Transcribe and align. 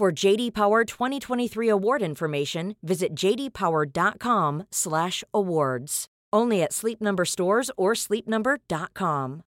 For 0.00 0.08
JD 0.10 0.54
Power 0.54 0.84
2023 0.86 1.68
award 1.68 2.00
information, 2.00 2.74
visit 2.82 3.14
jdpower.com/awards. 3.14 6.06
Only 6.32 6.62
at 6.62 6.72
Sleep 6.72 7.02
Number 7.02 7.26
stores 7.26 7.70
or 7.76 7.92
sleepnumber.com. 7.92 9.42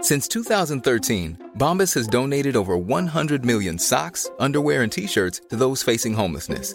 Since 0.00 0.26
2013, 0.28 1.36
Bombas 1.58 1.92
has 1.96 2.06
donated 2.06 2.56
over 2.56 2.78
100 2.78 3.44
million 3.44 3.78
socks, 3.78 4.30
underwear, 4.38 4.84
and 4.84 4.90
t-shirts 4.90 5.42
to 5.50 5.56
those 5.56 5.82
facing 5.82 6.14
homelessness. 6.14 6.74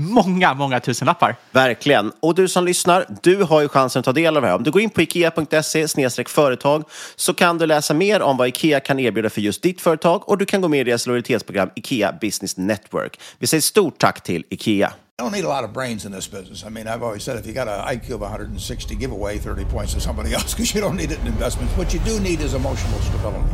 många, 0.00 0.54
många 0.54 0.80
tusenlappar. 0.80 1.36
Verkligen. 1.50 2.12
Och 2.20 2.34
du 2.34 2.48
som 2.48 2.64
lyssnar, 2.64 3.06
du 3.22 3.42
har 3.42 3.60
ju 3.60 3.68
chansen 3.68 4.00
att 4.00 4.04
ta 4.04 4.12
del 4.12 4.36
av 4.36 4.42
det 4.42 4.48
här. 4.48 4.54
Om 4.54 4.62
du 4.62 4.70
går 4.70 4.82
in 4.82 4.90
på 4.90 5.02
ikea.se 5.02 5.86
företag 6.26 6.84
så 7.16 7.34
kan 7.34 7.58
du 7.58 7.66
läsa 7.66 7.94
mer 7.94 8.22
om 8.22 8.36
vad 8.36 8.48
Ikea 8.48 8.80
kan 8.80 9.00
erbjuda 9.00 9.30
för 9.30 9.40
just 9.40 9.62
ditt 9.62 9.80
företag 9.80 10.28
och 10.28 10.38
du 10.38 10.46
kan 10.46 10.60
gå 10.60 10.68
med 10.68 10.80
i 10.80 10.84
deras 10.84 11.06
lojalitetsprogram 11.06 11.70
Ikea 11.76 12.12
Business 12.20 12.56
Network. 12.56 13.20
Vi 13.38 13.46
säger 13.46 13.60
stort 13.60 13.98
tack 13.98 14.22
till 14.22 14.44
Ikea. 14.50 14.92
I 15.20 15.22
don't 15.22 15.32
need 15.32 15.44
a 15.44 15.48
lot 15.48 15.64
of 15.64 15.74
brains 15.74 16.06
in 16.06 16.12
this 16.12 16.30
business. 16.30 16.64
I 16.64 16.70
mean, 16.70 16.88
I've 16.88 17.02
always 17.02 17.22
said 17.22 17.36
if 17.36 17.46
you 17.46 17.52
got 17.52 17.68
an 17.68 17.80
IQ 17.94 18.14
of 18.14 18.20
160, 18.22 18.94
give 18.94 19.12
away 19.12 19.36
30 19.38 19.66
points 19.66 19.92
to 19.92 20.00
somebody 20.00 20.32
else 20.34 20.54
because 20.54 20.74
you 20.74 20.80
don't 20.80 20.96
need 20.96 21.10
it 21.10 21.18
in 21.20 21.26
investments. 21.26 21.76
What 21.76 21.92
you 21.92 22.00
do 22.00 22.18
need 22.20 22.40
is 22.40 22.54
emotional 22.54 22.98
stability. 23.00 23.44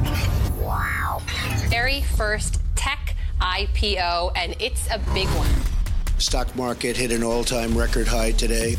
Wow. 0.61 1.23
Very 1.69 2.03
first 2.17 2.61
tech 2.77 3.17
IPO, 3.41 4.33
and 4.37 4.55
it's 4.61 4.87
a 4.93 4.99
big 5.12 5.27
one. 5.35 5.49
Stock 6.19 6.54
market 6.56 6.97
hit 6.97 7.12
an 7.12 7.22
all-time 7.22 7.77
record 7.77 8.09
high 8.09 8.32
today. 8.32 8.77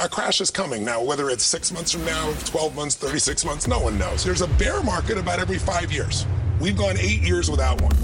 A 0.00 0.08
crash 0.08 0.40
is 0.40 0.50
coming. 0.50 0.84
Now, 0.84 1.02
whether 1.02 1.30
it's 1.30 1.44
six 1.44 1.72
months 1.72 1.92
from 1.92 2.04
now, 2.04 2.34
12 2.44 2.74
months, 2.74 2.96
36 2.96 3.44
months, 3.44 3.68
no 3.68 3.78
one 3.78 3.96
knows. 3.96 4.24
There's 4.24 4.42
a 4.42 4.48
bear 4.58 4.82
market 4.82 5.16
about 5.16 5.38
every 5.38 5.58
five 5.58 5.92
years. 5.92 6.26
We've 6.60 6.76
gone 6.76 6.96
eight 6.98 7.22
years 7.22 7.50
without 7.50 7.80
one. 7.80 7.96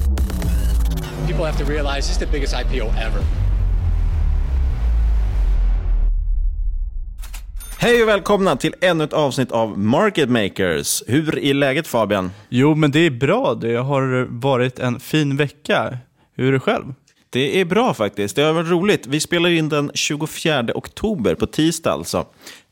People 1.26 1.44
have 1.44 1.58
to 1.58 1.64
realize 1.64 2.06
this 2.06 2.10
is 2.10 2.18
the 2.18 2.26
biggest 2.26 2.54
IPO 2.54 2.94
ever. 2.96 3.24
Hej 7.78 8.02
och 8.02 8.08
välkomna 8.08 8.56
till 8.56 8.74
ännu 8.80 9.04
ett 9.04 9.12
avsnitt 9.12 9.52
av 9.52 9.78
Market 9.78 10.30
Makers. 10.30 11.02
Hur 11.06 11.38
är 11.38 11.54
läget 11.54 11.86
Fabian? 11.86 12.30
Jo, 12.48 12.74
men 12.74 12.90
det 12.90 13.06
är 13.06 13.10
bra. 13.10 13.54
Det 13.54 13.76
har 13.76 14.26
varit 14.40 14.78
en 14.78 15.00
fin 15.00 15.36
vecka. 15.36 15.98
Hur 16.36 16.48
är 16.48 16.52
det 16.52 16.60
själv? 16.60 16.94
Det 17.30 17.60
är 17.60 17.64
bra 17.64 17.94
faktiskt. 17.94 18.36
Det 18.36 18.42
har 18.42 18.52
varit 18.52 18.70
roligt. 18.70 19.06
Vi 19.06 19.20
spelar 19.20 19.50
in 19.50 19.68
den 19.68 19.90
24 19.94 20.66
oktober, 20.74 21.34
på 21.34 21.46
tisdag 21.46 21.92
alltså. 21.92 22.26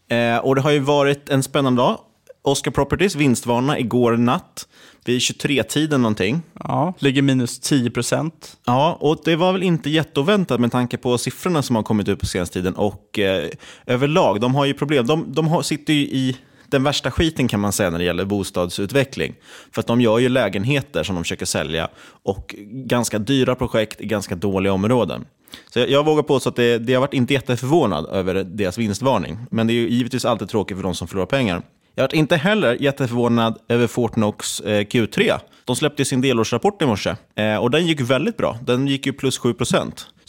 Eh, 0.09 0.37
och 0.37 0.55
det 0.55 0.61
har 0.61 0.71
ju 0.71 0.79
varit 0.79 1.29
en 1.29 1.43
spännande 1.43 1.83
dag. 1.83 1.99
Oscar 2.43 2.71
Properties 2.71 3.15
vinstvarna 3.15 3.79
igår 3.79 4.17
natt 4.17 4.69
vid 5.05 5.19
23-tiden 5.19 6.03
någonting. 6.03 6.43
Ja, 6.55 6.95
ligger 6.99 7.23
minus 7.23 7.61
10 7.61 7.91
procent. 7.91 8.57
Ja, 8.65 8.99
och 9.01 9.21
det 9.25 9.37
var 9.37 9.53
väl 9.53 9.63
inte 9.63 9.91
jätteoväntat 9.91 10.61
med 10.61 10.73
tanke 10.73 10.97
på 10.97 11.19
siffrorna 11.19 11.63
som 11.63 11.77
har 11.77 11.83
kommit 11.83 12.09
ut 12.09 12.21
på 12.21 12.27
senaste 12.27 12.53
tiden. 12.53 12.75
Och 12.75 13.19
eh, 13.19 13.49
överlag, 13.87 14.41
de 14.41 14.55
har 14.55 14.65
ju 14.65 14.75
problem. 14.75 15.07
De, 15.07 15.33
de 15.33 15.49
har, 15.49 15.63
sitter 15.63 15.93
ju 15.93 16.01
i 16.01 16.37
den 16.71 16.83
värsta 16.83 17.11
skiten 17.11 17.49
kan 17.49 17.61
man 17.61 17.73
säga 17.73 17.91
när 17.91 17.99
det 17.99 18.05
gäller 18.05 18.25
bostadsutveckling. 18.25 19.35
För 19.73 19.81
att 19.81 19.87
de 19.87 20.01
gör 20.01 20.19
ju 20.19 20.29
lägenheter 20.29 21.03
som 21.03 21.15
de 21.15 21.25
försöker 21.25 21.47
sälja 21.47 21.89
och 22.23 22.55
ganska 22.71 23.19
dyra 23.19 23.55
projekt 23.55 24.01
i 24.01 24.07
ganska 24.07 24.35
dåliga 24.35 24.73
områden. 24.73 25.25
Så 25.73 25.79
jag, 25.79 25.91
jag 25.91 26.05
vågar 26.05 26.23
påstå 26.23 26.49
att 26.49 26.57
det, 26.57 26.79
det 26.79 26.95
har 26.95 27.01
varit 27.01 27.15
inte 27.15 27.35
jätteförvånad 27.35 28.07
över 28.07 28.35
deras 28.35 28.79
vinstvarning. 28.79 29.39
Men 29.51 29.67
det 29.67 29.73
är 29.73 29.75
ju 29.75 29.89
givetvis 29.89 30.25
alltid 30.25 30.49
tråkigt 30.49 30.77
för 30.77 30.85
de 30.85 30.95
som 30.95 31.09
förlorar 31.09 31.27
pengar. 31.27 31.63
Jag 31.95 32.03
har 32.03 32.15
inte 32.15 32.37
heller 32.37 32.77
jätteförvånad 32.81 33.59
över 33.69 33.87
Fortnox 33.87 34.61
eh, 34.61 34.81
Q3. 34.81 35.39
De 35.65 35.77
släppte 35.77 36.05
sin 36.05 36.21
delårsrapport 36.21 36.83
i 36.83 36.87
morse 36.87 37.17
eh, 37.35 37.57
och 37.57 37.71
den 37.71 37.87
gick 37.87 38.01
väldigt 38.01 38.37
bra. 38.37 38.59
Den 38.63 38.87
gick 38.87 39.07
ju 39.07 39.13
plus 39.13 39.39
7 39.39 39.55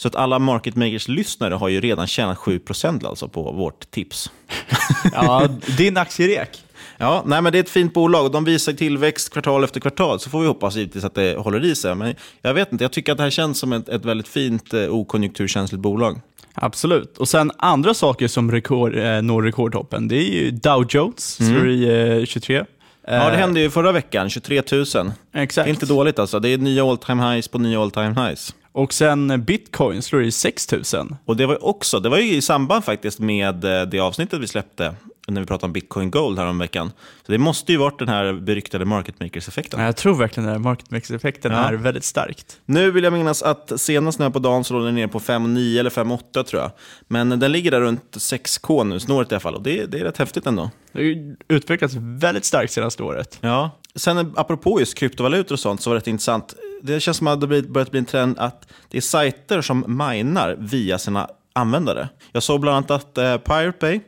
så 0.00 0.08
att 0.08 0.16
alla 0.16 0.38
market 0.38 0.76
makers-lyssnare 0.76 1.54
har 1.54 1.68
ju 1.68 1.80
redan 1.80 2.06
tjänat 2.06 2.38
7% 2.38 3.06
alltså 3.06 3.28
på 3.28 3.52
vårt 3.52 3.90
tips. 3.90 4.30
ja, 5.12 5.48
din 5.76 5.96
aktierek. 5.96 6.64
Ja, 6.98 7.22
nej, 7.26 7.42
men 7.42 7.52
det 7.52 7.58
är 7.58 7.62
ett 7.62 7.70
fint 7.70 7.94
bolag 7.94 8.24
och 8.24 8.30
de 8.30 8.44
visar 8.44 8.72
tillväxt 8.72 9.32
kvartal 9.32 9.64
efter 9.64 9.80
kvartal. 9.80 10.20
Så 10.20 10.30
får 10.30 10.40
vi 10.40 10.46
hoppas 10.46 10.76
givetvis 10.76 11.04
att 11.04 11.14
det 11.14 11.36
håller 11.38 11.64
i 11.64 11.74
sig. 11.74 11.94
Men 11.94 12.14
jag 12.42 12.54
vet 12.54 12.72
inte, 12.72 12.84
jag 12.84 12.92
tycker 12.92 13.12
att 13.12 13.18
det 13.18 13.24
här 13.24 13.30
känns 13.30 13.58
som 13.58 13.72
ett, 13.72 13.88
ett 13.88 14.04
väldigt 14.04 14.28
fint 14.28 14.74
eh, 14.74 14.88
okonjunkturkänsligt 14.88 15.82
bolag. 15.82 16.20
Absolut. 16.54 17.18
Och 17.18 17.28
sen 17.28 17.52
andra 17.58 17.94
saker 17.94 18.28
som 18.28 18.52
rekord, 18.52 18.96
eh, 18.96 19.22
når 19.22 19.42
rekordtoppen, 19.42 20.08
det 20.08 20.16
är 20.16 20.30
ju 20.42 20.50
Dow 20.50 20.86
Jones, 20.88 21.40
Mm. 21.40 21.66
i 21.68 22.18
eh, 22.20 22.26
23. 22.26 22.64
Ja, 23.06 23.30
det 23.30 23.36
hände 23.36 23.60
ju 23.60 23.70
förra 23.70 23.92
veckan, 23.92 24.30
23 24.30 24.62
000. 24.72 24.82
Exakt. 24.82 25.14
Det 25.34 25.60
är 25.60 25.74
inte 25.74 25.86
dåligt 25.86 26.18
alltså. 26.18 26.40
Det 26.40 26.48
är 26.48 26.58
nya 26.58 26.84
all 26.84 26.98
time 26.98 27.32
highs 27.34 27.48
på 27.48 27.58
nya 27.58 27.82
all 27.82 27.90
time 27.90 28.14
highs. 28.26 28.54
Och 28.72 28.92
sen 28.92 29.44
Bitcoin 29.44 30.02
slår 30.02 30.22
i 30.22 30.32
6000. 30.32 31.16
Och 31.24 31.36
det 31.36 31.46
var 31.46 31.64
också, 31.64 32.00
det 32.00 32.08
var 32.08 32.18
ju 32.18 32.34
i 32.34 32.42
samband 32.42 32.84
faktiskt 32.84 33.18
med 33.18 33.64
eh, 33.64 33.82
det 33.82 34.00
avsnittet 34.00 34.40
vi 34.40 34.46
släppte 34.46 34.94
när 35.34 35.40
vi 35.40 35.46
pratade 35.46 35.66
om 35.66 35.72
Bitcoin 35.72 36.10
Gold 36.10 36.38
här 36.38 36.46
om 36.46 36.58
veckan. 36.58 36.92
Så 37.26 37.32
det 37.32 37.38
måste 37.38 37.72
ju 37.72 37.78
varit 37.78 37.98
den 37.98 38.08
här 38.08 38.32
beryktade 38.32 38.84
market 38.84 39.20
makers-effekten. 39.20 39.80
Ja, 39.80 39.86
Jag 39.86 39.96
tror 39.96 40.14
verkligen 40.14 40.48
att 40.48 40.60
market 40.60 40.90
mix-effekten 40.90 41.52
Ja. 41.52 41.58
är 41.68 41.72
väldigt 41.72 42.04
starkt. 42.04 42.60
Nu 42.64 42.90
vill 42.90 43.04
jag 43.04 43.12
minnas 43.12 43.42
att 43.42 43.72
senast 43.80 44.18
nu 44.18 44.30
på 44.30 44.38
dagen 44.38 44.64
så 44.64 44.74
låg 44.74 44.84
den 44.84 44.94
ner 44.94 45.06
på 45.06 45.20
5,9 45.20 45.78
eller 45.80 45.90
5,8 45.90 46.42
tror 46.44 46.62
jag. 46.62 46.70
Men 47.08 47.28
den 47.40 47.52
ligger 47.52 47.70
där 47.70 47.80
runt 47.80 48.16
6K 48.16 48.84
nu, 48.84 49.00
snåret 49.00 49.32
i 49.32 49.34
alla 49.34 49.40
fall. 49.40 49.54
Och 49.54 49.62
det, 49.62 49.86
det 49.86 49.98
är 49.98 50.04
rätt 50.04 50.18
häftigt 50.18 50.46
ändå. 50.46 50.70
Det 50.92 51.02
har 51.02 51.34
utvecklats 51.48 51.94
väldigt 51.98 52.44
starkt 52.44 52.72
senaste 52.72 53.02
året. 53.02 53.38
Ja. 53.40 53.70
Sen 53.94 54.32
apropå 54.36 54.80
just 54.80 54.94
kryptovalutor 54.98 55.54
och 55.54 55.60
sånt 55.60 55.80
så 55.80 55.90
var 55.90 55.94
det 55.94 56.00
rätt 56.00 56.06
intressant. 56.06 56.54
Det 56.82 57.00
känns 57.00 57.16
som 57.16 57.26
att 57.26 57.40
det 57.40 57.46
har 57.46 57.62
börjat 57.62 57.90
bli 57.90 57.98
en 57.98 58.04
trend 58.06 58.38
att 58.38 58.68
det 58.88 58.96
är 58.96 59.02
sajter 59.02 59.60
som 59.62 59.84
minar 59.88 60.56
via 60.58 60.98
sina 60.98 61.28
användare. 61.52 62.08
Jag 62.32 62.42
såg 62.42 62.60
bland 62.60 62.76
annat 62.76 62.90
att 62.90 63.18
eh, 63.18 63.36
Pirate 63.36 63.78
Bay, 63.80 64.00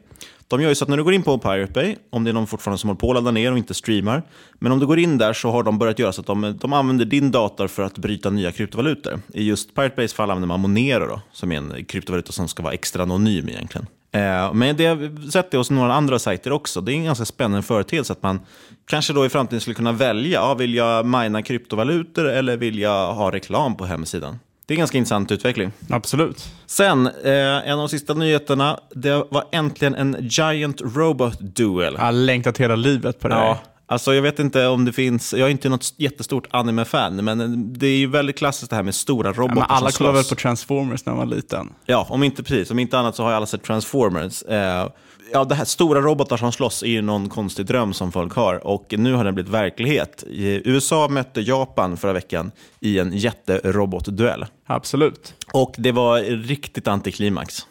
de 0.57 0.63
gör 0.63 0.69
ju 0.69 0.75
så 0.75 0.85
att 0.85 0.89
när 0.89 0.97
du 0.97 1.05
går 1.05 1.15
in 1.15 1.23
på 1.23 1.39
Pirate 1.39 1.73
Bay, 1.73 1.97
om 2.11 2.25
det 2.25 2.31
är 2.31 2.35
någon 2.35 2.47
fortfarande 2.47 2.79
som 2.79 2.89
håller 2.89 2.99
på 2.99 3.11
att 3.11 3.15
ladda 3.15 3.31
ner 3.31 3.53
och 3.53 3.59
inte 3.59 3.75
streamar, 3.75 4.23
men 4.59 4.73
om 4.73 4.79
du 4.79 4.87
går 4.87 4.99
in 4.99 5.19
där 5.19 5.33
så 5.33 5.51
har 5.51 5.63
de 5.63 5.79
börjat 5.79 5.99
göra 5.99 6.13
så 6.13 6.21
att 6.21 6.27
de, 6.27 6.59
de 6.61 6.73
använder 6.73 7.05
din 7.05 7.31
dator 7.31 7.69
för 7.69 7.83
att 7.83 7.99
bryta 7.99 8.31
nya 8.31 8.53
kryptovalutor. 8.53 9.21
I 9.35 9.45
just 9.45 9.75
Pirate 9.75 9.97
Bays 9.97 10.15
fall 10.15 10.31
använder 10.31 10.49
man 10.49 10.61
Monero 10.61 11.07
då, 11.07 11.21
som 11.33 11.53
är 11.53 11.57
en 11.57 11.85
kryptovaluta 11.85 12.33
som 12.33 12.49
ska 12.49 12.63
vara 12.63 12.75
extra 12.75 13.03
anonym 13.03 13.49
egentligen. 13.49 13.87
Eh, 14.13 14.55
Men 14.55 14.77
det 14.77 14.87
har 14.87 14.95
vi 14.95 15.31
sett 15.31 15.51
det 15.51 15.57
hos 15.57 15.71
några 15.71 15.95
andra 15.95 16.19
sajter 16.19 16.53
också. 16.53 16.81
Det 16.81 16.93
är 16.93 16.95
en 16.95 17.05
ganska 17.05 17.25
spännande 17.25 17.63
företeelse 17.63 18.13
att 18.13 18.23
man 18.23 18.41
kanske 18.87 19.13
då 19.13 19.27
i 19.27 19.29
framtiden 19.29 19.61
skulle 19.61 19.75
kunna 19.75 19.93
välja, 19.93 20.41
ja, 20.41 20.55
vill 20.55 20.75
jag 20.75 21.07
mina 21.07 21.43
kryptovalutor 21.43 22.29
eller 22.29 22.57
vill 22.57 22.79
jag 22.79 23.15
ha 23.15 23.33
reklam 23.33 23.77
på 23.77 23.85
hemsidan? 23.85 24.39
Det 24.73 24.75
är 24.75 24.79
en 24.79 24.81
ganska 24.81 24.99
intressant 24.99 25.33
utveckling. 25.33 25.73
Absolut. 25.91 26.45
Sen, 26.67 27.07
eh, 27.07 27.33
en 27.69 27.73
av 27.73 27.79
de 27.79 27.89
sista 27.89 28.15
nyheterna, 28.15 28.81
det 28.95 29.25
var 29.31 29.45
äntligen 29.53 29.95
en 29.95 30.17
Giant 30.21 30.81
Robot 30.81 31.39
Duel. 31.41 31.95
Jag 31.95 32.05
har 32.05 32.13
längtat 32.13 32.59
hela 32.59 32.77
livet 32.77 33.21
på 33.21 33.29
det 33.29 33.35
här. 33.35 33.47
Ja, 33.47 33.59
alltså 33.87 34.15
jag 34.15 34.23
vet 34.23 34.39
inte 34.39 34.67
om 34.67 34.85
det 34.85 34.93
finns, 34.93 35.33
jag 35.33 35.47
är 35.47 35.51
inte 35.51 35.69
något 35.69 35.95
jättestort 35.97 36.47
anime-fan, 36.51 37.25
men 37.25 37.73
det 37.73 37.87
är 37.87 37.97
ju 37.97 38.07
väldigt 38.07 38.39
klassiskt 38.39 38.71
det 38.71 38.77
här 38.77 38.83
med 38.83 38.95
stora 38.95 39.29
Ja, 39.29 39.33
robotar 39.33 39.55
men 39.55 39.65
alla 39.69 39.91
kollade 39.91 40.17
väl 40.17 40.25
på 40.25 40.35
Transformers 40.35 41.07
när 41.07 41.13
man 41.13 41.29
var 41.29 41.37
liten? 41.37 41.73
Ja, 41.87 42.07
om 42.11 42.23
inte 42.23 42.43
precis. 42.43 42.71
Om 42.71 42.79
inte 42.79 42.99
annat 42.99 43.17
så 43.17 43.23
har 43.23 43.31
ju 43.31 43.37
alla 43.37 43.47
sett 43.47 43.63
Transformers. 43.63 44.43
Eh, 44.43 44.89
ja, 45.33 45.45
det 45.45 45.55
här 45.55 45.65
stora 45.65 46.01
robotar 46.01 46.37
som 46.37 46.53
slåss 46.53 46.83
är 46.83 46.87
ju 46.87 47.03
någon 47.03 47.29
konstig 47.29 47.67
dröm 47.67 47.93
som 47.93 48.13
folk 48.13 48.35
har 48.35 48.67
och 48.67 48.95
nu 48.99 49.13
har 49.13 49.25
den 49.25 49.35
blivit 49.35 49.53
verklighet. 49.53 50.25
I 50.27 50.71
USA 50.71 51.09
mötte 51.09 51.41
Japan 51.41 51.97
förra 51.97 52.13
veckan 52.13 52.51
i 52.81 52.99
en 52.99 53.13
jätterobotduell. 53.17 54.47
Absolut. 54.67 55.35
Och 55.53 55.75
det 55.79 55.93
var 55.93 56.21
riktigt 56.47 56.89
antiklimax. 56.89 57.67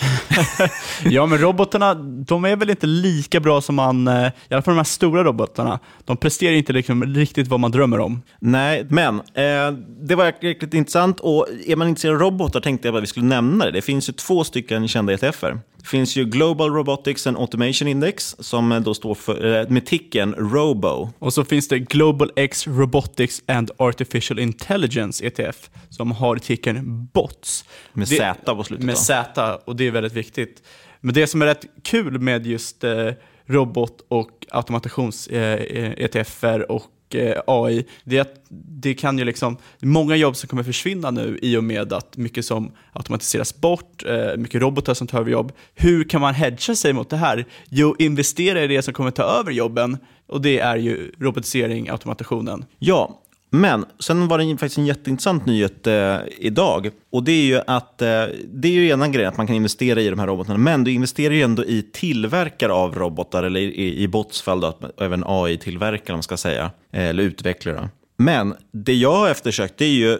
Ja, 1.04 1.26
men 1.26 1.38
robotarna, 1.38 1.94
de 2.04 2.44
är 2.44 2.56
väl 2.56 2.70
inte 2.70 2.86
lika 2.86 3.40
bra 3.40 3.60
som 3.60 3.74
man, 3.74 4.08
eh, 4.08 4.26
i 4.48 4.54
alla 4.54 4.62
fall 4.62 4.74
de 4.74 4.76
här 4.76 4.84
stora 4.84 5.24
robotarna, 5.24 5.78
de 6.04 6.16
presterar 6.16 6.52
inte 6.52 6.72
liksom 6.72 7.04
riktigt 7.14 7.48
vad 7.48 7.60
man 7.60 7.70
drömmer 7.70 8.00
om. 8.00 8.22
Nej, 8.38 8.86
men 8.90 9.14
eh, 9.14 9.72
det 10.00 10.14
var 10.14 10.42
riktigt 10.42 10.74
intressant 10.74 11.20
och 11.20 11.46
är 11.66 11.76
man 11.76 11.88
intresserad 11.88 12.14
av 12.14 12.20
robotar 12.20 12.60
tänkte 12.60 12.88
jag 12.88 12.96
att 12.96 13.02
vi 13.02 13.06
skulle 13.06 13.26
nämna 13.26 13.64
det. 13.64 13.70
Det 13.70 13.82
finns 13.82 14.08
ju 14.08 14.12
två 14.12 14.44
stycken 14.44 14.88
kända 14.88 15.12
ETFer. 15.12 15.58
Finns 15.86 16.16
ju 16.16 16.24
Global 16.24 16.70
Robotics 16.70 17.26
and 17.26 17.36
Automation 17.36 17.88
Index 17.88 18.36
som 18.38 18.72
eh, 18.72 18.80
då 18.80 18.94
står 18.94 19.14
för, 19.14 19.60
eh, 19.60 19.68
med 19.68 19.86
ticken 19.86 20.34
ROBO. 20.34 21.08
Och 21.18 21.32
så 21.32 21.44
finns 21.44 21.68
det 21.68 21.78
Global 21.78 22.30
X 22.36 22.66
Robotics 22.66 23.42
and 23.46 23.70
Artificial 23.78 24.38
Intelligence 24.38 25.26
ETF 25.26 25.70
som 25.88 26.12
har 26.12 26.36
tickern 26.36 27.08
BOTS. 27.14 27.64
Med 27.92 28.08
Det- 28.08 28.16
Z 28.16 28.54
på 28.54 28.64
slutet, 28.64 28.86
Med? 28.86 28.98
Z, 28.98 29.54
och 29.64 29.76
det 29.76 29.86
är 29.86 29.90
väldigt 29.90 30.12
viktigt. 30.12 30.62
Men 31.00 31.14
det 31.14 31.26
som 31.26 31.42
är 31.42 31.46
rätt 31.46 31.64
kul 31.84 32.18
med 32.20 32.46
just 32.46 32.84
eh, 32.84 33.10
robot 33.46 33.96
och 34.08 34.30
automations-ETFer 34.50 36.70
och 36.72 36.82
eh, 36.82 36.88
Eh, 37.16 37.42
AI, 37.46 37.84
det 38.04 38.16
är 38.16 38.20
att 38.20 38.46
det 38.80 38.94
kan 38.94 39.18
ju 39.18 39.24
liksom, 39.24 39.56
många 39.80 40.16
jobb 40.16 40.36
som 40.36 40.48
kommer 40.48 40.62
försvinna 40.62 41.10
nu 41.10 41.38
i 41.42 41.56
och 41.56 41.64
med 41.64 41.92
att 41.92 42.16
mycket 42.16 42.44
som 42.44 42.72
automatiseras 42.92 43.60
bort, 43.60 44.04
eh, 44.06 44.36
mycket 44.36 44.62
robotar 44.62 44.94
som 44.94 45.06
tar 45.06 45.20
över 45.20 45.30
jobb. 45.30 45.52
Hur 45.74 46.04
kan 46.04 46.20
man 46.20 46.34
hedga 46.34 46.74
sig 46.74 46.92
mot 46.92 47.10
det 47.10 47.16
här? 47.16 47.44
Jo, 47.68 47.96
investera 47.98 48.64
i 48.64 48.66
det 48.66 48.82
som 48.82 48.94
kommer 48.94 49.10
ta 49.10 49.22
över 49.22 49.52
jobben 49.52 49.98
och 50.26 50.40
det 50.40 50.58
är 50.58 50.76
ju 50.76 51.12
robotisering, 51.18 51.88
automationen. 51.88 52.64
Ja, 52.78 53.20
men 53.50 53.84
sen 53.98 54.28
var 54.28 54.38
det 54.38 54.44
en- 54.44 54.58
faktiskt 54.58 54.78
en 54.78 54.86
jätteintressant 54.86 55.46
nyhet 55.46 55.86
eh, 55.86 56.16
idag. 56.38 56.90
Och 57.12 57.24
det 57.24 57.32
är 57.32 57.42
ju 57.44 57.60
att 57.66 58.02
eh, 58.02 58.24
det 58.52 58.68
är 58.68 58.72
ju 58.72 58.88
ena 58.88 59.08
grejen 59.08 59.28
att 59.28 59.36
man 59.36 59.46
kan 59.46 59.56
investera 59.56 60.00
i 60.00 60.08
de 60.10 60.18
här 60.18 60.26
robotarna, 60.26 60.58
men 60.58 60.84
du 60.84 60.92
investerar 60.92 61.34
ju 61.34 61.42
ändå 61.42 61.64
i 61.64 61.82
tillverkare 61.92 62.72
av 62.72 62.94
robotar, 62.94 63.42
eller 63.42 63.60
i, 63.60 64.02
i 64.02 64.08
bots 64.08 64.42
fall 64.42 64.60
då, 64.60 64.78
även 65.00 65.24
AI-tillverkare 65.26 66.12
om 66.12 66.16
man 66.16 66.22
ska 66.22 66.36
säga, 66.36 66.70
eh, 66.92 67.04
eller 67.08 67.22
utvecklare. 67.22 67.88
Men 68.18 68.54
det 68.72 68.94
jag 68.94 69.12
har 69.16 69.28
eftersökt 69.28 69.74
det 69.78 69.84
är 69.84 69.88
ju 69.90 70.18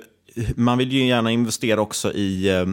man 0.56 0.78
vill 0.78 0.92
ju 0.92 1.06
gärna 1.06 1.30
investera 1.30 1.80
också 1.80 2.12
i 2.12 2.48
eh, 2.48 2.66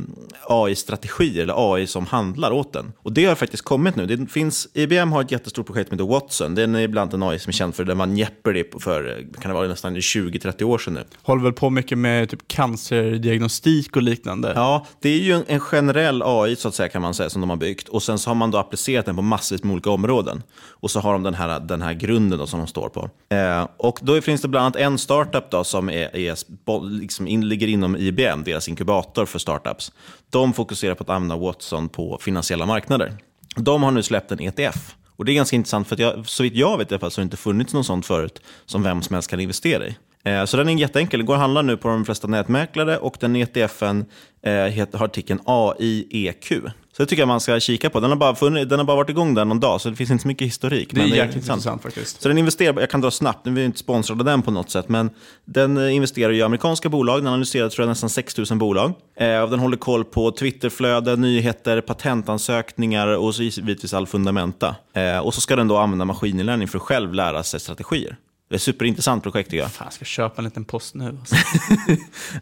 AI-strategier, 0.47 1.43
eller 1.43 1.73
AI 1.73 1.87
som 1.87 2.05
handlar 2.05 2.51
åt 2.51 2.73
den. 2.73 2.93
Och 2.97 3.13
det 3.13 3.25
har 3.25 3.35
faktiskt 3.35 3.63
kommit 3.63 3.95
nu. 3.95 4.05
Det 4.05 4.27
finns, 4.27 4.67
IBM 4.73 5.11
har 5.11 5.21
ett 5.21 5.31
jättestort 5.31 5.65
projekt 5.65 5.89
som 5.89 5.97
heter 5.97 6.11
Watson. 6.11 6.55
Den 6.55 6.75
är 6.75 6.79
ibland 6.79 7.13
en 7.13 7.23
AI 7.23 7.39
som 7.39 7.49
är 7.49 7.53
känd 7.53 7.75
för, 7.75 7.83
den 7.83 7.97
vann 7.97 8.17
Jeopardy 8.17 8.63
för, 8.79 9.09
eh, 9.09 9.41
kan 9.41 9.49
det 9.49 9.55
vara 9.55 9.67
nästan 9.67 9.95
20-30 9.95 10.63
år 10.63 10.77
sedan 10.77 10.93
nu. 10.93 11.03
Håller 11.21 11.43
väl 11.43 11.53
på 11.53 11.69
mycket 11.69 11.97
med 11.97 12.29
typ 12.29 12.47
cancerdiagnostik 12.47 13.95
och 13.95 14.03
liknande. 14.03 14.53
Ja, 14.55 14.85
det 15.01 15.09
är 15.09 15.19
ju 15.19 15.33
en, 15.33 15.43
en 15.47 15.59
generell 15.59 16.21
AI 16.25 16.55
så 16.55 16.67
att 16.67 16.75
säga 16.75 16.89
kan 16.89 17.01
man 17.01 17.13
säga 17.13 17.29
som 17.29 17.41
de 17.41 17.49
har 17.49 17.57
byggt. 17.57 17.87
Och 17.87 18.03
sen 18.03 18.19
så 18.19 18.29
har 18.29 18.35
man 18.35 18.51
då 18.51 18.57
applicerat 18.57 19.05
den 19.05 19.15
på 19.15 19.21
massvis 19.21 19.63
med 19.63 19.73
olika 19.73 19.89
områden. 19.89 20.43
Och 20.69 20.91
så 20.91 20.99
har 20.99 21.13
de 21.13 21.23
den 21.23 21.33
här, 21.33 21.59
den 21.59 21.81
här 21.81 21.93
grunden 21.93 22.39
då 22.39 22.47
som 22.47 22.59
de 22.59 22.67
står 22.67 22.89
på. 22.89 23.09
Eh, 23.29 23.67
och 23.77 23.99
då 24.01 24.21
finns 24.21 24.41
det 24.41 24.47
bland 24.47 24.65
annat 24.65 24.75
en 24.75 24.97
startup 24.97 25.51
då 25.51 25.63
som 25.63 25.89
är, 25.89 26.15
är 26.15 26.89
liksom 26.89 27.27
in, 27.27 27.52
ligger 27.53 27.67
inom 27.67 27.97
IBM, 27.97 28.43
deras 28.43 28.67
inkubator 28.69 29.25
för 29.25 29.39
startups. 29.39 29.91
De 30.29 30.53
fokuserar 30.53 30.95
på 30.95 31.03
att 31.03 31.09
använda 31.09 31.37
Watson 31.37 31.89
på 31.89 32.17
finansiella 32.21 32.65
marknader. 32.65 33.17
De 33.55 33.83
har 33.83 33.91
nu 33.91 34.03
släppt 34.03 34.31
en 34.31 34.39
ETF. 34.39 34.95
Och 35.15 35.25
det 35.25 35.31
är 35.31 35.33
ganska 35.33 35.55
intressant 35.55 35.87
för 35.87 35.95
att 35.95 35.99
jag, 35.99 36.27
så 36.27 36.43
vitt 36.43 36.55
jag 36.55 36.77
vet 36.77 36.91
i 36.91 36.93
alla 36.93 36.99
fall 36.99 37.11
så 37.11 37.21
har 37.21 37.23
det 37.23 37.25
inte 37.25 37.37
funnits 37.37 37.73
något 37.73 37.85
sånt 37.85 38.05
förut 38.05 38.41
som 38.65 38.83
vem 38.83 39.01
som 39.01 39.13
helst 39.13 39.29
kan 39.29 39.39
investera 39.39 39.87
i. 39.87 39.95
Eh, 40.23 40.45
Så 40.45 40.57
den 40.57 40.69
är 40.69 40.73
jätteenkel. 40.73 41.19
Den 41.19 41.25
går 41.25 41.33
att 41.33 41.39
handla 41.39 41.61
nu 41.61 41.77
på 41.77 41.87
de 41.87 42.05
flesta 42.05 42.27
nätmäklare 42.27 42.97
och 42.97 43.17
den 43.19 43.35
ETFen 43.35 44.05
eh, 44.41 44.87
har 44.93 45.05
artikeln 45.05 45.39
AIEQ. 45.45 46.51
Så 46.97 47.03
det 47.03 47.07
tycker 47.07 47.21
jag 47.21 47.27
man 47.27 47.39
ska 47.39 47.59
kika 47.59 47.89
på. 47.89 47.99
Den 47.99 48.09
har, 48.09 48.17
bara 48.17 48.35
funnits, 48.35 48.69
den 48.69 48.79
har 48.79 48.85
bara 48.85 48.97
varit 48.97 49.09
igång 49.09 49.33
där 49.33 49.45
någon 49.45 49.59
dag, 49.59 49.81
så 49.81 49.89
det 49.89 49.95
finns 49.95 50.11
inte 50.11 50.21
så 50.21 50.27
mycket 50.27 50.47
historik. 50.47 50.89
Det 50.91 51.01
är 51.01 51.05
jäkligt 51.05 51.49
intressant 51.49 51.83
faktiskt. 51.83 52.21
Så 52.21 52.27
den 52.27 52.37
investerar, 52.37 52.79
jag 52.79 52.89
kan 52.89 53.01
dra 53.01 53.11
snabbt, 53.11 53.45
nu 53.45 53.51
är 53.51 53.55
vi 53.55 53.65
inte 53.65 53.79
sponsrade 53.79 54.21
av 54.21 54.25
den 54.25 54.41
på 54.41 54.51
något 54.51 54.69
sätt, 54.69 54.89
men 54.89 55.09
den 55.45 55.77
eh, 55.77 55.95
investerar 55.95 56.33
i 56.33 56.41
amerikanska 56.41 56.89
bolag. 56.89 57.19
Den 57.19 57.27
analyserar 57.27 57.69
tror 57.69 57.83
jag, 57.83 57.89
nästan 57.89 58.09
6 58.09 58.37
000 58.37 58.59
bolag. 58.59 58.93
Eh, 59.15 59.49
den 59.49 59.59
håller 59.59 59.77
koll 59.77 60.05
på 60.05 60.31
Twitterflöde, 60.31 61.15
nyheter, 61.15 61.81
patentansökningar 61.81 63.07
och 63.07 63.35
så 63.35 63.43
givetvis 63.43 63.93
all 63.93 64.07
fundamenta. 64.07 64.75
Eh, 64.93 65.17
och 65.17 65.33
så 65.33 65.41
ska 65.41 65.55
den 65.55 65.67
då 65.67 65.77
använda 65.77 66.05
maskininlärning 66.05 66.67
för 66.67 66.77
att 66.77 66.83
själv 66.83 67.13
lära 67.13 67.43
sig 67.43 67.59
strategier. 67.59 68.17
Det 68.53 68.55
är 68.55 68.57
ett 68.57 68.61
superintressant 68.61 69.23
projekt 69.23 69.49
tycker 69.49 69.63
jag. 69.63 69.71
Fan, 69.71 69.85
jag 69.85 69.93
ska 69.93 70.05
köpa 70.05 70.35
en 70.37 70.43
liten 70.43 70.65
post 70.65 70.95
nu. 70.95 71.17
Alltså. 71.19 71.35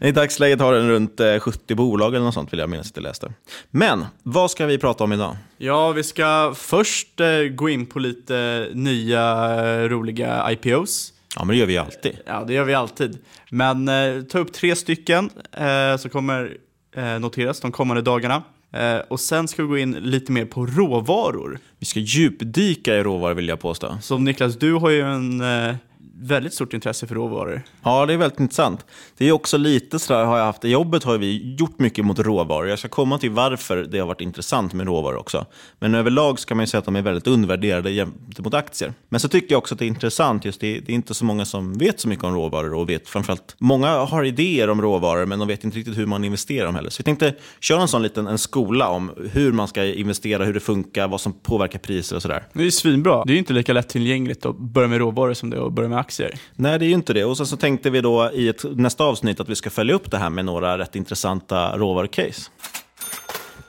I 0.00 0.12
dagsläget 0.12 0.60
har 0.60 0.72
den 0.72 0.88
runt 0.88 1.20
eh, 1.20 1.38
70 1.38 1.74
bolag 1.74 2.14
eller 2.14 2.24
något 2.24 2.34
sånt 2.34 2.52
vill 2.52 2.60
jag 2.60 2.70
minnas 2.70 2.90
att 2.90 2.96
jag 2.96 3.02
läste. 3.02 3.32
Men 3.70 4.04
vad 4.22 4.50
ska 4.50 4.66
vi 4.66 4.78
prata 4.78 5.04
om 5.04 5.12
idag? 5.12 5.36
Ja, 5.58 5.92
vi 5.92 6.02
ska 6.02 6.54
först 6.56 7.20
eh, 7.20 7.38
gå 7.38 7.68
in 7.68 7.86
på 7.86 7.98
lite 7.98 8.68
nya 8.72 9.54
eh, 9.64 9.88
roliga 9.88 10.52
IPOs. 10.52 11.12
Ja, 11.36 11.44
men 11.44 11.48
det 11.48 11.60
gör 11.60 11.66
vi 11.66 11.78
alltid. 11.78 12.18
Ja, 12.26 12.44
det 12.46 12.52
gör 12.52 12.64
vi 12.64 12.74
alltid. 12.74 13.18
Men 13.50 13.88
eh, 13.88 14.22
ta 14.22 14.38
upp 14.38 14.52
tre 14.52 14.76
stycken 14.76 15.30
eh, 15.52 15.96
som 15.96 16.10
kommer 16.10 16.56
eh, 16.96 17.18
noteras 17.18 17.60
de 17.60 17.72
kommande 17.72 18.02
dagarna. 18.02 18.42
Eh, 18.72 18.98
och 19.08 19.20
sen 19.20 19.48
ska 19.48 19.62
vi 19.62 19.68
gå 19.68 19.78
in 19.78 19.92
lite 19.92 20.32
mer 20.32 20.44
på 20.44 20.66
råvaror. 20.66 21.58
Vi 21.78 21.86
ska 21.86 22.00
djupdyka 22.00 22.96
i 22.96 23.02
råvaror 23.02 23.34
vill 23.34 23.48
jag 23.48 23.60
påstå. 23.60 23.98
Så 24.02 24.18
Niklas, 24.18 24.58
du 24.58 24.74
har 24.74 24.90
ju 24.90 25.00
en 25.00 25.40
eh, 25.40 25.74
väldigt 26.22 26.54
stort 26.54 26.74
intresse 26.74 27.06
för 27.06 27.14
råvaror. 27.14 27.62
Ja, 27.82 28.06
det 28.06 28.12
är 28.12 28.16
väldigt 28.16 28.40
intressant. 28.40 28.86
Det 29.18 29.28
är 29.28 29.32
också 29.32 29.56
lite 29.56 29.98
sådär, 29.98 30.24
har 30.24 30.38
jag 30.38 30.44
haft, 30.44 30.64
i 30.64 30.68
jobbet 30.68 31.04
har 31.04 31.18
vi 31.18 31.56
gjort 31.58 31.78
mycket 31.78 32.04
mot 32.04 32.18
råvaror. 32.18 32.68
Jag 32.68 32.78
ska 32.78 32.88
komma 32.88 33.18
till 33.18 33.30
varför 33.30 33.76
det 33.76 33.98
har 33.98 34.06
varit 34.06 34.20
intressant 34.20 34.72
med 34.72 34.86
råvaror 34.86 35.16
också. 35.16 35.46
Men 35.78 35.94
överlag 35.94 36.38
ska 36.38 36.54
man 36.54 36.62
ju 36.62 36.66
säga 36.66 36.78
att 36.78 36.84
de 36.84 36.96
är 36.96 37.02
väldigt 37.02 37.26
undervärderade 37.26 37.90
jämfört 37.90 38.44
mot 38.44 38.54
aktier. 38.54 38.92
Men 39.08 39.20
så 39.20 39.28
tycker 39.28 39.54
jag 39.54 39.58
också 39.58 39.74
att 39.74 39.78
det 39.78 39.84
är 39.84 39.86
intressant, 39.86 40.44
just 40.44 40.60
det, 40.60 40.80
det 40.80 40.92
är 40.92 40.94
inte 40.94 41.14
så 41.14 41.24
många 41.24 41.44
som 41.44 41.78
vet 41.78 42.00
så 42.00 42.08
mycket 42.08 42.24
om 42.24 42.34
råvaror 42.34 42.74
och 42.74 42.88
vet 42.88 43.08
framförallt, 43.08 43.54
många 43.58 43.88
har 43.88 44.24
idéer 44.24 44.70
om 44.70 44.82
råvaror 44.82 45.26
men 45.26 45.38
de 45.38 45.48
vet 45.48 45.64
inte 45.64 45.78
riktigt 45.78 45.98
hur 45.98 46.06
man 46.06 46.24
investerar 46.24 46.66
dem 46.66 46.74
heller. 46.74 46.90
Så 46.90 47.00
vi 47.00 47.04
tänkte 47.04 47.34
köra 47.60 47.82
en 47.82 47.88
sån 47.88 48.02
liten 48.02 48.26
en 48.26 48.38
skola 48.38 48.88
om 48.88 49.10
hur 49.32 49.52
man 49.52 49.68
ska 49.68 49.84
investera, 49.84 50.44
hur 50.44 50.54
det 50.54 50.60
funkar, 50.60 51.08
vad 51.08 51.20
som 51.20 51.32
påverkar 51.32 51.78
priser 51.78 52.16
och 52.16 52.22
sådär. 52.22 52.44
Det 52.52 52.64
är 52.64 52.70
svinbra. 52.70 53.24
Det 53.24 53.32
är 53.32 53.34
ju 53.34 53.38
inte 53.38 53.52
lika 53.52 53.72
lättillgängligt 53.72 54.46
att 54.46 54.58
börja 54.58 54.88
med 54.88 54.98
råvaror 54.98 55.34
som 55.34 55.50
det 55.50 55.56
är 55.56 55.66
att 55.66 55.72
börja 55.72 55.88
med 55.88 55.98
aktier. 55.98 56.11
Nej, 56.56 56.78
det 56.78 56.84
är 56.84 56.88
ju 56.88 56.94
inte 56.94 57.12
det. 57.12 57.24
Och 57.24 57.36
sen 57.36 57.46
så 57.46 57.56
tänkte 57.56 57.90
vi 57.90 58.00
då 58.00 58.30
i 58.34 58.48
ett 58.48 58.64
nästa 58.64 59.04
avsnitt 59.04 59.40
att 59.40 59.48
vi 59.48 59.54
ska 59.54 59.70
följa 59.70 59.94
upp 59.94 60.10
det 60.10 60.18
här 60.18 60.30
med 60.30 60.44
några 60.44 60.78
rätt 60.78 60.96
intressanta 60.96 61.78
råvarucase. 61.78 62.50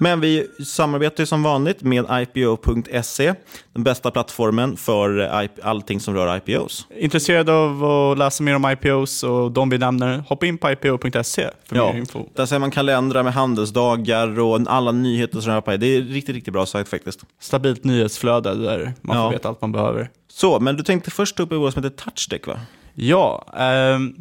Men 0.03 0.19
vi 0.21 0.47
samarbetar 0.65 1.25
som 1.25 1.43
vanligt 1.43 1.81
med 1.81 2.05
IPO.se, 2.11 3.33
den 3.73 3.83
bästa 3.83 4.11
plattformen 4.11 4.77
för 4.77 5.19
allting 5.63 5.99
som 5.99 6.13
rör 6.15 6.37
IPOs. 6.37 6.87
Intresserad 6.97 7.49
av 7.49 7.83
att 7.85 8.17
läsa 8.17 8.43
mer 8.43 8.55
om 8.55 8.71
IPOs 8.71 9.23
och 9.23 9.51
de 9.51 9.69
vi 9.69 9.77
nämner, 9.77 10.23
hoppa 10.27 10.45
in 10.45 10.57
på 10.57 10.71
IPO.se 10.71 11.49
för 11.65 11.75
ja, 11.75 11.91
mer 11.93 11.99
info. 11.99 12.25
Där 12.35 12.45
ser 12.45 12.59
man 12.59 12.71
kalendrar 12.71 13.23
med 13.23 13.33
handelsdagar 13.33 14.39
och 14.39 14.59
alla 14.67 14.91
nyheter 14.91 15.39
som 15.39 15.51
rör 15.51 15.61
på 15.61 15.77
Det 15.77 15.87
är 15.87 16.01
en 16.01 16.07
riktigt, 16.07 16.35
riktigt 16.35 16.53
bra 16.53 16.65
sajt 16.65 16.89
faktiskt. 16.89 17.19
Stabilt 17.39 17.83
nyhetsflöde 17.83 18.55
där 18.55 18.93
man 19.01 19.15
får 19.15 19.23
Ja. 19.23 19.29
veta 19.29 19.49
allt 19.49 19.61
man 19.61 19.71
behöver. 19.71 20.09
Så, 20.27 20.59
men 20.59 20.77
du 20.77 20.83
tänkte 20.83 21.11
först 21.11 21.37
ta 21.37 21.43
upp 21.43 21.49
bolag 21.49 21.73
som 21.73 21.83
heter 21.83 21.97
TouchTech 21.97 22.47
va? 22.47 22.59
Ja, 22.95 23.45
ehm, 23.57 24.13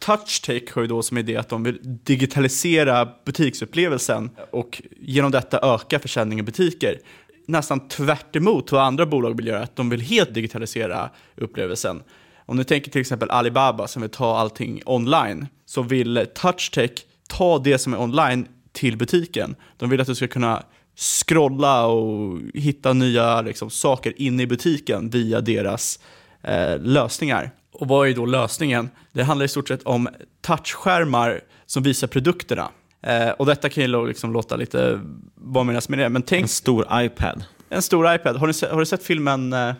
Touchtake 0.00 0.66
har 0.74 0.82
ju 0.82 0.88
då 0.88 1.02
som 1.02 1.18
idé 1.18 1.36
att 1.36 1.48
de 1.48 1.62
vill 1.62 1.78
digitalisera 1.82 3.08
butiksupplevelsen 3.24 4.30
och 4.52 4.82
genom 5.00 5.30
detta 5.30 5.74
öka 5.74 5.98
försäljningen 5.98 6.42
i 6.44 6.46
butiker. 6.46 7.00
Nästan 7.46 7.88
tvärt 7.88 8.36
emot 8.36 8.72
vad 8.72 8.82
andra 8.82 9.06
bolag 9.06 9.36
vill 9.36 9.46
göra, 9.46 9.62
att 9.62 9.76
de 9.76 9.90
vill 9.90 10.00
helt 10.00 10.34
digitalisera 10.34 11.10
upplevelsen. 11.36 12.02
Om 12.46 12.56
ni 12.56 12.64
tänker 12.64 12.90
till 12.90 13.00
exempel 13.00 13.30
Alibaba 13.30 13.88
som 13.88 14.02
vill 14.02 14.10
ta 14.10 14.36
allting 14.36 14.82
online, 14.86 15.46
så 15.66 15.82
vill 15.82 16.26
TouchTech 16.34 16.90
ta 17.28 17.58
det 17.58 17.78
som 17.78 17.94
är 17.94 18.00
online 18.00 18.46
till 18.72 18.96
butiken. 18.96 19.56
De 19.76 19.90
vill 19.90 20.00
att 20.00 20.06
du 20.06 20.14
ska 20.14 20.28
kunna 20.28 20.62
scrolla 20.96 21.86
och 21.86 22.38
hitta 22.54 22.92
nya 22.92 23.42
liksom, 23.42 23.70
saker 23.70 24.12
inne 24.16 24.42
i 24.42 24.46
butiken 24.46 25.10
via 25.10 25.40
deras 25.40 26.00
eh, 26.42 26.78
lösningar. 26.78 27.50
Och 27.80 27.88
vad 27.88 28.08
är 28.08 28.14
då 28.14 28.26
lösningen? 28.26 28.90
Det 29.12 29.22
handlar 29.22 29.44
i 29.44 29.48
stort 29.48 29.68
sett 29.68 29.82
om 29.82 30.08
touchskärmar 30.40 31.40
som 31.66 31.82
visar 31.82 32.06
produkterna. 32.06 32.68
Eh, 33.02 33.28
och 33.28 33.46
detta 33.46 33.68
kan 33.68 33.84
ju 33.84 34.06
liksom 34.06 34.32
låta 34.32 34.56
lite, 34.56 35.00
vad 35.34 35.66
menas 35.66 35.88
med 35.88 35.98
det? 35.98 36.08
Men 36.08 36.22
tänk, 36.22 36.42
En 36.42 36.48
stor 36.48 36.86
iPad. 36.92 37.44
en 37.68 37.82
stor 37.82 38.14
iPad. 38.14 38.36
Har, 38.36 38.46
ni 38.46 38.72
har 38.72 38.80
du 38.80 38.86
sett 38.86 39.02
filmen 39.02 39.52
eh, 39.52 39.72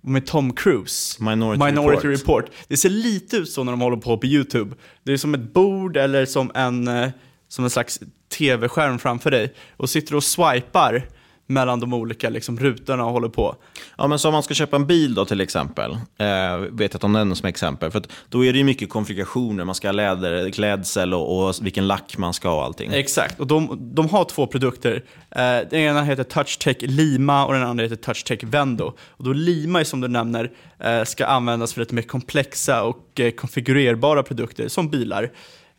med 0.00 0.26
Tom 0.26 0.52
Cruise? 0.52 1.24
Minority, 1.24 1.64
Minority 1.64 2.08
Report. 2.08 2.44
Report. 2.44 2.50
Det 2.68 2.76
ser 2.76 2.90
lite 2.90 3.36
ut 3.36 3.50
så 3.50 3.64
när 3.64 3.72
de 3.72 3.80
håller 3.80 3.96
på 3.96 4.18
på 4.18 4.26
YouTube. 4.26 4.76
Det 5.02 5.12
är 5.12 5.16
som 5.16 5.34
ett 5.34 5.52
bord 5.54 5.96
eller 5.96 6.26
som 6.26 6.50
en, 6.54 6.88
eh, 6.88 7.08
som 7.48 7.64
en 7.64 7.70
slags 7.70 8.00
tv-skärm 8.38 8.98
framför 8.98 9.30
dig. 9.30 9.54
Och 9.76 9.90
sitter 9.90 10.14
och 10.14 10.24
swipar 10.24 11.06
mellan 11.46 11.80
de 11.80 11.94
olika 11.94 12.30
liksom, 12.30 12.58
rutorna 12.58 13.04
och 13.04 13.12
håller 13.12 13.28
på. 13.28 13.56
Ja, 13.98 14.06
men 14.06 14.18
så 14.18 14.28
om 14.28 14.32
man 14.32 14.42
ska 14.42 14.54
köpa 14.54 14.76
en 14.76 14.86
bil 14.86 15.14
då 15.14 15.24
till 15.24 15.40
exempel, 15.40 15.90
eh, 15.92 16.56
vet 16.56 16.80
jag 16.80 16.94
att 16.94 17.00
de 17.00 17.12
nämner 17.12 17.34
som 17.34 17.48
exempel, 17.48 17.90
för 17.90 18.02
då 18.28 18.44
är 18.44 18.52
det 18.52 18.58
ju 18.58 18.64
mycket 18.64 18.90
konfigurationer, 18.90 19.64
man 19.64 19.74
ska 19.74 19.88
ha 19.88 19.92
läderklädsel 19.92 21.14
och, 21.14 21.48
och 21.48 21.54
vilken 21.62 21.86
lack 21.86 22.18
man 22.18 22.32
ska 22.32 22.48
ha 22.48 22.56
och 22.56 22.64
allting. 22.64 22.92
Exakt, 22.92 23.40
och 23.40 23.46
de, 23.46 23.78
de 23.94 24.08
har 24.08 24.24
två 24.24 24.46
produkter. 24.46 25.04
Eh, 25.30 25.68
den 25.70 25.80
ena 25.80 26.02
heter 26.02 26.24
TouchTech 26.24 26.76
Lima 26.80 27.46
och 27.46 27.52
den 27.52 27.62
andra 27.62 27.84
heter 27.84 27.96
TouchTech 27.96 28.38
Vendo. 28.42 28.92
Och 29.08 29.24
då 29.24 29.32
Lima, 29.32 29.84
som 29.84 30.00
du 30.00 30.08
nämner, 30.08 30.50
eh, 30.78 31.04
ska 31.04 31.26
användas 31.26 31.72
för 31.72 31.80
lite 31.80 31.94
mer 31.94 32.02
komplexa 32.02 32.82
och 32.82 33.20
eh, 33.20 33.30
konfigurerbara 33.30 34.22
produkter, 34.22 34.68
som 34.68 34.90
bilar. 34.90 35.30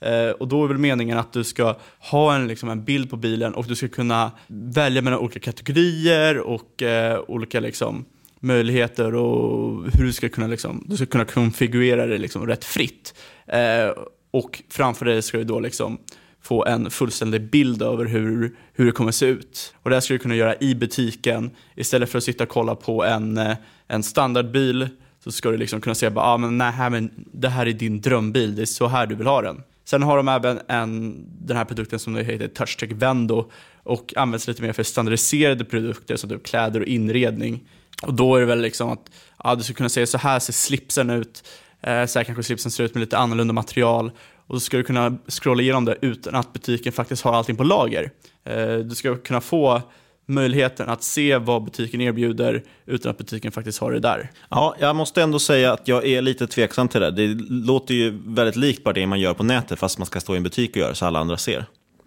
Eh, 0.03 0.29
och 0.29 0.48
då 0.48 0.63
är 0.63 0.67
väl 0.67 0.77
meningen 0.77 1.17
att 1.17 1.33
du 1.33 1.43
ska 1.43 1.75
ha 2.00 2.36
en, 2.36 2.48
liksom, 2.48 2.69
en 2.69 2.83
bild 2.83 3.10
på 3.10 3.17
bilen 3.17 3.53
och 3.53 3.65
du 3.65 3.75
ska 3.75 3.88
kunna 3.88 4.31
välja 4.48 5.01
mellan 5.01 5.19
olika 5.19 5.39
kategorier 5.39 6.39
och 6.39 6.81
eh, 6.81 7.19
olika 7.27 7.60
liksom, 7.60 8.05
möjligheter 8.39 9.15
och 9.15 9.83
hur 9.93 10.05
du 10.05 10.13
ska 10.13 10.29
kunna, 10.29 10.48
liksom, 10.48 10.83
du 10.88 10.98
ska 10.98 11.05
kunna 11.05 11.25
konfigurera 11.25 12.05
det 12.05 12.17
liksom, 12.17 12.48
rätt 12.48 12.65
fritt. 12.65 13.13
Eh, 13.48 14.03
och 14.31 14.63
framför 14.69 15.05
dig 15.05 15.22
ska 15.22 15.38
du 15.38 15.43
då 15.43 15.60
liksom 15.60 15.98
få 16.41 16.65
en 16.65 16.91
fullständig 16.91 17.50
bild 17.50 17.81
över 17.81 18.05
hur, 18.05 18.55
hur 18.74 18.86
det 18.86 18.91
kommer 18.91 19.12
se 19.12 19.25
ut. 19.25 19.74
Och 19.83 19.89
det 19.89 19.95
här 19.95 20.01
ska 20.01 20.13
du 20.13 20.19
kunna 20.19 20.36
göra 20.36 20.55
i 20.60 20.75
butiken 20.75 21.51
istället 21.75 22.10
för 22.10 22.17
att 22.17 22.24
sitta 22.24 22.43
och 22.43 22.50
kolla 22.50 22.75
på 22.75 23.03
en, 23.03 23.38
eh, 23.38 23.55
en 23.88 24.03
standardbil 24.03 24.89
så 25.24 25.31
ska 25.31 25.51
du 25.51 25.57
liksom 25.57 25.81
kunna 25.81 25.95
säga 25.95 26.12
bara, 26.12 26.25
ah, 26.25 26.38
men, 26.38 26.57
nej, 26.57 26.72
här, 26.72 26.89
men 26.89 27.12
det 27.31 27.50
här 27.50 27.65
är 27.65 27.74
din 27.74 28.01
drömbil, 28.01 28.55
det 28.55 28.62
är 28.62 28.65
så 28.65 28.88
här 28.88 29.07
du 29.07 29.15
vill 29.15 29.27
ha 29.27 29.41
den. 29.41 29.63
Sen 29.85 30.03
har 30.03 30.17
de 30.17 30.27
även 30.27 30.59
en, 30.67 31.25
den 31.41 31.57
här 31.57 31.65
produkten 31.65 31.99
som 31.99 32.13
nu 32.13 32.23
heter 32.23 32.47
TouchTech 32.47 32.91
Vendo 32.91 33.51
och 33.83 34.13
används 34.15 34.47
lite 34.47 34.61
mer 34.61 34.73
för 34.73 34.83
standardiserade 34.83 35.65
produkter 35.65 36.15
som 36.15 36.29
typ 36.29 36.45
kläder 36.45 36.79
och 36.79 36.87
inredning. 36.87 37.69
Och 38.03 38.13
då 38.13 38.35
är 38.35 38.39
det 38.39 38.45
väl 38.45 38.61
liksom 38.61 38.89
att 38.89 39.11
ja, 39.43 39.55
du 39.55 39.63
ska 39.63 39.73
kunna 39.73 39.89
säga 39.89 40.07
så 40.07 40.17
här 40.17 40.39
ser 40.39 40.53
slipsen 40.53 41.09
ut, 41.09 41.43
eh, 41.81 42.05
så 42.05 42.19
här 42.19 42.23
kanske 42.23 42.43
slipsen 42.43 42.71
ser 42.71 42.83
ut 42.83 42.93
med 42.93 43.01
lite 43.01 43.17
annorlunda 43.17 43.53
material 43.53 44.11
och 44.47 44.55
så 44.55 44.59
ska 44.59 44.77
du 44.77 44.83
kunna 44.83 45.17
scrolla 45.27 45.61
igenom 45.61 45.85
det 45.85 45.97
utan 46.01 46.35
att 46.35 46.53
butiken 46.53 46.93
faktiskt 46.93 47.23
har 47.23 47.33
allting 47.33 47.55
på 47.55 47.63
lager. 47.63 48.11
Eh, 48.43 48.75
du 48.75 48.95
ska 48.95 49.15
kunna 49.15 49.41
få 49.41 49.81
möjligheten 50.25 50.89
att 50.89 51.03
se 51.03 51.37
vad 51.37 51.63
butiken 51.63 52.01
erbjuder 52.01 52.63
utan 52.85 53.11
att 53.11 53.17
butiken 53.17 53.51
faktiskt 53.51 53.79
har 53.79 53.91
det 53.91 53.99
där. 53.99 54.31
Ja, 54.49 54.75
jag 54.79 54.95
måste 54.95 55.21
ändå 55.23 55.39
säga 55.39 55.73
att 55.73 55.87
jag 55.87 56.07
är 56.07 56.21
lite 56.21 56.47
tveksam 56.47 56.87
till 56.87 57.01
det. 57.01 57.11
Det 57.11 57.27
låter 57.49 57.93
ju 57.93 58.19
väldigt 58.25 58.55
likt 58.55 58.83
bara 58.83 58.93
det 58.93 59.07
man 59.07 59.19
gör 59.19 59.33
på 59.33 59.43
nätet, 59.43 59.79
fast 59.79 59.97
man 59.97 60.05
ska 60.05 60.19
stå 60.19 60.33
i 60.33 60.37
en 60.37 60.43
butik 60.43 60.71
och 60.71 60.77
göra 60.77 60.95
så 60.95 61.05
alla 61.05 61.19
andra 61.19 61.37
ser. 61.37 61.65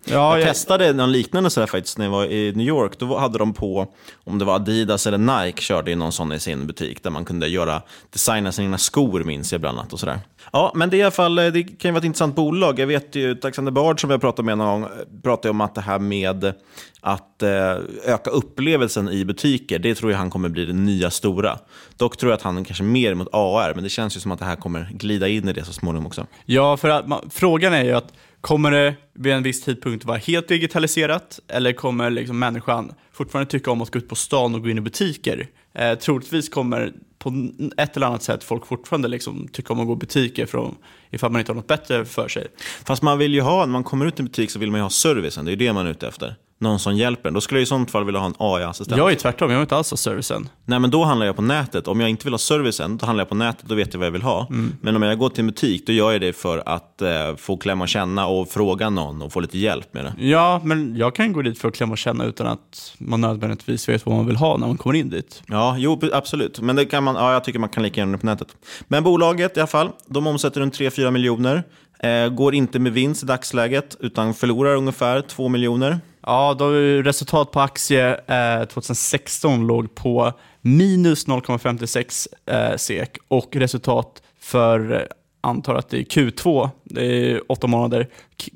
Ja, 0.09 0.39
jag 0.39 0.49
testade 0.49 0.93
någon 0.93 1.13
liknande 1.13 1.51
sådär 1.51 1.67
faktiskt 1.67 1.99
när 1.99 2.05
jag 2.05 2.13
var 2.13 2.25
i 2.25 2.53
New 2.53 2.67
York. 2.67 2.99
Då 2.99 3.19
hade 3.19 3.39
de 3.39 3.55
på, 3.55 3.87
om 4.25 4.39
det 4.39 4.45
var 4.45 4.55
Adidas 4.55 5.07
eller 5.07 5.45
Nike, 5.45 5.63
körde 5.63 5.95
någon 5.95 6.13
sån 6.13 6.33
i 6.33 6.41
sin 6.41 6.67
butik 6.67 7.03
där 7.03 7.11
man 7.11 7.25
kunde 7.25 7.49
göra, 7.49 7.83
designa 8.11 8.53
sina 8.53 8.79
skor 8.79 9.25
minns 9.25 9.53
jag 9.53 9.61
bland 9.61 9.79
annat 9.79 9.93
och 9.93 10.01
sådär. 10.01 10.21
Ja, 10.53 10.73
men 10.75 10.91
det 10.91 10.97
är 10.97 10.99
i 10.99 11.03
alla 11.03 11.11
fall, 11.11 11.35
det 11.35 11.63
kan 11.63 11.89
ju 11.89 11.91
vara 11.91 11.99
ett 11.99 12.05
intressant 12.05 12.35
bolag. 12.35 12.79
Jag 12.79 12.87
vet 12.87 13.15
ju, 13.15 13.39
Alexander 13.43 13.73
Bard 13.73 14.01
som 14.01 14.11
jag 14.11 14.21
pratade 14.21 14.47
med 14.47 14.59
någon 14.59 14.81
gång, 14.81 14.91
pratade 15.23 15.51
om 15.51 15.61
att 15.61 15.75
det 15.75 15.81
här 15.81 15.99
med 15.99 16.53
att 17.01 17.43
eh, 17.43 17.77
öka 18.05 18.31
upplevelsen 18.31 19.09
i 19.09 19.25
butiker, 19.25 19.79
det 19.79 19.95
tror 19.95 20.11
jag 20.11 20.19
han 20.19 20.31
kommer 20.31 20.49
bli 20.49 20.65
det 20.65 20.73
nya 20.73 21.11
stora. 21.11 21.59
Dock 21.97 22.17
tror 22.17 22.33
jag 22.33 22.37
att 22.37 22.43
han 22.43 22.65
kanske 22.65 22.85
mer 22.85 23.15
mot 23.15 23.29
AR, 23.33 23.75
men 23.75 23.85
det 23.85 23.91
känns 23.91 24.17
ju 24.17 24.21
som 24.21 24.33
att 24.33 24.39
det 24.39 24.45
här 24.45 24.57
kommer 24.57 24.89
glida 24.93 25.29
in 25.29 25.49
i 25.49 25.53
det 25.53 25.65
så 25.65 25.73
småningom 25.73 26.07
också. 26.07 26.27
Ja, 26.45 26.77
för 26.77 26.89
att 26.89 27.09
man, 27.09 27.31
frågan 27.31 27.73
är 27.73 27.85
ju 27.85 27.93
att 27.93 28.13
kommer 28.47 28.71
det 28.71 28.95
vid 29.13 29.33
en 29.33 29.43
viss 29.43 29.63
tidpunkt 29.63 30.05
vara 30.05 30.19
helt 30.19 30.49
digitaliserat 30.49 31.41
eller 31.49 31.73
kommer 31.73 32.11
liksom 32.11 32.39
människan 32.39 32.93
fortfarande 33.13 33.51
tycka 33.51 33.71
om 33.71 33.83
att 33.83 33.91
gå 33.91 33.99
ut 33.99 34.09
på 34.09 34.15
stan 34.15 34.55
och 34.55 34.63
gå 34.63 34.71
in 34.71 34.79
i 34.79 34.81
butiker? 34.81 35.49
Eh, 35.75 35.95
troligtvis 35.99 36.49
kommer 36.49 36.93
på 37.19 37.51
ett 37.77 37.97
eller 37.97 38.07
annat 38.07 38.23
sätt 38.23 38.45
folk 38.45 38.67
fortfarande 38.67 39.09
liksom 39.09 39.49
tycka 39.49 39.73
om 39.73 39.81
att 39.81 39.87
gå 39.87 39.93
i 39.93 39.97
butiker 39.97 40.47
från, 40.47 40.77
ifall 41.11 41.33
man 41.33 41.41
inte 41.41 41.53
har 41.53 41.57
något 41.57 41.67
bättre 41.67 42.05
för 42.05 42.29
sig. 42.29 42.47
Fast 42.85 43.03
man 43.03 43.19
vill 43.19 43.35
ju 43.35 43.41
ha, 43.41 43.67
när 43.67 43.73
man 43.73 43.85
kommer 43.85 44.07
ut 44.07 44.19
i 44.19 44.23
en 44.23 44.27
butik 44.27 44.51
så 44.51 44.59
vill 44.59 44.71
man 44.71 44.81
ju 44.81 44.83
ha 44.83 44.91
servicen, 44.91 45.45
det 45.45 45.49
är 45.49 45.53
ju 45.53 45.67
det 45.67 45.73
man 45.73 45.87
är 45.87 45.91
ute 45.91 46.09
efter. 46.09 46.35
Någon 46.59 46.79
som 46.79 46.97
hjälper 46.97 47.29
en. 47.29 47.35
Då 47.35 47.41
skulle 47.41 47.61
jag 47.61 47.63
i 47.63 47.67
sånt 47.67 47.91
fall 47.91 48.05
vilja 48.05 48.21
ha 48.21 48.27
en 48.27 48.35
AI-assistent. 48.39 48.99
Jag 48.99 49.13
är 49.13 49.15
tvärtom, 49.15 49.51
jag 49.51 49.59
vill 49.59 49.63
inte 49.65 49.77
alls 49.77 49.91
ha 49.91 49.97
servicen. 49.97 50.49
Nej, 50.65 50.79
men 50.79 50.91
då 50.91 51.05
handlar 51.05 51.27
jag 51.27 51.37
på 51.37 51.43
nätet. 51.43 51.89
Om 51.89 52.01
jag 52.01 52.11
inte 52.11 52.25
vill 52.25 52.33
ha 52.33 52.39
servicen, 52.39 52.97
då 52.97 53.07
handlar 53.07 53.21
jag 53.21 53.29
på 53.29 53.35
nätet. 53.35 53.65
Då 53.69 53.75
vet 53.75 53.95
jag 53.95 53.99
vad 53.99 54.07
jag 54.07 54.13
vill 54.13 54.23
ha. 54.23 54.47
Mm. 54.51 54.73
Men 54.81 54.97
om 54.97 55.03
jag 55.03 55.19
går 55.19 55.29
till 55.29 55.41
en 55.41 55.47
butik, 55.47 55.87
då 55.87 55.93
gör 55.93 56.13
jag 56.13 56.21
det 56.21 56.33
för 56.33 56.63
att 56.67 57.03
eh, 57.03 57.37
få 57.37 57.57
klämma 57.57 57.85
och 57.85 57.89
känna 57.89 58.27
och 58.27 58.49
fråga 58.49 58.91
någon 58.91 59.23
och 59.23 59.33
få 59.33 59.41
lite 59.41 59.59
hjälp 59.59 59.95
med 59.95 60.05
det. 60.05 60.15
Ja, 60.19 60.61
men 60.65 60.97
jag 60.97 61.15
kan 61.15 61.33
gå 61.33 61.43
dit 61.43 61.59
för 61.59 61.69
att 61.69 61.75
klämma 61.75 61.93
och 61.93 61.99
känna 61.99 62.25
utan 62.25 62.47
att 62.47 62.95
man 62.99 63.21
nödvändigtvis 63.21 63.89
vet 63.89 64.07
vad 64.07 64.17
man 64.17 64.27
vill 64.27 64.37
ha 64.37 64.57
när 64.57 64.67
man 64.67 64.77
kommer 64.77 64.97
in 64.97 65.11
dit. 65.11 65.43
Ja, 65.47 65.75
jo, 65.79 66.01
absolut. 66.13 66.61
Men 66.61 66.77
det 66.77 66.85
kan 66.85 67.05
man, 67.05 67.15
ja, 67.15 67.33
jag 67.33 67.45
tycker 67.45 67.59
man 67.59 67.69
kan 67.69 67.83
lika 67.83 68.01
gärna 68.01 68.13
det 68.13 68.19
på 68.19 68.27
nätet. 68.27 68.49
Men 68.89 69.05
bolaget 69.05 69.57
i 69.57 69.61
alla 69.61 69.67
fall, 69.67 69.91
de 70.07 70.27
omsätter 70.27 70.61
runt 70.61 70.79
3-4 70.79 71.11
miljoner. 71.11 71.63
Eh, 71.99 72.29
går 72.29 72.55
inte 72.55 72.79
med 72.79 72.93
vinst 72.93 73.23
i 73.23 73.27
dagsläget, 73.27 73.97
utan 74.01 74.35
förlorar 74.35 74.77
ungefär 74.77 75.21
2 75.21 75.49
miljoner. 75.49 76.01
Ja, 76.29 76.57
då 76.59 76.71
resultat 77.03 77.51
på 77.51 77.61
aktie 77.61 78.21
eh, 78.27 78.65
2016 78.65 79.67
låg 79.67 79.95
på 79.95 80.33
minus 80.61 81.27
0,56 81.27 82.27
eh, 82.47 82.77
SEK 82.77 83.19
och 83.29 83.57
resultat 83.57 84.23
för, 84.41 84.93
eh, 84.93 85.01
antar 85.41 85.75
att 85.75 85.89
det 85.89 85.99
är 85.99 86.03
Q2, 86.03 86.71
det 86.85 87.07
är 87.07 87.53
åtta 87.53 87.67
månader, 87.67 88.09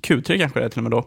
Q3 0.03 0.39
kanske 0.39 0.61
det 0.61 0.65
är 0.65 0.69
till 0.69 0.79
och 0.79 0.83
med 0.83 0.93
då, 0.93 1.07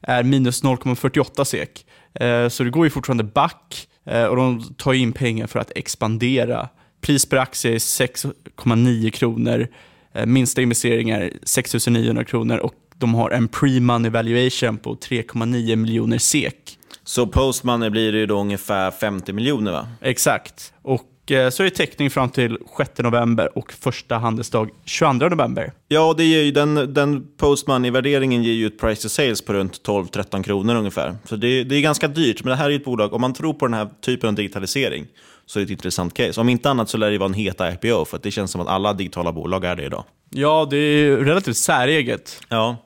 är 0.00 0.22
minus 0.22 0.64
0,48 0.64 1.44
SEK. 1.44 1.86
Eh, 2.14 2.48
så 2.48 2.64
det 2.64 2.70
går 2.70 2.86
ju 2.86 2.90
fortfarande 2.90 3.24
back 3.24 3.88
eh, 4.04 4.24
och 4.24 4.36
de 4.36 4.74
tar 4.74 4.92
in 4.92 5.12
pengar 5.12 5.46
för 5.46 5.58
att 5.58 5.72
expandera 5.74 6.68
pris 7.00 7.26
per 7.26 7.36
aktie 7.36 7.72
är 7.72 7.78
6,9 7.78 9.10
kronor. 9.10 9.68
Eh, 10.12 10.26
minsta 10.26 10.62
investeringar 10.62 11.30
6 11.42 11.86
900 11.86 12.24
kronor 12.24 12.58
och 12.58 12.74
de 12.98 13.14
har 13.14 13.30
en 13.30 13.48
pre-money 13.48 14.10
valuation 14.10 14.78
på 14.78 14.94
3,9 14.94 15.76
miljoner 15.76 16.18
SEK. 16.18 16.78
Så 17.04 17.26
post-money 17.26 17.90
blir 17.90 18.12
det 18.12 18.18
ju 18.18 18.26
då 18.26 18.40
ungefär 18.40 18.90
50 18.90 19.32
miljoner 19.32 19.72
va? 19.72 19.88
Exakt. 20.00 20.72
Och 20.82 21.30
eh, 21.30 21.50
så 21.50 21.62
är 21.62 21.64
det 21.64 21.70
täckning 21.70 22.10
fram 22.10 22.30
till 22.30 22.58
6 22.78 22.90
november 22.98 23.58
och 23.58 23.72
första 23.72 24.18
handelsdag 24.18 24.70
22 24.84 25.28
november. 25.28 25.72
Ja, 25.88 26.14
det 26.16 26.24
ger 26.24 26.42
ju 26.42 26.50
den, 26.50 26.94
den 26.94 27.26
post-money-värderingen 27.36 28.42
ger 28.42 28.52
ju 28.52 28.66
ett 28.66 28.78
price 28.78 29.02
to 29.02 29.08
sales 29.08 29.42
på 29.42 29.52
runt 29.52 29.82
12-13 29.86 30.42
kronor 30.42 30.74
ungefär. 30.74 31.16
Så 31.24 31.36
det, 31.36 31.64
det 31.64 31.76
är 31.76 31.80
ganska 31.80 32.08
dyrt, 32.08 32.44
men 32.44 32.50
det 32.50 32.56
här 32.56 32.70
är 32.70 32.76
ett 32.76 32.84
bolag, 32.84 33.12
om 33.12 33.20
man 33.20 33.34
tror 33.34 33.54
på 33.54 33.66
den 33.66 33.74
här 33.74 33.88
typen 34.00 34.28
av 34.28 34.34
digitalisering, 34.34 35.06
så 35.46 35.58
är 35.58 35.60
det 35.60 35.64
ett 35.64 35.70
intressant 35.70 36.14
case. 36.14 36.40
Om 36.40 36.48
inte 36.48 36.70
annat 36.70 36.88
så 36.88 36.96
lär 36.96 37.10
det 37.10 37.18
vara 37.18 37.28
en 37.28 37.34
het 37.34 37.60
IPO, 37.60 38.04
för 38.04 38.16
att 38.16 38.22
det 38.22 38.30
känns 38.30 38.50
som 38.50 38.60
att 38.60 38.68
alla 38.68 38.92
digitala 38.92 39.32
bolag 39.32 39.64
är 39.64 39.76
det 39.76 39.84
idag. 39.84 40.04
Ja, 40.30 40.66
det 40.70 40.76
är 40.76 41.16
relativt 41.16 41.56
säreget. 41.56 42.40
Ja. 42.48 42.76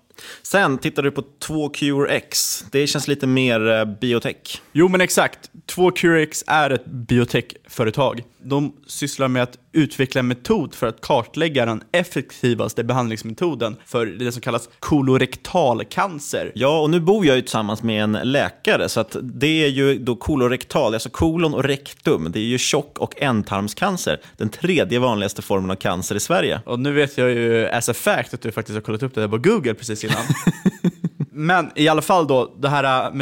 Sen 0.42 0.78
tittar 0.78 1.02
du 1.02 1.10
på 1.10 1.22
2QRX. 1.46 2.64
Det 2.72 2.86
känns 2.86 3.08
lite 3.08 3.26
mer 3.26 3.68
eh, 3.70 3.84
biotech. 3.84 4.62
Jo, 4.72 4.88
men 4.88 5.00
exakt. 5.00 5.50
2QRX 5.66 6.44
är 6.46 6.70
ett 6.70 6.86
biotechföretag. 7.68 8.22
De 8.42 8.72
sysslar 8.86 9.28
med 9.28 9.42
att 9.42 9.58
utveckla 9.72 10.18
en 10.18 10.28
metod 10.28 10.74
för 10.74 10.86
att 10.86 11.00
kartlägga 11.00 11.66
den 11.66 11.82
effektivaste 11.92 12.84
behandlingsmetoden 12.84 13.76
för 13.84 14.06
det 14.06 14.32
som 14.32 14.42
kallas 14.42 14.68
kolorektalcancer. 14.80 16.52
Ja, 16.54 16.80
och 16.80 16.90
nu 16.90 17.00
bor 17.00 17.26
jag 17.26 17.36
ju 17.36 17.42
tillsammans 17.42 17.82
med 17.82 18.02
en 18.02 18.12
läkare, 18.12 18.88
så 18.88 19.00
att 19.00 19.16
det 19.22 19.64
är 19.64 19.68
ju 19.68 19.98
då 19.98 20.16
kolorektal, 20.16 20.94
alltså 20.94 21.10
kolon 21.10 21.54
och 21.54 21.64
rektum. 21.64 22.28
Det 22.32 22.38
är 22.38 22.44
ju 22.44 22.58
tjock 22.58 22.98
och 22.98 23.22
ändtarmscancer, 23.22 24.20
den 24.36 24.48
tredje 24.48 24.98
vanligaste 24.98 25.42
formen 25.42 25.70
av 25.70 25.76
cancer 25.76 26.14
i 26.16 26.20
Sverige. 26.20 26.60
Och 26.66 26.80
nu 26.80 26.92
vet 26.92 27.18
jag 27.18 27.30
ju 27.30 27.66
as 27.68 27.88
a 27.88 27.94
fact 27.94 28.34
att 28.34 28.42
du 28.42 28.52
faktiskt 28.52 28.74
har 28.74 28.80
kollat 28.80 29.02
upp 29.02 29.14
det 29.14 29.20
där 29.20 29.28
på 29.28 29.38
Google 29.38 29.74
precis 29.74 30.04
innan. 30.04 30.16
Men 31.40 31.70
i 31.74 31.88
alla 31.88 32.02
fall 32.02 32.26
då, 32.26 32.54
den 32.58 32.70
här 32.70 33.12
metoden 33.12 33.18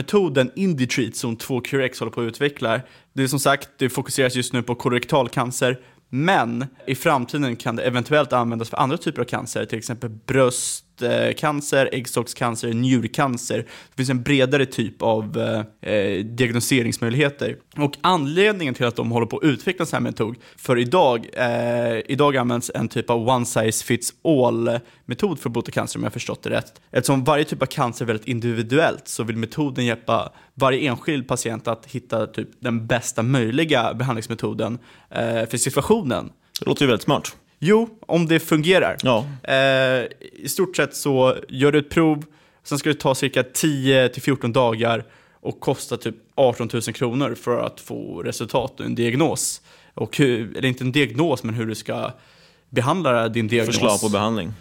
metoden 0.47 0.51
IndiTreat 0.55 1.17
som 1.17 1.37
2QRX 1.37 1.99
håller 2.01 2.13
på 2.13 2.21
att 2.21 2.27
utveckla, 2.27 2.81
det 3.13 3.23
är 3.23 3.27
som 3.27 3.39
sagt, 3.39 3.69
det 3.79 3.89
fokuseras 3.89 4.37
just 4.37 4.53
nu 4.53 4.63
på 4.63 4.75
kolorektalcancer, 4.75 5.81
men 6.09 6.67
i 6.87 6.95
framtiden 6.95 7.57
kan 7.57 7.77
det 7.77 7.83
eventuellt 7.83 8.33
användas 8.33 8.71
för 8.71 8.77
andra 8.77 8.97
typer 8.97 9.23
av 9.23 9.27
cancer, 9.27 9.65
till 9.65 9.79
exempel 9.79 10.11
bröst, 10.11 10.85
bröstcancer, 10.99 11.89
äggstockscancer, 11.93 12.73
njurcancer. 12.73 13.57
Det 13.59 13.97
finns 13.97 14.11
en 14.11 14.23
bredare 14.23 14.67
typ 14.67 15.03
av 15.03 15.39
eh, 15.83 15.93
eh, 15.93 16.25
diagnoseringsmöjligheter. 16.25 17.57
Och 17.77 17.97
anledningen 18.01 18.75
till 18.75 18.87
att 18.87 18.97
de 18.97 19.11
håller 19.11 19.27
på 19.27 19.37
att 19.37 19.45
utveckla 19.45 19.83
en 19.83 19.87
sån 19.87 19.97
här 19.97 20.03
metod, 20.03 20.37
för 20.57 20.79
idag, 20.79 21.27
eh, 21.33 22.01
idag 22.07 22.37
används 22.37 22.71
en 22.75 22.89
typ 22.89 23.11
av 23.11 23.29
one 23.29 23.47
size 23.47 23.85
fits 23.85 24.13
all 24.25 24.79
metod 25.05 25.39
för 25.39 25.49
att 25.49 25.53
bota 25.53 25.71
cancer 25.71 25.99
om 25.99 26.05
jag 26.05 26.13
förstått 26.13 26.43
det 26.43 26.51
rätt. 26.51 26.81
Eftersom 26.91 27.25
varje 27.25 27.45
typ 27.45 27.63
av 27.63 27.67
cancer 27.67 28.05
är 28.05 28.07
väldigt 28.07 28.29
individuellt 28.29 29.09
så 29.09 29.23
vill 29.25 29.37
metoden 29.37 29.87
hjälpa 29.87 30.33
varje 30.55 30.91
enskild 30.91 31.29
patient 31.29 31.69
att 31.69 31.87
hitta 31.87 32.27
typ 32.27 32.49
den 32.61 32.87
bästa 32.87 33.23
möjliga 33.23 33.95
behandlingsmetoden 33.95 34.79
eh, 35.11 35.47
för 35.47 35.57
situationen. 35.57 36.31
Det 36.61 36.67
låter 36.67 36.83
ju 36.83 36.87
väldigt 36.87 37.05
smart. 37.05 37.37
Jo, 37.67 37.89
om 38.01 38.27
det 38.27 38.41
fungerar. 38.41 38.97
Ja. 39.03 39.27
Eh, 39.43 40.05
I 40.33 40.49
stort 40.49 40.77
sett 40.77 40.97
så 40.97 41.37
gör 41.49 41.73
du 41.73 41.79
ett 41.79 41.91
prov, 41.91 42.25
sen 42.65 42.79
ska 42.79 42.89
det 42.89 42.95
ta 43.01 43.15
cirka 43.15 43.43
10-14 43.43 44.53
dagar 44.53 45.05
och 45.41 45.61
kosta 45.61 45.97
typ 45.97 46.15
18 46.35 46.69
000 46.73 46.83
kronor 46.83 47.35
för 47.35 47.61
att 47.67 47.81
få 47.81 48.23
resultat 48.23 48.81
och 48.81 48.87
en 48.87 48.95
diagnos. 48.95 49.63
Och 49.95 50.17
hur, 50.17 50.57
eller 50.57 50.69
inte 50.69 50.85
en 50.85 50.93
diagnos, 50.93 51.43
men 51.43 51.55
hur 51.55 51.67
du 51.67 51.75
ska 51.75 52.11
behandla 52.71 53.29
din 53.29 53.49
diagnos. 53.49 53.75
Förslag 53.75 54.01
på 54.01 54.09
behandling. 54.09 54.53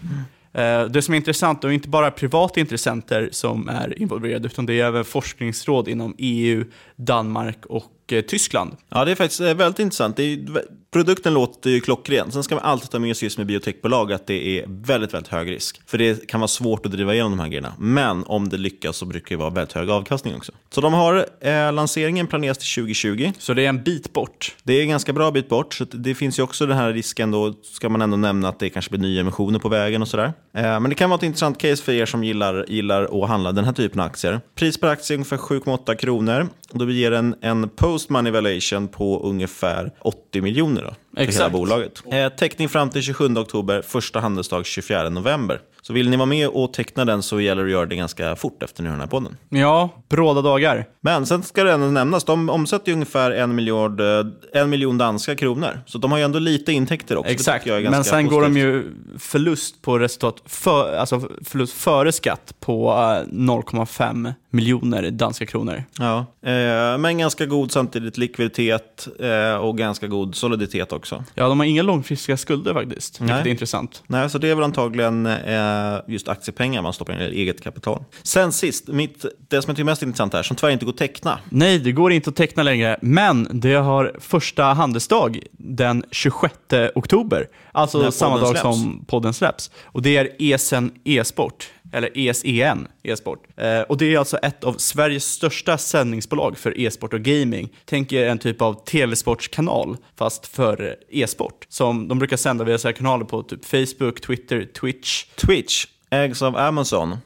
Eh, 0.53 0.85
Det 0.85 1.01
som 1.01 1.13
är 1.13 1.17
intressant, 1.17 1.63
och 1.63 1.73
inte 1.73 1.89
bara 1.89 2.11
privata 2.11 2.59
intressenter 2.59 3.29
som 3.31 3.69
är 3.69 4.01
involverade, 4.01 4.45
utan 4.45 4.65
det 4.65 4.73
är 4.79 4.85
även 4.85 5.05
forskningsråd 5.05 5.87
inom 5.87 6.15
EU, 6.17 6.65
Danmark 6.95 7.65
och 7.65 7.83
eh, 8.11 8.21
Tyskland. 8.21 8.75
Ja, 8.89 9.05
det 9.05 9.11
är 9.11 9.15
faktiskt 9.15 9.41
eh, 9.41 9.53
väldigt 9.53 9.79
intressant. 9.79 10.19
Är, 10.19 10.63
produkten 10.95 11.33
låter 11.33 11.69
ju 11.69 11.79
klockren. 11.79 12.31
Sen 12.31 12.43
ska 12.43 12.55
man 12.55 12.63
alltid 12.63 12.89
ta 12.89 12.99
med 12.99 13.17
sig 13.17 13.25
just 13.25 13.37
med 13.37 13.47
biotechbolag 13.47 14.13
att 14.13 14.27
det 14.27 14.59
är 14.59 14.65
väldigt, 14.67 15.13
väldigt 15.13 15.31
hög 15.31 15.51
risk. 15.51 15.81
För 15.85 15.97
det 15.97 16.27
kan 16.27 16.39
vara 16.39 16.47
svårt 16.47 16.85
att 16.85 16.91
driva 16.91 17.13
igenom 17.13 17.31
de 17.31 17.39
här 17.39 17.47
grejerna. 17.47 17.73
Men 17.79 18.23
om 18.23 18.49
det 18.49 18.57
lyckas 18.57 18.97
så 18.97 19.05
brukar 19.05 19.35
det 19.35 19.39
vara 19.39 19.49
väldigt 19.49 19.73
hög 19.73 19.89
avkastning 19.89 20.35
också. 20.35 20.51
Så 20.69 20.81
de 20.81 20.93
har 20.93 21.25
eh, 21.41 21.73
lanseringen 21.73 22.27
planeras 22.27 22.57
till 22.57 22.83
2020. 22.83 23.31
Så 23.39 23.53
det 23.53 23.65
är 23.65 23.69
en 23.69 23.83
bit 23.83 24.13
bort. 24.13 24.55
Det 24.63 24.73
är 24.73 24.81
en 24.81 24.89
ganska 24.89 25.13
bra 25.13 25.31
bit 25.31 25.49
bort. 25.49 25.73
Så 25.73 25.85
det 25.85 26.15
finns 26.15 26.39
ju 26.39 26.43
också 26.43 26.65
den 26.65 26.77
här 26.77 26.93
risken 26.93 27.31
då, 27.31 27.53
ska 27.63 27.89
man 27.89 28.01
ändå 28.01 28.17
nämna 28.17 28.49
att 28.49 28.59
det 28.59 28.69
kanske 28.69 28.89
blir 28.91 29.01
nya 29.01 29.21
emissioner 29.21 29.59
på 29.59 29.69
vägen 29.69 30.01
och 30.01 30.07
sådär. 30.07 30.33
Eh, 30.53 30.61
men 30.61 30.89
det 30.89 30.95
kan 30.95 31.09
vara 31.09 31.17
ett 31.17 31.23
intressant 31.23 31.57
case 31.57 31.83
för 31.83 31.91
er 31.91 32.05
som 32.05 32.23
gillar, 32.23 32.65
gillar 32.67 33.23
att 33.23 33.29
handla 33.29 33.51
den 33.51 33.65
här 33.65 33.73
typen 33.73 33.99
av 33.99 34.05
aktier. 34.05 34.41
Pris 34.55 34.79
per 34.79 34.87
aktie 34.87 35.13
är 35.13 35.17
ungefär 35.17 35.37
7,8 35.37 35.95
kronor. 35.95 36.49
Då 36.71 36.91
ger 36.91 37.11
en, 37.11 37.35
en 37.41 37.69
post-money 37.69 38.31
valuation 38.31 38.87
på 38.87 39.19
ungefär 39.23 39.91
80 40.01 40.41
miljoner 40.41 40.81
då, 40.81 40.87
för 40.89 41.19
hela 41.19 41.29
Exakt. 41.29 41.51
bolaget. 41.51 42.03
Eh, 42.11 42.29
täckning 42.29 42.69
fram 42.69 42.89
till 42.89 43.01
27 43.01 43.37
oktober, 43.37 43.81
första 43.81 44.19
handelsdag 44.19 44.65
24 44.65 45.09
november. 45.09 45.61
Så 45.87 45.93
vill 45.93 46.09
ni 46.09 46.17
vara 46.17 46.25
med 46.25 46.47
och 46.47 46.73
teckna 46.73 47.05
den 47.05 47.23
så 47.23 47.41
gäller 47.41 47.61
det 47.63 47.67
att 47.67 47.71
göra 47.71 47.85
det 47.85 47.95
ganska 47.95 48.35
fort 48.35 48.63
efter 48.63 48.83
ni 48.83 48.89
hör 48.89 48.93
den 48.93 49.01
här 49.01 49.07
podden. 49.07 49.37
Ja, 49.49 49.89
bråda 50.09 50.41
dagar. 50.41 50.85
Men 51.01 51.25
sen 51.25 51.43
ska 51.43 51.63
det 51.63 51.71
ändå 51.71 51.85
nämnas, 51.87 52.23
de 52.23 52.49
omsätter 52.49 52.87
ju 52.87 52.93
ungefär 52.93 53.31
en, 53.31 53.55
miljard, 53.55 53.99
eh, 54.01 54.25
en 54.53 54.69
miljon 54.69 54.97
danska 54.97 55.35
kronor. 55.35 55.79
Så 55.85 55.97
de 55.97 56.11
har 56.11 56.17
ju 56.17 56.23
ändå 56.23 56.39
lite 56.39 56.71
intäkter 56.71 57.17
också. 57.17 57.31
Exakt, 57.31 57.65
men 57.65 58.03
sen 58.03 58.27
går 58.27 58.41
de 58.41 58.47
positivt. 58.47 58.65
ju 58.65 58.83
förlust 59.19 59.81
på 59.81 59.99
resultat, 59.99 60.41
för, 60.45 60.95
alltså 60.97 61.29
förlust 61.45 61.73
före 61.73 62.11
skatt 62.11 62.55
på 62.59 62.89
eh, 62.89 63.33
0,5 63.33 64.33
miljoner 64.49 65.11
danska 65.11 65.45
kronor. 65.45 65.83
Ja, 65.99 66.25
eh, 66.41 66.97
men 66.97 67.17
ganska 67.17 67.45
god 67.45 67.71
samtidigt 67.71 68.17
likviditet 68.17 69.07
eh, 69.19 69.55
och 69.55 69.77
ganska 69.77 70.07
god 70.07 70.35
soliditet 70.35 70.93
också. 70.93 71.23
Ja, 71.33 71.47
de 71.47 71.59
har 71.59 71.65
inga 71.65 71.83
långfristiga 71.83 72.37
skulder 72.37 72.73
faktiskt, 72.73 73.21
vilket 73.21 73.35
Nej. 73.35 73.47
är 73.47 73.51
intressant. 73.51 74.03
Nej, 74.07 74.29
så 74.29 74.37
det 74.37 74.47
är 74.47 74.55
väl 74.55 74.63
antagligen 74.63 75.25
eh, 75.25 75.74
just 76.07 76.27
aktiepengar 76.27 76.81
man 76.81 76.93
stoppar 76.93 77.13
in 77.13 77.19
i 77.19 77.41
eget 77.41 77.63
kapital. 77.63 78.03
Sen 78.23 78.51
sist, 78.51 78.87
mitt, 78.87 79.25
det 79.47 79.61
som 79.61 79.69
jag 79.69 79.75
tycker 79.75 79.81
är 79.81 79.85
mest 79.85 80.01
intressant 80.01 80.33
här, 80.33 80.43
som 80.43 80.55
tyvärr 80.55 80.73
inte 80.73 80.85
går 80.85 80.91
att 80.91 80.97
teckna. 80.97 81.39
Nej, 81.49 81.79
det 81.79 81.91
går 81.91 82.11
inte 82.11 82.29
att 82.29 82.35
teckna 82.35 82.63
längre, 82.63 82.99
men 83.01 83.47
det 83.51 83.73
har 83.73 84.15
första 84.19 84.63
handelsdag 84.63 85.39
den 85.51 86.03
26 86.11 86.53
oktober. 86.95 87.47
Alltså 87.71 88.11
samma 88.11 88.37
dag 88.37 88.49
släpps. 88.49 88.61
som 88.61 89.05
podden 89.07 89.33
släpps. 89.33 89.71
Och 89.83 90.01
det 90.01 90.17
är 90.17 90.29
ESN 90.39 90.89
e-sport, 91.03 91.67
eller 91.95 92.17
ESEN 92.17 92.87
e-sport. 93.03 93.43
Eh, 93.57 93.81
och 93.81 93.97
det 93.97 94.13
är 94.13 94.19
alltså 94.19 94.37
ett 94.37 94.63
av 94.63 94.73
Sveriges 94.73 95.25
största 95.25 95.77
sändningsbolag 95.77 96.57
för 96.57 96.79
e-sport 96.79 97.13
och 97.13 97.21
gaming. 97.21 97.69
Tänk 97.85 98.11
er 98.11 98.27
en 98.27 98.37
typ 98.37 98.61
av 98.61 98.85
tv-sportskanal, 98.85 99.97
fast 100.15 100.47
för 100.47 100.95
e-sport. 101.09 101.65
Som 101.69 102.07
de 102.07 102.19
brukar 102.19 102.37
sända 102.37 102.63
via 102.63 102.77
sina 102.77 102.93
kanaler 102.93 103.25
på 103.25 103.43
typ 103.43 103.65
Facebook, 103.65 104.21
Twitter, 104.21 104.65
Twitch. 104.65 105.25
Twitch 105.35 105.85
ägs 106.09 106.41
av 106.41 106.57
Amazon 106.57 107.17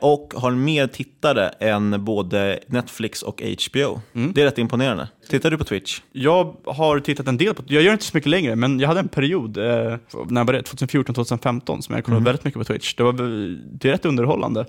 och 0.00 0.34
har 0.36 0.50
mer 0.50 0.86
tittare 0.86 1.48
än 1.48 2.04
både 2.04 2.58
Netflix 2.66 3.22
och 3.22 3.42
HBO. 3.70 4.00
Mm. 4.14 4.32
Det 4.32 4.40
är 4.40 4.44
rätt 4.44 4.58
imponerande. 4.58 5.08
Tittar 5.30 5.50
du 5.50 5.58
på 5.58 5.64
Twitch? 5.64 6.00
Jag 6.12 6.56
har 6.66 7.00
tittat 7.00 7.26
en 7.28 7.36
del 7.36 7.54
på 7.54 7.62
Jag 7.66 7.82
gör 7.82 7.92
inte 7.92 8.04
så 8.04 8.16
mycket 8.16 8.30
längre, 8.30 8.56
men 8.56 8.80
jag 8.80 8.88
hade 8.88 9.00
en 9.00 9.08
period 9.08 9.56
eh, 9.58 9.64
när 10.28 10.40
jag 10.40 10.46
började, 10.46 10.66
2014-2015, 10.68 11.80
som 11.80 11.94
jag 11.94 12.04
kollade 12.04 12.16
Mm. 12.18 12.24
väldigt 12.24 12.44
mycket 12.44 12.58
på 12.58 12.64
Twitch. 12.64 12.94
Det, 12.94 13.02
var, 13.02 13.12
det 13.78 13.88
är 13.88 13.92
rätt 13.92 14.04
underhållande. 14.04 14.60
Eh, 14.60 14.66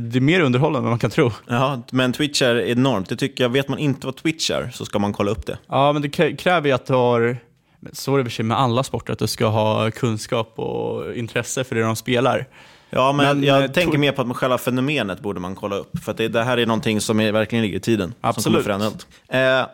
det 0.00 0.16
är 0.16 0.20
mer 0.20 0.40
underhållande 0.40 0.86
än 0.86 0.90
man 0.90 0.98
kan 0.98 1.10
tro. 1.10 1.30
Ja, 1.48 1.82
men 1.92 2.12
Twitch 2.12 2.42
är 2.42 2.56
enormt. 2.60 3.08
Det 3.08 3.16
tycker 3.16 3.44
jag, 3.44 3.48
vet 3.48 3.68
man 3.68 3.78
inte 3.78 4.06
vad 4.06 4.16
Twitch 4.16 4.50
är 4.50 4.70
så 4.74 4.84
ska 4.84 4.98
man 4.98 5.12
kolla 5.12 5.30
upp 5.30 5.46
det. 5.46 5.58
Ja, 5.68 5.92
men 5.92 6.02
det 6.02 6.08
krä- 6.08 6.36
kräver 6.36 6.68
ju 6.68 6.74
att 6.74 6.86
du 6.86 6.92
har, 6.92 7.36
så 7.92 8.16
är 8.16 8.22
det 8.38 8.42
med 8.42 8.58
alla 8.58 8.82
sporter, 8.82 9.12
att 9.12 9.18
du 9.18 9.26
ska 9.26 9.46
ha 9.46 9.90
kunskap 9.90 10.52
och 10.58 11.14
intresse 11.14 11.64
för 11.64 11.74
det 11.74 11.82
de 11.82 11.96
spelar. 11.96 12.46
Ja, 12.94 13.12
men, 13.12 13.26
Men, 13.26 13.46
jag 13.46 13.64
eh, 13.64 13.70
tänker 13.70 13.98
mer 13.98 14.12
på 14.12 14.22
att 14.22 14.36
själva 14.36 14.58
fenomenet 14.58 15.20
borde 15.20 15.40
man 15.40 15.54
kolla 15.54 15.76
upp. 15.76 15.98
För 16.04 16.14
det, 16.14 16.28
det 16.28 16.42
här 16.42 16.58
är 16.58 16.66
någonting 16.66 17.00
som 17.00 17.20
är, 17.20 17.32
verkligen 17.32 17.62
ligger 17.62 17.76
i 17.76 17.80
tiden. 17.80 18.14
Absolut. 18.20 18.66
Eh, 18.66 19.66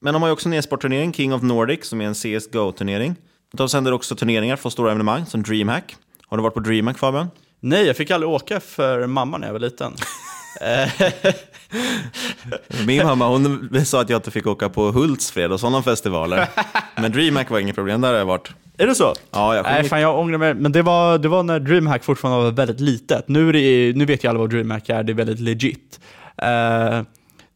men 0.00 0.12
de 0.12 0.22
har 0.22 0.28
ju 0.28 0.32
också 0.32 0.48
en 0.48 0.52
e-sportturnering, 0.52 1.12
King 1.12 1.34
of 1.34 1.42
Nordic, 1.42 1.86
som 1.86 2.00
är 2.00 2.04
en 2.04 2.14
CSGO-turnering. 2.14 3.14
De 3.52 3.68
sänder 3.68 3.92
också 3.92 4.16
turneringar 4.16 4.56
för 4.56 4.70
stora 4.70 4.90
evenemang, 4.90 5.26
som 5.26 5.42
DreamHack. 5.42 5.96
Har 6.26 6.36
du 6.36 6.42
varit 6.42 6.54
på 6.54 6.60
DreamHack, 6.60 6.98
Fabian? 6.98 7.30
Nej, 7.60 7.86
jag 7.86 7.96
fick 7.96 8.10
aldrig 8.10 8.30
åka 8.30 8.60
för 8.60 9.06
mamma 9.06 9.38
när 9.38 9.46
jag 9.46 9.52
var 9.52 9.60
liten. 9.60 9.92
Min 12.86 13.06
mamma 13.06 13.28
hon 13.28 13.70
sa 13.84 14.00
att 14.00 14.10
jag 14.10 14.18
inte 14.18 14.30
fick 14.30 14.46
åka 14.46 14.68
på 14.68 14.90
Hultsfred 14.90 15.52
och 15.52 15.60
sådana 15.60 15.82
festivaler. 15.82 16.48
Men 16.96 17.12
DreamHack 17.12 17.50
var 17.50 17.58
inget 17.58 17.74
problem, 17.74 18.00
där 18.00 18.12
har 18.12 18.18
jag 18.18 18.26
varit. 18.26 18.50
Är 18.78 18.86
det 18.86 18.94
så? 18.94 19.14
Ja, 19.30 19.56
jag 19.56 19.62
Nej, 19.62 19.84
fan 19.84 20.00
jag 20.00 20.18
ångrar 20.18 20.38
mig. 20.38 20.54
Men 20.54 20.72
det 20.72 20.82
var, 20.82 21.18
det 21.18 21.28
var 21.28 21.42
när 21.42 21.60
DreamHack 21.60 22.04
fortfarande 22.04 22.44
var 22.44 22.50
väldigt 22.50 22.80
litet. 22.80 23.28
Nu, 23.28 23.48
är 23.48 23.52
det, 23.52 23.96
nu 23.96 24.04
vet 24.04 24.24
ju 24.24 24.28
alla 24.28 24.38
vad 24.38 24.50
DreamHack 24.50 24.88
är, 24.88 25.02
det 25.02 25.12
är 25.12 25.14
väldigt 25.14 25.40
legit. 25.40 26.00
Eh, 26.36 27.02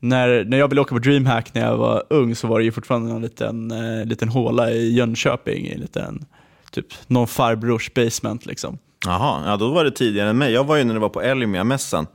när, 0.01 0.45
när 0.45 0.59
jag 0.59 0.69
ville 0.69 0.81
åka 0.81 0.95
på 0.95 0.99
DreamHack 0.99 1.55
när 1.55 1.63
jag 1.63 1.77
var 1.77 2.05
ung 2.11 2.35
så 2.35 2.47
var 2.47 2.59
det 2.59 2.65
ju 2.65 2.73
fortfarande 2.73 3.15
en 3.15 3.23
liten, 3.23 3.71
eh, 3.71 4.07
liten 4.07 4.29
håla 4.29 4.71
i 4.71 4.95
Jönköping, 4.95 5.67
en 5.67 5.81
liten, 5.81 6.25
typ 6.71 6.87
någon 7.07 7.27
farbrors 7.27 7.95
basement 7.95 8.47
liksom. 8.47 8.79
Jaha, 9.07 9.43
ja, 9.47 9.57
då 9.57 9.71
var 9.71 9.85
det 9.85 9.91
tidigare 9.91 10.31
än 10.31 10.39
mig. 10.39 10.53
Jag 10.53 10.65
var 10.65 10.77
ju 10.77 10.85
när 10.85 10.95
det 10.95 11.01
var 11.01 11.09
på 11.09 11.23
Elmia-mässan 11.23 12.07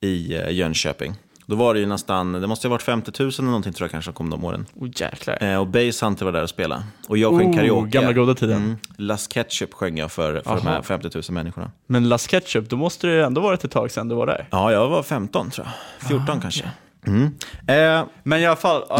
i 0.00 0.34
eh, 0.34 0.50
Jönköping. 0.50 1.14
Då 1.46 1.56
var 1.56 1.74
det 1.74 1.80
ju 1.80 1.86
nästan, 1.86 2.32
det 2.32 2.46
måste 2.46 2.68
ha 2.68 2.70
varit 2.70 2.82
50 2.82 3.12
000 3.22 3.28
eller 3.38 3.42
någonting 3.44 3.72
tror 3.72 3.84
jag 3.84 3.90
kanske 3.90 4.12
kom 4.12 4.30
de 4.30 4.44
åren. 4.44 4.66
Oh, 4.74 4.88
jäklar. 4.96 5.42
Eh, 5.42 5.56
och 5.60 5.66
Base 5.66 6.04
Hunter 6.06 6.24
var 6.24 6.32
där 6.32 6.42
och 6.42 6.48
spelade. 6.50 6.82
Och 7.08 7.18
jag 7.18 7.38
sjöng 7.38 7.50
Oh, 7.50 7.56
karaoke. 7.56 7.90
gamla 7.90 8.12
goda 8.12 8.34
tiden. 8.34 8.56
Mm. 8.56 8.76
Las 8.96 9.28
Ketchup 9.28 9.74
sjöng 9.74 9.98
jag 9.98 10.12
för, 10.12 10.40
för 10.40 10.56
de 10.56 10.66
här 10.66 10.82
50 10.82 11.08
000 11.14 11.22
människorna. 11.30 11.70
Men 11.86 12.08
Las 12.08 12.26
Ketchup, 12.26 12.68
då 12.70 12.76
måste 12.76 13.06
det 13.06 13.12
ju 13.12 13.22
ändå 13.22 13.40
varit 13.40 13.64
ett 13.64 13.70
tag 13.70 13.90
sedan 13.90 14.08
du 14.08 14.14
var 14.14 14.26
där. 14.26 14.48
Ja, 14.50 14.72
jag 14.72 14.88
var 14.88 15.02
15 15.02 15.50
tror 15.50 15.66
jag. 16.00 16.08
14 16.08 16.38
Ah, 16.38 16.40
kanske. 16.40 16.70
Mm. 17.06 17.24
Eh, 17.66 18.04
Men 18.22 18.40
i 18.40 18.46
alla 18.46 18.56
fall... 18.56 18.82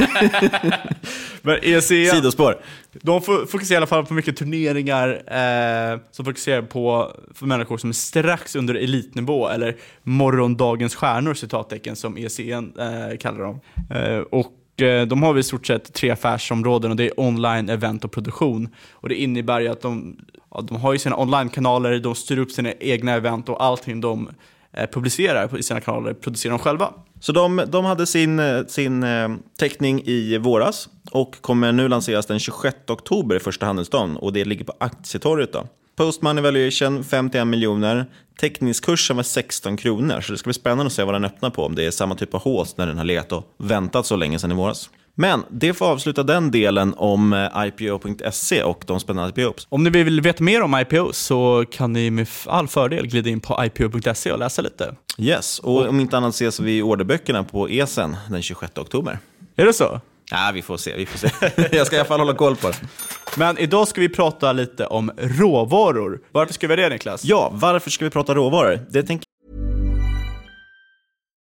men 1.42 1.58
ECN, 1.62 2.06
Sidospår. 2.10 2.56
de 2.92 3.20
fo- 3.20 3.46
fokuserar 3.46 3.74
i 3.74 3.76
alla 3.76 3.86
fall 3.86 4.06
på 4.06 4.14
mycket 4.14 4.36
turneringar 4.36 5.08
eh, 5.26 5.98
som 6.10 6.24
fokuserar 6.24 6.62
på 6.62 7.12
för 7.34 7.46
människor 7.46 7.78
som 7.78 7.90
är 7.90 7.94
strax 7.94 8.56
under 8.56 8.74
elitnivå, 8.74 9.48
eller 9.48 9.76
morgondagens 10.02 10.94
stjärnor, 10.94 11.34
citattecken, 11.34 11.96
som 11.96 12.16
ECN 12.18 12.72
eh, 12.78 13.16
kallar 13.18 13.38
dem. 13.40 13.60
Eh, 13.90 14.18
och 14.18 14.82
eh, 14.82 15.06
de 15.06 15.22
har 15.22 15.38
i 15.38 15.42
stort 15.42 15.66
sett 15.66 15.92
tre 15.94 16.10
affärsområden 16.10 16.90
och 16.90 16.96
det 16.96 17.04
är 17.04 17.20
online, 17.20 17.68
event 17.68 18.04
och 18.04 18.12
produktion. 18.12 18.68
Och 18.92 19.08
det 19.08 19.14
innebär 19.14 19.60
ju 19.60 19.68
att 19.68 19.80
de, 19.82 20.16
ja, 20.50 20.60
de 20.60 20.76
har 20.76 20.92
ju 20.92 20.98
sina 20.98 21.16
online-kanaler, 21.16 21.98
de 21.98 22.14
styr 22.14 22.38
upp 22.38 22.50
sina 22.50 22.72
egna 22.72 23.12
event 23.12 23.48
och 23.48 23.64
allting 23.64 24.00
de 24.00 24.28
Eh, 24.76 24.86
publicerar 24.86 25.58
i 25.58 25.62
sina 25.62 25.80
kanaler 25.80 26.14
producerar 26.14 26.50
de 26.50 26.58
själva. 26.58 26.92
Så 27.20 27.32
de, 27.32 27.62
de 27.66 27.84
hade 27.84 28.06
sin, 28.06 28.38
eh, 28.38 28.66
sin 28.66 29.02
eh, 29.02 29.28
teckning 29.58 30.02
i 30.04 30.38
våras 30.38 30.88
och 31.10 31.36
kommer 31.40 31.72
nu 31.72 31.88
lanseras 31.88 32.26
den 32.26 32.38
26 32.38 32.76
oktober 32.88 33.36
i 33.36 33.40
första 33.40 33.66
handelsdagen 33.66 34.16
och 34.16 34.32
det 34.32 34.44
ligger 34.44 34.64
på 34.64 34.72
Aktietorget. 34.80 35.52
Då. 35.52 35.66
Post 35.96 36.22
money 36.22 36.42
valuation 36.42 37.04
51 37.04 37.46
miljoner, 37.46 38.06
teckningskursen 38.40 39.16
var 39.16 39.22
16 39.22 39.76
kronor 39.76 40.20
så 40.20 40.32
det 40.32 40.38
ska 40.38 40.48
bli 40.48 40.54
spännande 40.54 40.86
att 40.86 40.92
se 40.92 41.04
vad 41.04 41.14
den 41.14 41.24
öppnar 41.24 41.50
på, 41.50 41.64
om 41.64 41.74
det 41.74 41.84
är 41.84 41.90
samma 41.90 42.14
typ 42.14 42.34
av 42.34 42.40
hås 42.40 42.76
när 42.76 42.86
den 42.86 42.98
har 42.98 43.04
legat 43.04 43.32
och 43.32 43.54
väntat 43.58 44.06
så 44.06 44.16
länge 44.16 44.38
sedan 44.38 44.52
i 44.52 44.54
våras. 44.54 44.90
Men 45.20 45.44
det 45.48 45.74
får 45.74 45.86
avsluta 45.86 46.22
den 46.22 46.50
delen 46.50 46.94
om 46.96 47.32
eh, 47.32 47.66
IPO.se 47.66 48.62
och 48.62 48.84
de 48.86 49.00
spännande 49.00 49.42
IPOs. 49.42 49.66
Om 49.70 49.84
ni 49.84 49.90
vill 49.90 50.20
veta 50.20 50.44
mer 50.44 50.62
om 50.62 50.78
IPO 50.78 51.12
så 51.12 51.64
kan 51.70 51.92
ni 51.92 52.10
med 52.10 52.28
all 52.46 52.68
fördel 52.68 53.06
glida 53.06 53.30
in 53.30 53.40
på 53.40 53.64
ipo.se 53.64 54.32
och 54.32 54.38
läsa 54.38 54.62
lite. 54.62 54.94
Yes, 55.18 55.58
och 55.58 55.88
om 55.88 56.00
inte 56.00 56.16
annat 56.16 56.34
ses 56.34 56.60
vi 56.60 56.78
i 56.78 56.82
orderböckerna 56.82 57.44
på 57.44 57.68
ESEN 57.68 58.16
den 58.30 58.42
26 58.42 58.78
oktober. 58.78 59.18
Är 59.56 59.66
det 59.66 59.72
så? 59.72 60.00
Ja, 60.30 60.50
vi 60.54 60.62
får 60.62 60.76
se. 60.76 60.96
Vi 60.96 61.06
får 61.06 61.18
se. 61.18 61.30
Jag 61.76 61.86
ska 61.86 61.96
i 61.96 61.98
alla 61.98 62.08
fall 62.08 62.20
hålla 62.20 62.34
koll 62.34 62.56
på 62.56 62.68
det. 62.68 62.76
Men 63.36 63.58
idag 63.58 63.88
ska 63.88 64.00
vi 64.00 64.08
prata 64.08 64.52
lite 64.52 64.86
om 64.86 65.10
råvaror. 65.18 66.20
Varför 66.32 66.54
ska 66.54 66.68
vi 66.68 66.74
göra 66.74 66.88
det 66.88 66.94
Niklas? 66.94 67.24
Ja, 67.24 67.50
varför 67.52 67.90
ska 67.90 68.04
vi 68.04 68.10
prata 68.10 68.34
råvaror? 68.34 68.80
Det 68.90 69.02
tänker 69.02 69.26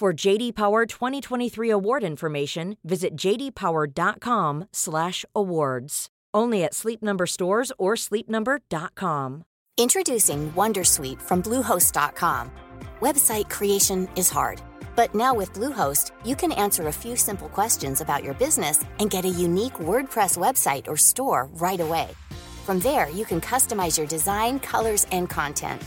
For 0.00 0.12
JD 0.14 0.54
Power 0.54 0.86
2023 0.86 1.68
award 1.68 2.04
information, 2.04 2.78
visit 2.82 3.14
jdpower.com/awards. 3.16 6.08
Only 6.32 6.64
at 6.64 6.72
Sleep 6.72 7.02
Number 7.02 7.26
stores 7.26 7.70
or 7.76 7.96
sleepnumber.com. 7.96 9.42
Introducing 9.76 10.52
Wondersuite 10.52 11.20
from 11.20 11.42
Bluehost.com. 11.42 12.50
Website 13.00 13.50
creation 13.50 14.08
is 14.16 14.30
hard, 14.30 14.62
but 14.96 15.14
now 15.14 15.34
with 15.34 15.52
Bluehost, 15.52 16.12
you 16.24 16.34
can 16.34 16.52
answer 16.52 16.88
a 16.88 16.98
few 17.02 17.14
simple 17.14 17.50
questions 17.50 18.00
about 18.00 18.24
your 18.24 18.32
business 18.32 18.82
and 19.00 19.10
get 19.10 19.26
a 19.26 19.28
unique 19.28 19.74
WordPress 19.74 20.38
website 20.38 20.88
or 20.88 20.96
store 20.96 21.50
right 21.60 21.80
away. 21.80 22.08
From 22.64 22.78
there, 22.78 23.10
you 23.10 23.26
can 23.26 23.42
customize 23.42 23.98
your 23.98 24.06
design, 24.06 24.60
colors, 24.60 25.06
and 25.12 25.28
content. 25.28 25.82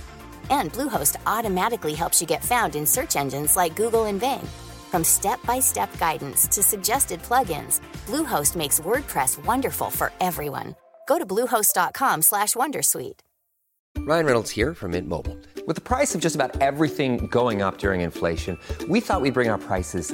And 0.49 0.71
Bluehost 0.71 1.17
automatically 1.27 1.93
helps 1.93 2.21
you 2.21 2.27
get 2.27 2.43
found 2.43 2.75
in 2.75 2.85
search 2.85 3.15
engines 3.15 3.55
like 3.55 3.75
Google 3.75 4.05
and 4.05 4.19
Bing. 4.19 4.47
From 4.91 5.03
step-by-step 5.03 5.97
guidance 5.99 6.47
to 6.47 6.63
suggested 6.63 7.21
plugins, 7.21 7.81
Bluehost 8.07 8.55
makes 8.55 8.79
WordPress 8.79 9.43
wonderful 9.45 9.89
for 9.89 10.11
everyone. 10.19 10.75
Go 11.07 11.19
to 11.19 11.25
bluehost.com/wondersuite. 11.25 13.19
Ryan 13.99 14.25
Reynolds 14.25 14.51
here 14.51 14.73
from 14.73 14.91
Mint 14.91 15.07
Mobile. 15.07 15.37
With 15.65 15.75
the 15.75 15.81
price 15.81 16.13
of 16.15 16.19
just 16.19 16.35
about 16.35 16.59
everything 16.61 17.27
going 17.27 17.61
up 17.61 17.77
during 17.77 18.01
inflation, 18.01 18.57
we 18.89 18.99
thought 18.99 19.21
we'd 19.21 19.33
bring 19.33 19.49
our 19.49 19.57
prices 19.57 20.13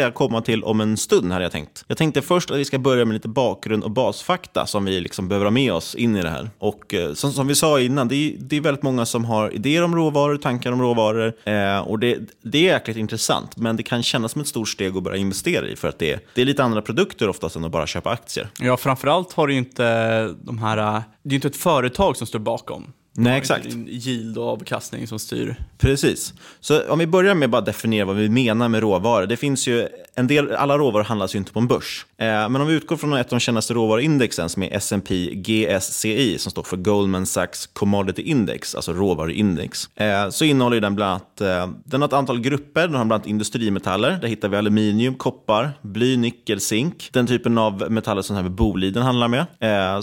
Jag 0.00 0.14
komma 0.14 0.40
till 0.40 0.64
om 0.64 0.80
en 0.80 0.96
stund, 0.96 1.32
hade 1.32 1.44
jag 1.44 1.52
tänkt. 1.52 1.84
Jag 1.88 1.98
tänkte 1.98 2.22
först 2.22 2.50
att 2.50 2.58
vi 2.58 2.64
ska 2.64 2.78
börja 2.78 3.04
med 3.04 3.14
lite 3.14 3.28
bakgrund 3.28 3.84
och 3.84 3.90
basfakta 3.90 4.66
som 4.66 4.84
vi 4.84 5.00
liksom 5.00 5.28
behöver 5.28 5.46
ha 5.46 5.50
med 5.50 5.72
oss 5.72 5.94
in 5.94 6.16
i 6.16 6.22
det 6.22 6.30
här. 6.30 6.50
Och 6.58 6.94
eh, 6.94 7.14
som, 7.14 7.32
som 7.32 7.46
vi 7.46 7.54
sa 7.54 7.80
innan, 7.80 8.08
det 8.08 8.14
är, 8.14 8.36
det 8.38 8.56
är 8.56 8.60
väldigt 8.60 8.82
många 8.82 9.06
som 9.06 9.24
har 9.24 9.54
idéer 9.54 9.82
om 9.82 9.96
råvaror, 9.96 10.36
tankar 10.36 10.72
om 10.72 10.82
råvaror. 10.82 11.32
Eh, 11.44 11.78
och 11.78 11.98
det, 11.98 12.18
det 12.42 12.58
är 12.58 12.62
jäkligt 12.62 12.96
intressant, 12.96 13.56
men 13.56 13.76
det 13.76 13.82
kan 13.82 14.02
kännas 14.02 14.32
som 14.32 14.40
ett 14.40 14.48
stort 14.48 14.68
steg 14.68 14.96
att 14.96 15.02
börja 15.02 15.16
investera 15.16 15.66
i 15.66 15.76
för 15.76 15.88
att 15.88 15.98
det, 15.98 16.26
det 16.34 16.42
är 16.42 16.46
lite 16.46 16.64
andra 16.64 16.82
produkter 16.82 17.28
oftast 17.28 17.56
än 17.56 17.64
att 17.64 17.72
bara 17.72 17.86
köpa 17.86 18.10
aktier. 18.10 18.48
Ja, 18.60 18.76
framförallt 18.76 19.32
har 19.32 19.46
du 19.46 19.54
inte 19.54 19.84
de 20.42 20.58
här, 20.58 20.78
eh, 20.78 21.02
det 21.22 21.28
är 21.28 21.32
ju 21.32 21.36
inte 21.36 21.48
ett 21.48 21.56
företag 21.56 22.16
som 22.16 22.26
står 22.26 22.38
bakom. 22.38 22.92
Nej, 23.16 23.30
Det 23.30 23.36
är 23.36 23.38
exakt. 23.38 23.64
inte 23.66 23.76
din 23.76 23.88
yield 23.88 24.38
och 24.38 24.48
avkastning 24.48 25.06
som 25.06 25.18
styr. 25.18 25.56
Precis. 25.78 26.34
Så 26.60 26.88
om 26.88 26.98
vi 26.98 27.06
börjar 27.06 27.34
med 27.34 27.46
att 27.46 27.50
bara 27.50 27.60
definiera 27.60 28.04
vad 28.06 28.16
vi 28.16 28.28
menar 28.28 28.68
med 28.68 28.80
råvaror. 28.80 29.26
Det 29.26 29.36
finns 29.36 29.66
ju 29.68 29.88
en 30.14 30.26
del, 30.26 30.52
alla 30.52 30.78
råvaror 30.78 31.04
handlas 31.04 31.34
ju 31.34 31.38
inte 31.38 31.52
på 31.52 31.58
en 31.60 31.66
börs. 31.66 32.06
Eh, 32.18 32.26
men 32.26 32.56
om 32.56 32.66
vi 32.66 32.74
utgår 32.74 32.96
från 32.96 33.12
ett 33.12 33.26
av 33.26 33.30
de 33.30 33.40
kändaste 33.40 33.74
råvaruindexen 33.74 34.48
som 34.48 34.62
är 34.62 34.76
S&P 34.76 35.30
GSCI 35.34 36.38
som 36.38 36.50
står 36.50 36.62
för 36.62 36.76
Goldman 36.76 37.26
Sachs 37.26 37.66
Commodity 37.66 38.22
Index, 38.22 38.74
alltså 38.74 38.92
råvaruindex. 38.92 39.88
Eh, 39.96 40.30
så 40.30 40.44
innehåller 40.44 40.80
den 40.80 40.94
bland 40.94 41.10
annat, 41.10 41.40
eh, 41.40 41.70
den 41.84 42.00
har 42.00 42.08
ett 42.08 42.12
antal 42.14 42.40
grupper. 42.40 42.80
Den 42.80 42.94
har 42.94 43.04
bland 43.04 43.12
annat 43.12 43.26
industrimetaller. 43.26 44.18
Där 44.20 44.28
hittar 44.28 44.48
vi 44.48 44.56
aluminium, 44.56 45.14
koppar, 45.14 45.70
bly, 45.82 46.16
nickel, 46.16 46.60
zink. 46.60 47.08
Den 47.12 47.26
typen 47.26 47.58
av 47.58 47.90
metaller 47.90 48.22
som 48.22 48.36
här 48.36 48.42
med 48.42 48.52
Boliden 48.52 49.02
handlar 49.02 49.28
med. 49.28 49.46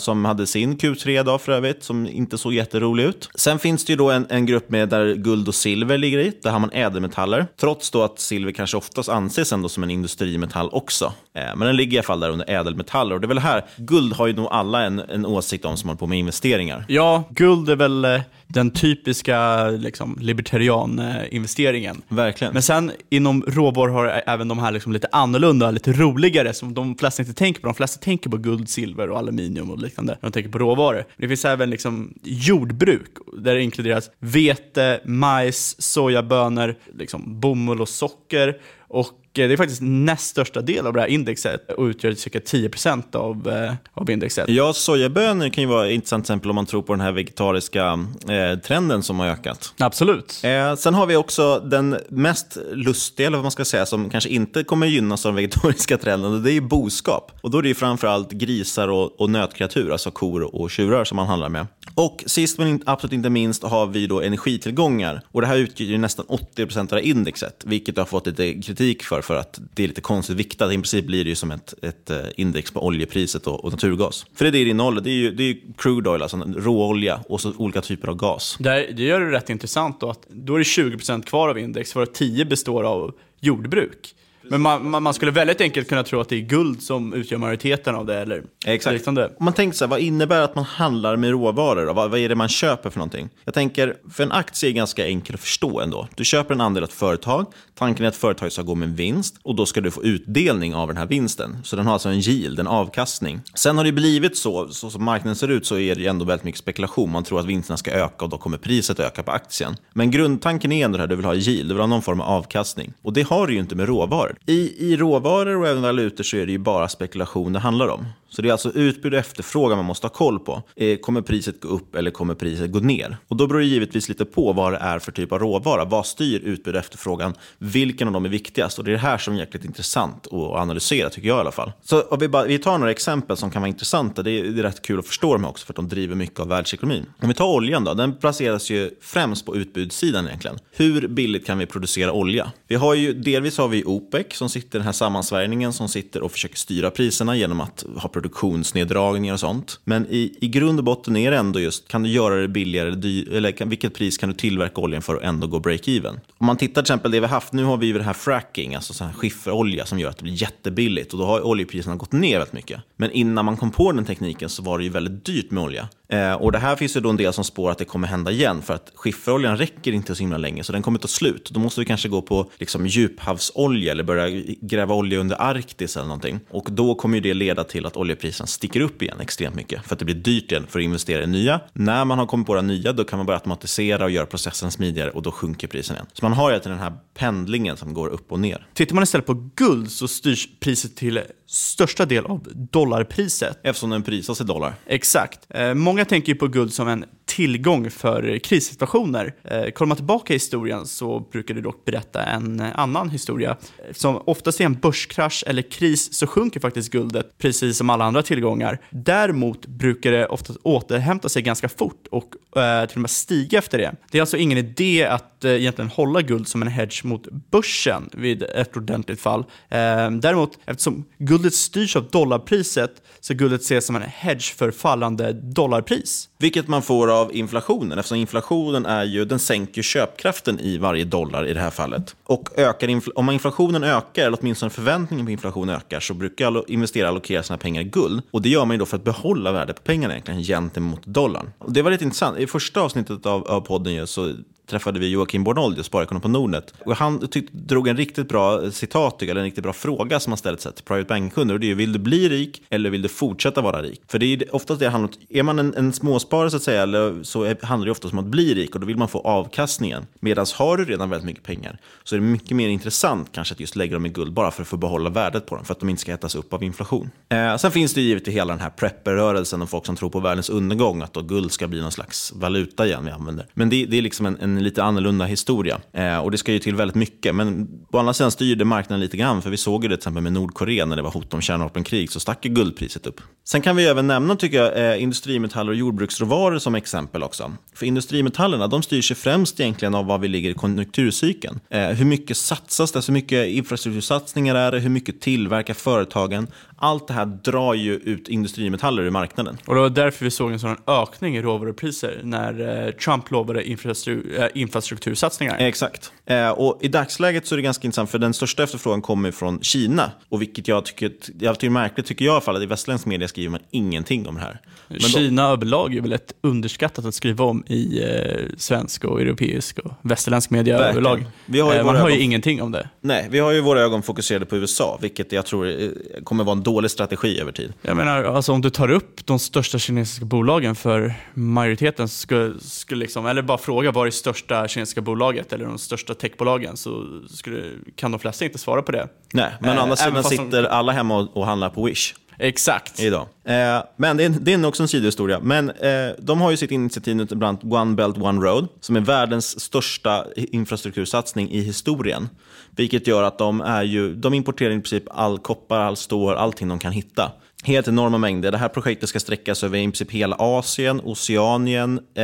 Som 0.02 0.26
hade 0.26 0.48
sin 0.48 0.78
Q3 0.78 1.20
idag 1.20 1.42
för 1.42 1.52
övrigt, 1.52 1.84
som 1.84 2.08
inte 2.08 2.38
såg 2.38 2.54
jätterolig 2.54 3.01
rolig 3.02 3.10
ut. 3.10 3.30
Sen 3.36 3.60
finns 3.60 3.86
det 3.86 3.94
ju 3.94 3.98
då 3.98 4.12
en, 4.12 4.28
en 4.30 4.46
grupp 4.46 4.70
med 4.70 4.90
där 4.90 5.16
guld 5.16 5.48
och 5.48 5.56
silver 5.56 5.98
ligger 5.98 6.20
i. 6.20 6.32
Där 6.44 6.52
har 6.52 6.60
man 6.60 6.72
ädelmetaller. 6.72 7.48
Trots 7.60 7.92
då 7.92 8.04
att 8.04 8.20
silver 8.20 8.52
kanske 8.52 8.78
oftast 8.78 9.10
anses 9.10 9.54
ändå 9.54 9.70
som 9.70 9.84
en 9.84 9.90
industrimetall 9.90 10.70
också. 10.72 11.14
Eh, 11.36 11.56
men 11.56 11.60
den 11.60 11.76
ligger 11.76 11.94
i 11.94 11.98
alla 11.98 12.04
fall 12.04 12.20
där 12.20 12.30
under 12.30 12.50
ädelmetaller. 12.50 13.16
Och 13.16 13.22
det 13.22 13.26
är 13.26 13.28
väl 13.28 13.40
här, 13.40 13.66
guld 13.78 14.14
har 14.14 14.28
ju 14.28 14.34
nog 14.34 14.48
alla 14.52 14.84
en, 14.84 15.00
en 15.00 15.26
åsikt 15.26 15.66
om 15.66 15.78
som 15.78 15.90
håller 15.90 16.00
på 16.00 16.08
med 16.08 16.20
investeringar. 16.20 16.86
Ja, 16.88 17.24
guld 17.30 17.70
är 17.70 17.76
väl 17.76 18.06
eh, 18.06 18.22
den 18.54 18.72
typiska 18.72 19.68
liksom, 19.68 20.18
libertarian-investeringen. 20.22 22.02
Verkligen. 22.08 22.54
Men 22.54 22.62
sen 22.62 22.92
inom 23.10 23.44
råvaror 23.48 23.90
har 23.90 24.22
även 24.28 24.48
de 24.48 24.60
här 24.60 24.72
liksom 24.72 24.92
lite 24.92 25.08
annorlunda, 25.12 25.72
lite 25.72 25.94
roligare, 25.94 26.54
som 26.54 26.74
de 26.74 26.98
flesta 26.98 27.24
inte 27.24 27.34
tänker 27.34 27.62
på. 27.62 27.68
De 27.68 27.76
flesta 27.76 28.00
tänker 28.00 28.30
på 28.30 28.38
guld, 28.38 28.70
silver 28.70 29.10
och 29.10 29.18
aluminium 29.18 29.72
och 29.72 29.80
liknande 29.80 30.18
när 30.22 30.30
de 30.30 30.32
tänker 30.32 30.50
på 30.50 30.60
råvaror. 30.60 31.06
Det 31.18 31.28
finns 31.28 31.46
även 31.46 31.70
liksom 31.70 32.14
jordbruk, 32.24 33.12
där 33.38 33.56
det 33.56 33.62
inkluderas 33.62 34.10
vete, 34.20 35.02
majs, 35.06 35.82
sojabönor, 35.82 36.76
liksom 36.94 37.40
bomull 37.40 37.82
och 37.82 37.90
socker. 37.90 38.58
Och 38.94 39.08
eh, 39.08 39.48
det 39.48 39.54
är 39.54 39.58
faktiskt 39.58 39.82
näst 39.82 40.28
största 40.28 40.62
del 40.62 40.88
av 40.88 40.94
det 40.94 41.02
här 41.02 41.08
indexet 41.08 41.72
och 41.72 41.84
utgör 41.84 42.14
cirka 42.14 42.40
10% 42.40 43.16
av, 43.16 43.50
eh, 43.50 43.74
av 43.94 44.10
indexet. 44.10 44.50
Ja, 44.50 44.74
sojabönor 44.74 45.50
kan 45.50 45.62
ju 45.62 45.68
vara 45.68 45.88
ett 45.88 45.94
intressant 45.94 46.24
exempel 46.24 46.50
om 46.50 46.56
man 46.56 46.66
tror 46.66 46.82
på 46.82 46.94
den 46.94 47.02
här 47.02 47.12
vegetariska 47.12 48.06
eh, 48.30 48.60
trenden 48.60 49.04
som 49.04 49.20
har 49.20 49.28
ökat. 49.28 49.74
Absolut. 49.78 50.42
Eh, 50.44 50.76
sen 50.76 50.94
har 50.94 51.06
vi 51.06 51.16
också 51.16 51.60
den 51.60 51.98
mest 52.10 52.58
lustiga, 52.72 53.28
eller 53.28 53.38
vad 53.38 53.44
man 53.44 53.52
ska 53.52 53.66
säga, 53.66 53.86
som 53.86 54.10
kanske 54.10 54.30
inte 54.30 54.64
kommer 54.64 54.88
gynnas 54.88 55.26
av 55.26 55.30
den 55.30 55.36
vegetariska 55.36 55.98
trenden, 55.98 56.34
och 56.34 56.42
det 56.42 56.52
är 56.52 56.54
ju 56.54 56.62
boskap. 56.62 57.32
Och 57.42 57.52
då 57.52 57.58
är 57.58 57.62
det 57.62 57.68
ju 57.68 57.76
framförallt 57.76 58.32
grisar 58.32 58.88
och, 58.88 59.22
och 59.22 59.30
nötkreatur, 59.30 59.92
alltså 59.92 60.12
kor 60.12 60.56
och 60.56 60.72
tjurar 60.72 61.04
som 61.04 61.16
man 61.16 61.28
handlar 61.28 61.50
med. 61.50 61.68
Och 61.96 62.24
sist 62.26 62.58
men 62.58 62.82
absolut 62.86 63.14
inte 63.14 63.30
minst 63.30 63.64
har 63.64 63.88
vi 63.88 64.08
då 64.08 64.22
energitillgångar. 64.22 65.22
Och 65.32 65.42
det 65.42 65.48
här 65.48 65.58
utgör 65.58 65.88
ju 65.88 65.98
nästan 65.98 66.26
80% 66.26 66.80
av 66.80 66.86
det 66.88 67.08
indexet, 67.08 67.64
vilket 67.66 67.98
jag 67.98 68.04
har 68.04 68.08
fått 68.08 68.28
lite 68.28 68.62
kritik 68.62 69.04
för, 69.04 69.22
för 69.22 69.36
att 69.36 69.60
det 69.74 69.84
är 69.84 69.88
lite 69.88 70.02
konstigt 70.02 70.38
viktat. 70.38 70.72
I 70.72 70.76
princip 70.76 71.06
blir 71.06 71.24
det 71.24 71.30
ju 71.30 71.36
som 71.36 71.52
ett, 71.52 71.74
ett 71.82 72.10
eh, 72.10 72.18
index 72.38 72.72
på 72.72 72.86
oljepriset 72.86 73.48
och, 73.48 73.66
och 73.66 73.72
naturgas. 73.72 74.26
För 74.36 74.46
det 74.46 74.50
är 74.50 74.52
det 74.52 74.64
det 74.64 74.70
innehåller. 74.70 75.02
Det 75.02 75.10
är 75.10 75.14
ju, 75.14 75.32
det 75.32 75.44
är 75.44 75.48
ju 75.48 75.62
crude 75.78 76.10
oil, 76.10 76.22
alltså 76.22 76.38
råolja 76.38 77.24
och 77.30 77.42
så 77.42 77.54
olika 77.58 77.82
typer 77.82 78.08
av 78.08 78.16
gas. 78.16 78.58
Det, 78.60 78.92
det 78.92 79.04
gör 79.04 79.20
det 79.20 79.32
rätt 79.32 79.50
intressant 79.50 80.00
då, 80.00 80.10
att 80.10 80.28
då 80.30 80.56
är 80.56 80.58
det 80.58 80.64
20% 80.64 81.24
kvar 81.24 81.50
av 81.50 81.60
index, 81.60 81.96
varav 81.96 82.06
10 82.06 82.46
består 82.46 82.84
av 82.84 83.14
jordbruk. 83.40 84.16
Men 84.52 84.62
man, 84.62 84.90
man, 84.90 85.04
man 85.04 85.14
skulle 85.14 85.32
väldigt 85.32 85.62
enkelt 85.62 85.90
kunna 85.90 86.04
tro 86.04 86.20
att 86.20 86.30
det 86.30 86.36
är 86.36 86.40
guld 86.40 86.84
som 86.84 87.14
utgör 87.14 87.38
majoriteten 87.38 87.96
av 87.96 88.06
det, 88.06 88.20
eller 88.20 88.44
Exakt. 88.66 88.94
liknande. 88.94 89.26
Om 89.26 89.46
man 89.46 89.54
tänker 89.54 89.78
så 89.78 89.86
här, 89.86 89.90
vad 89.90 90.00
innebär 90.00 90.42
att 90.42 90.56
man 90.56 90.64
handlar 90.64 91.16
med 91.16 91.30
råvaror? 91.30 91.86
Då? 91.86 91.94
Vad, 91.94 92.12
vad 92.12 92.20
är 92.20 92.30
det 92.30 92.36
man 92.36 92.50
köper 92.50 92.90
för 92.90 93.00
någonting? 93.00 93.30
Jag 93.46 93.54
tänker, 93.54 93.96
för 94.12 94.24
en 94.24 94.32
aktie 94.32 94.70
är 94.70 94.74
ganska 94.74 95.08
enkel 95.08 95.36
att 95.36 95.42
förstå 95.42 95.80
ändå. 95.80 96.08
Du 96.16 96.26
köper 96.26 96.54
en 96.54 96.62
andel 96.62 96.84
av 96.84 96.90
ett 96.90 96.96
företag, 96.96 97.46
tanken 97.76 98.06
är 98.06 98.10
att 98.10 98.16
företaget 98.16 98.54
ska 98.54 98.62
gå 98.62 98.76
med 98.76 98.90
vinst 98.90 99.36
och 99.44 99.56
då 99.56 99.66
ska 99.66 99.82
du 99.82 99.92
få 99.92 100.04
utdelning 100.04 100.76
av 100.76 100.88
den 100.88 100.98
här 100.98 101.06
vinsten. 101.06 101.58
Så 101.64 101.76
den 101.76 101.86
har 101.86 101.94
alltså 101.94 102.10
en 102.10 102.20
yield, 102.20 102.60
en 102.60 102.68
avkastning. 102.68 103.42
Sen 103.56 103.78
har 103.78 103.84
det 103.84 103.92
blivit 103.92 104.38
så, 104.38 104.68
så 104.68 104.90
som 104.90 105.04
marknaden 105.04 105.36
ser 105.36 105.48
ut 105.48 105.66
så 105.66 105.78
är 105.78 105.96
det 105.96 106.08
ändå 106.08 106.26
väldigt 106.26 106.46
mycket 106.46 106.60
spekulation. 106.60 107.12
Man 107.12 107.24
tror 107.24 107.40
att 107.40 107.46
vinsterna 107.46 107.78
ska 107.78 107.92
öka 107.92 108.26
och 108.26 108.30
då 108.30 108.38
kommer 108.38 108.58
priset 108.58 109.00
öka 109.00 109.24
på 109.24 109.32
aktien. 109.32 109.76
Men 109.94 110.12
grundtanken 110.12 110.72
är 110.72 110.86
ändå 110.86 110.98
det 110.98 111.04
här, 111.04 111.08
du 111.08 111.16
vill 111.16 111.26
ha 111.26 111.36
yield, 111.36 111.70
du 111.70 111.74
vill 111.74 111.82
ha 111.82 111.88
någon 111.88 112.02
form 112.02 112.22
av 112.22 112.28
avkastning. 112.28 112.94
Och 113.02 113.14
det 113.14 113.22
har 113.22 113.48
du 113.48 113.54
ju 113.54 113.60
inte 113.60 113.76
med 113.76 113.88
råvaror. 113.88 114.36
I, 114.46 114.92
i 114.92 114.98
råvaror 114.98 115.58
och 115.58 115.68
även 115.68 115.82
valutor 115.82 116.24
så 116.24 116.38
är 116.38 116.46
det 116.46 116.52
ju 116.52 116.58
bara 116.58 116.88
spekulation 116.88 117.54
det 117.54 117.60
handlar 117.60 117.88
om. 117.88 118.06
Så 118.36 118.42
det 118.42 118.48
är 118.48 118.52
alltså 118.52 118.72
utbud 118.72 119.14
och 119.14 119.20
efterfrågan 119.20 119.78
man 119.78 119.86
måste 119.86 120.08
ha 120.08 120.12
koll 120.14 120.40
på. 120.40 120.64
Eh, 120.76 120.98
kommer 120.98 121.22
priset 121.22 121.62
gå 121.62 121.68
upp 121.68 121.96
eller 121.96 122.12
kommer 122.12 122.34
priset 122.34 122.72
gå 122.72 122.80
ner? 122.80 123.18
Och 123.28 123.36
då 123.36 123.48
beror 123.48 123.60
det 123.60 123.66
givetvis 123.66 124.10
lite 124.10 124.26
på 124.26 124.54
vad 124.54 124.74
det 124.74 124.78
är 124.78 125.00
för 125.00 125.12
typ 125.12 125.32
av 125.32 125.40
råvara. 125.40 125.86
Vad 125.86 126.06
styr 126.06 126.40
utbud 126.40 126.76
och 126.76 126.80
efterfrågan? 126.80 127.34
Vilken 127.58 128.08
av 128.08 128.14
dem 128.14 128.26
är 128.26 128.30
viktigast? 128.30 128.80
Och 128.80 128.86
det 128.86 128.92
är 128.92 128.94
det 128.94 128.98
här 128.98 129.18
som 129.18 129.34
är 129.34 129.40
jäkligt 129.40 129.66
intressant 129.66 130.28
att 130.28 130.34
analysera, 130.34 131.10
tycker 131.10 131.28
jag 131.28 131.38
i 131.38 131.40
alla 131.40 131.52
fall. 131.52 131.72
Så 131.84 132.02
om 132.02 132.20
vi, 132.20 132.28
bara, 132.28 132.44
vi 132.44 132.60
tar 132.60 132.78
några 132.78 132.92
exempel 132.92 133.38
som 133.38 133.52
kan 133.52 133.62
vara 133.62 133.70
intressanta. 133.70 134.24
Det 134.24 134.32
är, 134.32 134.44
det 134.44 134.60
är 134.60 134.64
rätt 134.64 134.82
kul 134.82 135.00
att 135.00 135.08
förstå 135.08 135.34
dem 135.34 135.46
också, 135.46 135.66
för 135.66 135.74
att 135.74 135.76
de 135.76 135.88
driver 135.88 136.16
mycket 136.16 136.40
av 136.40 136.48
världsekonomin. 136.48 137.06
Om 137.22 137.28
vi 137.28 137.34
tar 137.34 137.46
oljan 137.46 137.84
då, 137.84 137.94
den 137.94 138.16
placeras 138.16 138.70
ju 138.70 138.92
främst 139.02 139.46
på 139.46 139.56
utbudssidan 139.56 140.28
egentligen. 140.28 140.60
Hur 140.72 141.08
billigt 141.08 141.46
kan 141.46 141.58
vi 141.58 141.66
producera 141.66 142.12
olja? 142.12 142.52
Vi 142.68 142.76
har 142.76 142.94
ju, 142.94 143.14
delvis 143.14 143.58
har 143.58 143.68
vi 143.68 143.84
OPEC 143.86 144.26
som 144.34 144.50
sitter, 144.50 144.78
i 144.78 144.80
den 144.80 144.86
här 144.86 144.92
sammansvärjningen 144.92 145.74
som 145.74 145.90
sitter 145.90 146.22
och 146.22 146.32
försöker 146.32 146.58
styra 146.58 146.92
priserna 146.92 147.36
genom 147.36 147.62
att 147.62 147.86
ha 147.96 148.10
produktionsneddragningar 148.22 149.34
och 149.34 149.40
sånt. 149.40 149.80
Men 149.84 150.08
i, 150.10 150.38
i 150.42 150.48
grund 150.48 150.80
och 150.80 150.84
botten 150.84 151.18
är 151.18 151.32
det 151.32 151.38
ändå 151.38 151.60
just, 151.60 151.88
kan 151.88 152.04
du 152.04 152.10
göra 152.10 152.36
det 152.36 152.48
billigare, 152.48 152.92
dy, 152.92 153.24
eller 153.24 153.52
kan, 153.52 153.70
vilket 153.70 153.94
pris 153.94 154.18
kan 154.18 154.30
du 154.30 154.36
tillverka 154.36 154.82
oljan 154.82 155.02
för 155.02 155.16
att 155.16 155.24
ändå 155.24 155.48
gå 155.48 155.60
break-even? 155.60 156.20
Om 156.38 156.46
man 156.46 156.58
tittar 156.58 156.74
till 156.74 156.82
exempel 156.82 157.12
det 157.12 157.20
vi 157.20 157.26
har 157.26 157.34
haft, 157.34 157.54
nu 157.54 157.64
har 157.64 157.78
vi 157.78 157.88
ju 157.88 157.98
det 157.98 158.04
här 158.04 158.14
fracking, 158.14 158.76
alltså 158.76 158.94
sån 158.94 159.08
här 159.08 159.14
skifferolja 159.14 159.86
som 159.86 160.00
gör 160.00 160.10
att 160.10 160.18
det 160.18 160.24
blir 160.24 160.42
jättebilligt 160.42 161.14
och 161.14 161.20
då 161.20 161.26
har 161.26 161.42
oljepriserna 161.42 161.96
gått 161.96 162.12
ner 162.12 162.38
väldigt 162.38 162.54
mycket. 162.54 162.82
Men 162.96 163.12
innan 163.12 163.46
man 163.46 163.58
kom 163.58 163.72
på 163.72 163.92
den 163.92 164.06
tekniken 164.06 164.50
så 164.50 164.64
var 164.64 164.78
det 164.78 164.84
ju 164.84 164.90
väldigt 164.90 165.26
dyrt 165.26 165.52
med 165.52 165.64
olja. 165.64 165.90
Eh, 166.12 166.34
och 166.34 166.52
det 166.52 166.60
här 166.60 166.76
finns 166.76 166.96
ju 166.96 167.00
då 167.00 167.10
en 167.10 167.18
del 167.18 167.34
som 167.34 167.44
spår 167.44 167.72
att 167.72 167.78
det 167.78 167.86
kommer 167.86 168.08
hända 168.08 168.32
igen 168.32 168.62
för 168.62 168.74
att 168.74 168.92
skifferoljan 168.96 169.58
räcker 169.58 169.92
inte 169.92 170.16
så 170.16 170.20
himla 170.20 170.38
länge 170.38 170.64
så 170.64 170.72
den 170.72 170.82
kommer 170.82 171.00
ta 171.00 171.08
slut. 171.08 171.50
Då 171.52 171.60
måste 171.60 171.82
vi 171.82 171.86
kanske 171.86 172.10
gå 172.10 172.22
på 172.22 172.52
liksom, 172.58 172.88
djuphavsolja 172.88 173.92
eller 173.92 174.04
börja 174.04 174.44
gräva 174.62 174.96
olja 174.96 175.20
under 175.20 175.42
Arktis 175.42 175.98
eller 175.98 176.08
någonting. 176.08 176.40
Och 176.50 176.68
då 176.72 176.96
kommer 176.96 177.16
ju 177.18 177.22
det 177.22 177.34
leda 177.34 177.64
till 177.64 177.86
att 177.86 177.98
oljepriserna 177.98 178.48
sticker 178.48 178.82
upp 178.82 179.02
igen 179.02 179.20
extremt 179.20 179.56
mycket 179.56 179.86
för 179.86 179.96
att 179.96 180.00
det 180.00 180.06
blir 180.06 180.16
dyrt 180.16 180.52
igen 180.52 180.68
för 180.70 180.80
att 180.80 180.84
investera 180.84 181.24
i 181.24 181.28
nya. 181.28 181.60
När 181.74 182.06
man 182.06 182.20
har 182.20 182.26
kommit 182.26 182.48
på 182.48 182.56
det 182.56 182.62
nya 182.62 182.94
då 182.94 183.04
kan 183.04 183.20
man 183.20 183.26
börja 183.26 183.38
automatisera 183.38 184.04
och 184.04 184.12
göra 184.12 184.26
processen 184.26 184.72
smidigare 184.72 185.10
och 185.10 185.22
då 185.22 185.32
sjunker 185.32 185.68
prisen 185.68 185.96
igen. 185.96 186.08
Så 186.14 186.26
man 186.26 186.34
har 186.34 186.52
ju 186.52 186.60
den 186.60 186.80
här 186.80 186.94
pendlingen 187.14 187.78
som 187.78 187.94
går 187.94 188.08
upp 188.08 188.32
och 188.32 188.40
ner. 188.40 188.68
Tittar 188.74 188.96
man 188.96 189.04
istället 189.04 189.26
på 189.26 189.52
guld 189.56 189.92
så 189.92 190.08
styrs 190.08 190.48
priset 190.60 190.96
till 190.96 191.22
största 191.52 192.06
del 192.06 192.26
av 192.26 192.48
dollarpriset. 192.54 193.60
Eftersom 193.64 193.90
den 193.90 194.04
prisas 194.04 194.42
i 194.42 194.44
dollar. 194.44 194.74
Exakt. 194.86 195.40
Eh, 195.50 195.74
många 195.74 196.01
tänker 196.08 196.34
ju 196.34 196.40
på 196.40 196.48
guld 196.48 196.74
som 196.74 196.88
en 196.88 197.06
tillgång 197.26 197.92
för 197.92 198.40
krissituationer. 198.40 199.34
Eh, 199.44 199.72
kollar 199.72 199.88
man 199.88 199.98
tillbaka 199.98 200.34
i 200.34 200.36
historien 200.36 200.86
så 200.86 201.20
brukar 201.32 201.54
du 201.54 201.62
dock 201.62 201.86
berätta 201.86 202.24
en 202.24 202.60
annan 202.60 203.10
historia. 203.10 203.58
Som 203.92 204.22
oftast 204.26 204.62
i 204.62 204.64
en 204.64 204.74
börskrasch 204.74 205.44
eller 205.48 205.62
kris 205.62 206.14
så 206.14 206.28
sjunker 206.28 206.60
faktiskt 206.60 206.92
guldet 206.92 207.38
precis 207.38 207.78
som 207.78 207.90
alla 207.90 208.06
andra 208.06 208.22
tillgångar. 208.22 208.80
Däremot 208.90 209.66
brukar 209.66 210.12
det 210.12 210.26
oftast 210.26 210.60
återhämta 210.64 211.30
sig 211.30 211.42
ganska 211.42 211.70
fort 211.70 212.08
och 212.12 212.60
eh, 212.62 212.86
till 212.86 212.98
och 212.98 213.02
med 213.02 213.10
stiga 213.10 213.60
efter 213.60 213.78
det. 213.78 213.96
Det 214.12 214.18
är 214.18 214.22
alltså 214.22 214.38
ingen 214.38 214.58
idé 214.58 215.06
att 215.06 215.46
eh, 215.46 215.52
egentligen 215.52 215.90
hålla 215.90 216.22
guld 216.22 216.48
som 216.48 216.62
en 216.62 216.68
hedge 216.68 217.04
mot 217.04 217.28
börsen 217.52 218.10
vid 218.14 218.44
ett 218.44 218.78
ordentligt 218.78 219.22
fall. 219.22 219.40
Eh, 219.70 220.12
däremot, 220.12 220.60
eftersom 220.66 221.06
guldet 221.18 221.54
styrs 221.54 221.96
av 221.96 222.10
dollarpriset 222.10 222.92
så 223.20 223.34
guldet 223.34 223.62
ses 223.62 223.86
som 223.86 223.96
en 223.96 224.02
hedge 224.02 224.56
för 224.56 224.72
fallande 224.72 225.34
dollarpris. 225.34 226.28
Vilket 226.42 226.68
man 226.68 226.82
får 226.82 227.12
av 227.12 227.36
inflationen, 227.36 228.00
eftersom 228.00 228.18
inflationen 228.18 228.86
är 228.86 229.04
ju, 229.04 229.26
den 229.26 229.40
sänker 229.40 229.82
köpkraften 229.82 230.60
i 230.60 230.78
varje 230.78 231.04
dollar 231.04 231.48
i 231.48 231.54
det 231.54 231.60
här 231.60 231.70
fallet. 231.70 232.16
Och 232.24 232.50
ökar 232.58 232.88
infl- 232.88 233.12
om 233.16 233.30
inflationen 233.30 233.84
ökar, 233.84 234.26
eller 234.26 234.38
åtminstone 234.42 234.70
förväntningen 234.70 235.26
på 235.26 235.32
inflation 235.32 235.70
ökar, 235.70 236.00
så 236.00 236.14
brukar 236.14 236.46
allo- 236.48 236.66
investerare 236.68 237.10
allokera 237.10 237.44
sina 237.44 237.58
pengar 237.58 237.82
i 237.82 237.84
guld. 237.84 238.22
Och 238.32 238.42
det 238.42 238.50
gör 238.50 238.66
man 238.66 238.76
ju 238.76 238.80
då 238.80 238.86
för 238.86 238.98
att 238.98 239.04
behålla 239.04 239.52
värdet 239.52 239.76
på 239.76 239.82
pengarna 239.82 240.14
egentligen 240.14 240.44
gentemot 240.44 241.06
dollarn. 241.06 241.50
Och 241.58 241.72
det 241.72 241.82
var 241.82 241.92
lite 241.92 242.04
intressant. 242.04 242.38
I 242.38 242.48
första 242.48 242.82
avsnittet 242.82 243.26
av, 243.26 243.48
av 243.48 243.62
podden 243.62 243.94
ju, 243.94 244.08
så 244.08 244.34
träffade 244.72 245.00
vi 245.00 245.10
Joakim 245.10 245.44
Bornold, 245.44 245.86
sparekonom 245.86 246.22
på 246.22 246.28
Nordnet. 246.28 246.74
Och 246.86 246.96
han 246.96 247.28
tyck, 247.28 247.52
drog 247.52 247.88
en 247.88 247.98
riktigt 247.98 248.30
bra 248.30 248.64
eh, 248.64 248.72
citat, 248.72 249.22
eller 249.22 249.36
en 249.36 249.44
riktigt 249.44 249.64
bra 249.64 249.74
fråga 249.74 250.20
som 250.20 250.32
han 250.32 250.38
ställt 250.38 250.62
sig 250.62 250.74
till 250.74 250.84
private 250.84 251.08
bank-kunder. 251.08 251.54
Och 251.54 251.60
det 251.60 251.66
är 251.66 251.68
ju, 251.68 251.76
vill 251.76 251.94
du 251.94 252.00
bli 252.00 252.30
rik 252.30 252.64
eller 252.70 252.90
vill 252.90 253.02
du 253.02 253.10
fortsätta 253.10 253.62
vara 253.62 253.82
rik? 253.82 254.02
För 254.08 254.20
det 254.20 254.26
är 254.26 254.56
oftast 254.56 254.80
det 254.80 254.90
handlar 254.90 255.10
om. 255.10 255.26
Är 255.30 255.44
man 255.44 255.60
en, 255.60 255.74
en 255.74 255.94
småsparare 255.94 256.52
så 256.52 256.58
att 256.58 256.64
säga, 256.64 256.82
eller, 256.82 257.24
så 257.24 257.44
är, 257.44 257.58
handlar 257.62 257.86
det 257.86 257.92
oftast 257.92 258.14
om 258.14 258.20
att 258.20 258.26
bli 258.26 258.54
rik 258.54 258.76
och 258.76 258.82
då 258.82 258.88
vill 258.88 258.98
man 258.98 259.08
få 259.08 259.20
avkastningen. 259.20 260.06
Medan 260.20 260.46
har 260.56 260.78
du 260.78 260.86
redan 260.86 261.10
väldigt 261.10 261.26
mycket 261.26 261.44
pengar 261.44 261.78
så 262.04 262.16
är 262.16 262.20
det 262.20 262.26
mycket 262.26 262.58
mer 262.58 262.70
intressant 262.70 263.30
kanske 263.32 263.54
att 263.54 263.60
just 263.60 263.76
lägga 263.76 263.94
dem 263.94 264.06
i 264.06 264.10
guld 264.10 264.34
bara 264.34 264.52
för 264.52 264.62
att 264.62 264.68
få 264.68 264.78
behålla 264.78 265.10
värdet 265.10 265.46
på 265.46 265.56
dem, 265.56 265.66
för 265.66 265.74
att 265.74 265.80
de 265.80 265.90
inte 265.90 266.02
ska 266.02 266.14
ätas 266.14 266.36
upp 266.36 266.54
av 266.54 266.64
inflation. 266.64 267.10
Eh, 267.30 267.58
sen 267.58 267.72
finns 267.72 267.94
det 267.94 268.02
ju 268.02 268.08
givetvis 268.08 268.36
hela 268.36 268.54
den 268.54 268.62
här 268.62 268.70
prepperrörelsen 268.70 269.62
och 269.62 269.70
folk 269.70 269.86
som 269.86 269.96
tror 269.96 270.10
på 270.10 270.20
världens 270.20 270.50
undergång, 270.50 271.02
att 271.02 271.14
då 271.14 271.22
guld 271.22 271.52
ska 271.52 271.68
bli 271.68 271.82
någon 271.82 271.92
slags 271.92 272.34
valuta 272.36 272.86
igen 272.86 273.06
vi 273.06 273.12
använder. 273.12 273.46
Men 273.54 273.70
det, 273.70 273.86
det 273.86 273.98
är 273.98 274.02
liksom 274.02 274.26
en, 274.26 274.38
en 274.40 274.61
lite 274.64 274.84
annorlunda 274.84 275.26
historia. 275.26 275.82
Eh, 275.94 276.18
och 276.18 276.32
det 276.32 276.38
ska 276.38 276.52
ju 276.52 276.60
till 276.60 276.76
väldigt 276.76 276.96
mycket. 276.96 277.36
Men 277.36 277.68
på 277.92 278.00
andra 278.00 278.14
sidan 278.14 278.32
styrde 278.32 278.66
marknaden 278.66 279.02
lite 279.02 279.18
grann. 279.18 279.42
För 279.42 279.50
vi 279.50 279.58
såg 279.58 279.84
ju 279.84 279.90
det 279.90 279.96
till 279.96 280.00
exempel 280.00 280.24
med 280.24 280.34
Nordkorea 280.34 280.86
när 280.86 280.96
det 280.96 281.02
var 281.02 281.12
hot 281.12 281.34
om 281.34 281.42
kärnvapenkrig. 281.42 282.12
Så 282.12 282.20
stack 282.20 282.46
ju 282.46 282.52
guldpriset 282.52 283.08
upp. 283.08 283.22
Sen 283.44 283.62
kan 283.62 283.76
vi 283.76 283.86
även 283.86 284.08
nämna, 284.08 284.36
tycker 284.36 284.58
jag, 284.58 284.92
eh, 284.92 285.04
industrimetaller 285.04 285.72
och 285.72 285.78
jordbruksråvaror 285.78 286.60
som 286.60 286.76
exempel 286.76 287.24
också. 287.24 287.52
För 287.76 287.86
industrimetallerna, 287.86 288.68
de 288.68 288.84
styrs 288.84 289.12
ju 289.12 289.16
främst 289.16 289.60
egentligen 289.60 289.96
av 289.96 290.06
var 290.06 290.18
vi 290.18 290.28
ligger 290.28 290.50
i 290.50 290.54
konjunkturcykeln. 290.54 291.60
Eh, 291.70 291.88
hur 291.88 292.06
mycket 292.06 292.38
satsas 292.38 292.92
det? 292.92 293.08
Hur 293.08 293.14
mycket 293.14 293.48
infrastruktursatsningar 293.48 294.56
är 294.56 294.72
det? 294.72 294.80
Hur 294.80 294.90
mycket 294.90 295.22
tillverkar 295.22 295.74
företagen? 295.74 296.48
Allt 296.78 297.08
det 297.08 297.14
här 297.14 297.26
drar 297.26 297.74
ju 297.74 297.96
ut 297.96 298.28
industrimetaller 298.28 299.04
ur 299.04 299.10
marknaden. 299.10 299.58
Och 299.66 299.76
det 299.76 299.82
var 299.82 299.90
därför 299.90 300.26
vi 300.26 300.32
såg 300.32 300.52
en 300.52 300.60
sådan 300.60 300.78
ökning 300.88 301.38
i 301.38 301.42
råvarupriser 301.42 302.22
när 302.24 302.86
eh, 302.86 302.92
Trump 302.92 303.32
lovade 303.32 303.70
infrastruktur, 303.70 304.42
eh, 304.42 304.48
infrastruktursatsningar. 304.54 305.58
Exakt. 305.60 306.12
Eh, 306.26 306.50
och 306.50 306.78
I 306.82 306.88
dagsläget 306.88 307.48
så 307.48 307.56
är 307.56 307.58
det 307.58 307.64
ganska 307.64 307.88
intressant 307.88 308.10
för 308.10 308.20
den 308.20 308.34
största 308.34 308.64
efterfrågan 308.64 309.02
kommer 309.02 309.32
från 309.32 309.60
Kina. 309.62 310.12
Och 310.30 310.42
vilket 310.42 310.68
jag 310.68 310.86
tycker, 310.86 311.12
jag 311.40 311.56
tycker 311.56 311.68
är 311.68 311.72
märkligt, 311.72 312.06
tycker 312.06 312.26
jag 312.26 312.32
i 312.32 312.34
alla 312.34 312.42
fall, 312.42 312.56
att 312.56 312.62
i 312.62 312.66
västerländsk 312.66 313.06
media 313.06 313.28
skriver 313.28 313.50
man 313.52 313.60
ingenting 313.72 314.28
om 314.28 314.36
det 314.36 314.42
här. 314.42 314.62
Men 314.88 314.98
då- 315.00 315.08
Kina 315.08 315.44
överlag 315.48 315.96
är 315.96 316.02
väl 316.02 316.14
ett 316.14 316.34
underskattat 316.42 317.06
att 317.06 317.16
skriva 317.16 317.46
om 317.46 317.64
i 317.68 318.04
eh, 318.04 318.46
svensk 318.58 319.04
och 319.06 319.22
europeisk 319.22 319.80
och 319.80 319.92
västerländsk 320.02 320.50
media 320.50 320.78
Verkligen. 320.78 321.06
överlag. 321.06 321.26
Vi 321.46 321.60
har 321.60 321.74
ju 321.74 321.80
eh, 321.80 321.86
man 321.86 321.96
hör 321.96 322.08
ju 322.10 322.14
ögon- 322.16 322.24
ingenting 322.26 322.62
om 322.62 322.72
det. 322.72 322.90
Nej, 323.02 323.28
vi 323.32 323.40
har 323.40 323.52
ju 323.52 323.62
våra 323.62 323.82
ögon 323.82 324.02
fokuserade 324.04 324.46
på 324.46 324.58
USA, 324.58 324.98
vilket 325.02 325.32
jag 325.32 325.46
tror 325.46 325.68
eh, 325.68 325.90
kommer 326.24 326.44
vara 326.44 326.56
en 326.58 326.64
dålig 326.64 326.92
strategi 326.92 327.40
över 327.40 327.52
tid. 327.52 327.74
Jag 327.82 327.98
menar, 327.98 328.24
alltså 328.24 328.52
om 328.52 328.62
du 328.62 328.70
tar 328.70 328.92
upp 328.92 329.26
de 329.26 329.40
största 329.40 329.80
kinesiska 329.80 330.26
bolagen 330.26 330.76
för 330.76 331.14
majoriteten, 331.34 332.08
skulle, 332.08 332.60
skulle 332.60 333.00
liksom, 333.00 333.26
eller 333.26 333.42
bara 333.42 333.58
fråga 333.58 333.92
vad 333.92 334.02
är 334.02 334.06
det 334.06 334.12
största 334.34 334.68
kinesiska 334.68 335.02
bolaget 335.02 335.54
eller 335.54 335.66
de 335.66 335.78
största 335.78 336.14
techbolagen, 336.14 336.78
så 336.78 337.22
skulle, 337.30 337.64
kan 337.96 338.12
de 338.12 338.20
flesta 338.20 338.46
inte 338.46 338.58
svara 338.58 338.82
på 338.82 338.92
det. 338.92 339.08
Nej, 339.34 339.52
men 339.60 339.78
Eh, 339.78 339.84
andra 339.84 339.96
sidan 339.96 340.14
fast 340.14 340.30
de- 340.30 340.38
sitter 340.38 340.64
alla 340.64 340.92
hemma 340.92 341.18
och, 341.18 341.38
och 341.38 341.46
handlar 341.46 341.70
på 341.70 341.84
Wish. 341.86 342.14
Exakt. 342.40 343.00
Idag. 343.00 343.28
Eh, 343.46 343.84
men 343.98 344.18
det 344.18 344.24
är, 344.24 344.30
det 344.30 344.54
är 344.54 344.66
också 344.66 344.84
en 344.84 344.88
sidohistoria. 344.88 345.40
Men 345.40 345.70
eh, 345.70 346.12
de 346.20 346.42
har 346.42 346.52
ju 346.52 346.58
sitt 346.58 346.72
initiativ 346.72 347.16
nu 347.16 347.26
bland 347.26 347.44
annat 347.44 347.64
One 347.82 347.96
Belt 347.96 348.18
One 348.18 348.42
Road, 348.42 348.68
som 348.80 348.96
är 348.96 349.00
världens 349.00 349.60
största 349.60 350.26
infrastruktursatsning 350.36 351.52
i 351.52 351.62
historien. 351.62 352.30
Vilket 352.76 353.08
gör 353.08 353.24
att 353.24 353.38
de, 353.38 353.62
är 353.62 353.84
ju, 353.84 354.16
de 354.16 354.34
importerar 354.34 354.72
i 354.72 354.74
princip 354.74 355.04
all 355.10 355.40
koppar, 355.40 355.80
all 355.80 355.96
stål, 355.98 356.36
allting 356.36 356.68
de 356.68 356.80
kan 356.80 356.92
hitta. 356.92 357.32
Helt 357.64 357.88
enorma 357.88 358.18
mängder. 358.18 358.52
Det 358.52 358.58
här 358.58 358.70
projektet 358.70 359.10
ska 359.10 359.20
sträckas 359.20 359.64
över 359.64 359.78
i 359.78 359.84
princip 359.84 360.12
hela 360.12 360.36
Asien, 360.40 361.02
Oceanien, 361.04 362.00
eh, 362.16 362.24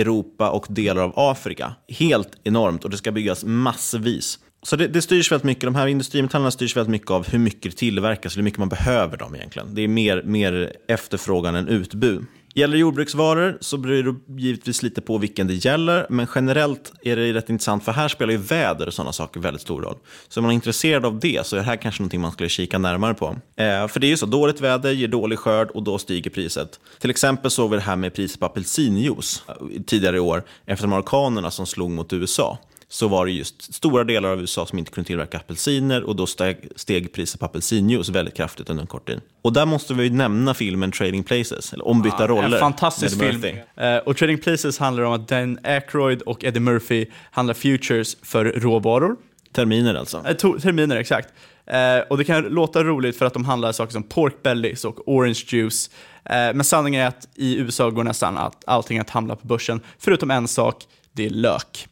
Europa 0.00 0.50
och 0.50 0.66
delar 0.68 1.02
av 1.02 1.12
Afrika. 1.16 1.74
Helt 1.88 2.28
enormt 2.44 2.84
och 2.84 2.90
det 2.90 2.96
ska 2.96 3.12
byggas 3.12 3.44
massvis. 3.44 4.38
Så 4.62 4.76
det, 4.76 4.88
det 4.88 5.02
styrs 5.02 5.32
väldigt 5.32 5.44
mycket, 5.44 5.64
de 5.64 5.74
här 5.74 5.86
industrimetallerna 5.86 6.50
styrs 6.50 6.76
väldigt 6.76 6.90
mycket 6.90 7.10
av 7.10 7.28
hur 7.28 7.38
mycket 7.38 7.62
det 7.62 7.78
tillverkas, 7.78 8.36
hur 8.36 8.42
mycket 8.42 8.58
man 8.58 8.68
behöver 8.68 9.16
dem 9.16 9.34
egentligen. 9.34 9.74
Det 9.74 9.82
är 9.82 9.88
mer, 9.88 10.22
mer 10.22 10.72
efterfrågan 10.88 11.54
än 11.54 11.68
utbud. 11.68 12.26
Gäller 12.58 12.76
jordbruksvaror 12.76 13.58
så 13.60 13.78
beror 13.78 14.02
det 14.02 14.42
givetvis 14.42 14.82
lite 14.82 15.00
på 15.00 15.18
vilken 15.18 15.46
det 15.46 15.54
gäller, 15.54 16.06
men 16.10 16.26
generellt 16.34 16.92
är 17.02 17.16
det 17.16 17.32
rätt 17.32 17.50
intressant 17.50 17.84
för 17.84 17.92
här 17.92 18.08
spelar 18.08 18.32
ju 18.32 18.38
väder 18.38 18.86
och 18.86 18.94
sådana 18.94 19.12
saker 19.12 19.40
väldigt 19.40 19.62
stor 19.62 19.82
roll. 19.82 19.96
Så 20.28 20.40
om 20.40 20.42
man 20.42 20.50
är 20.50 20.54
intresserad 20.54 21.04
av 21.04 21.20
det 21.20 21.46
så 21.46 21.56
är 21.56 21.60
det 21.60 21.66
här 21.66 21.76
kanske 21.76 22.02
någonting 22.02 22.20
man 22.20 22.32
skulle 22.32 22.48
kika 22.48 22.78
närmare 22.78 23.14
på. 23.14 23.36
Eh, 23.56 23.88
för 23.88 24.00
det 24.00 24.06
är 24.06 24.08
ju 24.08 24.16
så, 24.16 24.26
dåligt 24.26 24.60
väder 24.60 24.92
ger 24.92 25.08
dålig 25.08 25.38
skörd 25.38 25.70
och 25.70 25.82
då 25.82 25.98
stiger 25.98 26.30
priset. 26.30 26.80
Till 26.98 27.10
exempel 27.10 27.50
såg 27.50 27.70
vi 27.70 27.76
det 27.76 27.82
här 27.82 27.96
med 27.96 28.14
priset 28.14 28.40
på 28.40 28.46
apelsinjuice 28.46 29.42
eh, 29.48 29.54
tidigare 29.86 30.16
i 30.16 30.20
år 30.20 30.42
efter 30.66 30.86
de 30.86 30.92
orkanerna 30.92 31.50
som 31.50 31.66
slog 31.66 31.90
mot 31.90 32.12
USA 32.12 32.58
så 32.88 33.08
var 33.08 33.26
det 33.26 33.32
just 33.32 33.74
stora 33.74 34.04
delar 34.04 34.28
av 34.28 34.40
USA 34.40 34.66
som 34.66 34.78
inte 34.78 34.90
kunde 34.90 35.06
tillverka 35.06 35.36
apelsiner 35.36 36.02
och 36.02 36.16
då 36.16 36.26
steg, 36.26 36.68
steg 36.76 37.12
priset 37.12 37.40
på 37.40 37.46
apelsinjuice 37.46 38.08
väldigt 38.08 38.36
kraftigt 38.36 38.70
under 38.70 38.80
en 38.82 38.86
kort 38.86 39.06
tid. 39.06 39.20
Och 39.42 39.52
där 39.52 39.66
måste 39.66 39.94
vi 39.94 40.04
ju 40.04 40.10
nämna 40.10 40.54
filmen 40.54 40.92
Trading 40.92 41.24
Places, 41.24 41.72
eller 41.72 41.88
Ombytta 41.88 42.16
Ja, 42.20 42.26
roller. 42.26 42.54
En 42.56 42.60
fantastisk 42.60 43.18
film. 43.20 43.56
Eh, 43.76 43.96
och 43.96 44.16
Trading 44.16 44.38
Places 44.38 44.78
handlar 44.78 45.02
om 45.02 45.12
att 45.12 45.28
Dan 45.28 45.58
Aykroyd 45.64 46.22
och 46.22 46.44
Eddie 46.44 46.60
Murphy 46.60 47.06
handlar 47.30 47.54
futures 47.54 48.16
för 48.22 48.44
råvaror. 48.44 49.16
Terminer 49.52 49.94
alltså. 49.94 50.18
To- 50.18 50.60
terminer, 50.60 50.96
exakt. 50.96 51.28
Eh, 51.66 51.98
och 52.10 52.18
det 52.18 52.24
kan 52.24 52.42
låta 52.42 52.84
roligt 52.84 53.18
för 53.18 53.26
att 53.26 53.32
de 53.34 53.44
handlar 53.44 53.72
saker 53.72 53.92
som 53.92 54.02
pork 54.02 54.42
bellies 54.42 54.84
och 54.84 55.08
orange 55.08 55.44
juice. 55.46 55.90
Men 56.30 56.64
sanningen 56.64 57.02
är 57.02 57.06
att 57.06 57.28
i 57.34 57.56
USA 57.56 57.90
går 57.90 58.04
nästan 58.04 58.36
allt, 58.38 58.64
allting 58.66 58.98
att 58.98 59.10
handla 59.10 59.36
på 59.36 59.46
börsen, 59.46 59.80
förutom 59.98 60.30
en 60.30 60.48
sak, 60.48 60.84
det 61.12 61.26
är 61.26 61.30
lök. 61.30 61.86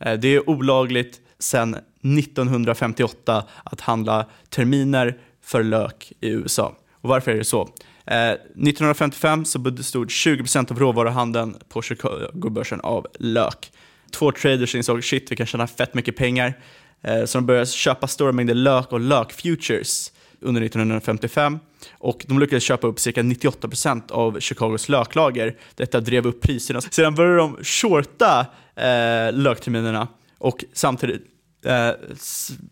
Eh, 0.00 0.18
det 0.18 0.28
är 0.28 0.50
olagligt 0.50 1.20
sedan 1.38 1.76
1958 2.18 3.44
att 3.64 3.80
handla 3.80 4.26
terminer 4.48 5.18
för 5.42 5.62
lök 5.62 6.12
i 6.20 6.28
USA. 6.28 6.76
Och 6.92 7.08
varför 7.08 7.30
är 7.30 7.36
det 7.36 7.44
så? 7.44 7.60
Eh, 8.06 8.30
1955 8.30 9.44
så 9.44 9.58
bestod 9.58 10.08
20% 10.08 10.70
av 10.70 10.78
råvaruhandeln 10.78 11.56
på 11.68 11.82
Chicagobörsen 11.82 12.80
av 12.80 13.06
lök. 13.18 13.72
Två 14.10 14.32
traders 14.32 14.74
insåg 14.74 15.04
shit, 15.04 15.32
vi 15.32 15.36
kan 15.36 15.46
tjäna 15.46 15.66
fett 15.66 15.94
mycket 15.94 16.16
pengar. 16.16 16.54
Eh, 17.02 17.24
så 17.24 17.38
de 17.38 17.46
började 17.46 17.66
köpa 17.66 18.06
stora 18.06 18.32
mängder 18.32 18.54
lök 18.54 18.92
och 18.92 19.00
lökfutures 19.00 20.12
under 20.40 20.62
1955 20.62 21.58
och 21.92 22.24
de 22.28 22.38
lyckades 22.38 22.64
köpa 22.64 22.86
upp 22.86 23.00
cirka 23.00 23.22
98% 23.22 24.12
av 24.12 24.40
Chicagos 24.40 24.88
löklager. 24.88 25.56
Detta 25.74 26.00
drev 26.00 26.26
upp 26.26 26.40
priserna. 26.40 26.80
Sedan 26.80 27.14
började 27.14 27.36
de 27.36 27.56
shorta 27.62 28.46
eh, 28.76 29.32
lökterminerna 29.32 30.08
och 30.38 30.64
samtidigt 30.72 31.22
eh, 31.64 31.90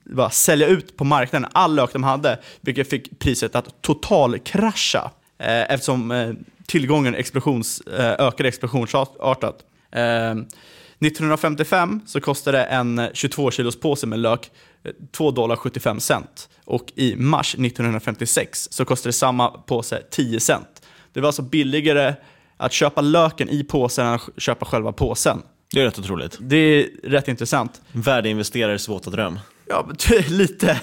bara 0.05 0.31
sälja 0.31 0.67
ut 0.67 0.97
på 0.97 1.05
marknaden 1.05 1.51
all 1.53 1.75
lök 1.75 1.93
de 1.93 2.05
hade, 2.05 2.39
vilket 2.61 2.91
fick 2.91 3.19
priset 3.19 3.55
att 3.55 3.83
totalkrascha 3.83 5.11
eh, 5.39 5.73
eftersom 5.73 6.11
eh, 6.11 6.33
tillgången 6.67 7.15
explosions, 7.15 7.81
eh, 7.81 8.27
ökade 8.27 8.49
explosionsartat. 8.49 9.65
Eh, 9.93 10.35
1955 11.01 12.01
så 12.07 12.21
kostade 12.21 12.65
en 12.65 13.09
22 13.13 13.51
kilos 13.51 13.81
påse 13.81 14.07
med 14.07 14.19
lök 14.19 14.51
2 15.13 15.31
dollar 15.31 15.57
75 15.57 16.01
cent 16.01 16.49
och 16.65 16.93
i 16.95 17.17
mars 17.17 17.55
1956 17.55 18.69
så 18.71 18.85
kostade 18.85 19.13
samma 19.13 19.49
påse 19.49 20.03
10 20.11 20.41
cent. 20.41 20.83
Det 21.13 21.21
var 21.21 21.27
alltså 21.27 21.43
billigare 21.43 22.15
att 22.57 22.73
köpa 22.73 23.01
löken 23.01 23.49
i 23.49 23.65
påsen 23.65 24.07
än 24.07 24.15
att 24.15 24.29
köpa 24.37 24.67
själva 24.67 24.93
påsen. 24.93 25.43
Det 25.73 25.81
är 25.81 25.85
rätt 25.85 25.99
otroligt. 25.99 26.39
Det 26.41 26.57
är 26.57 26.87
rätt 27.03 27.29
intressant. 27.29 27.81
Värdeinvesterares 27.93 28.89
våta 28.89 29.11
dröm. 29.11 29.39
Ja, 29.67 29.89
lite. 30.29 30.81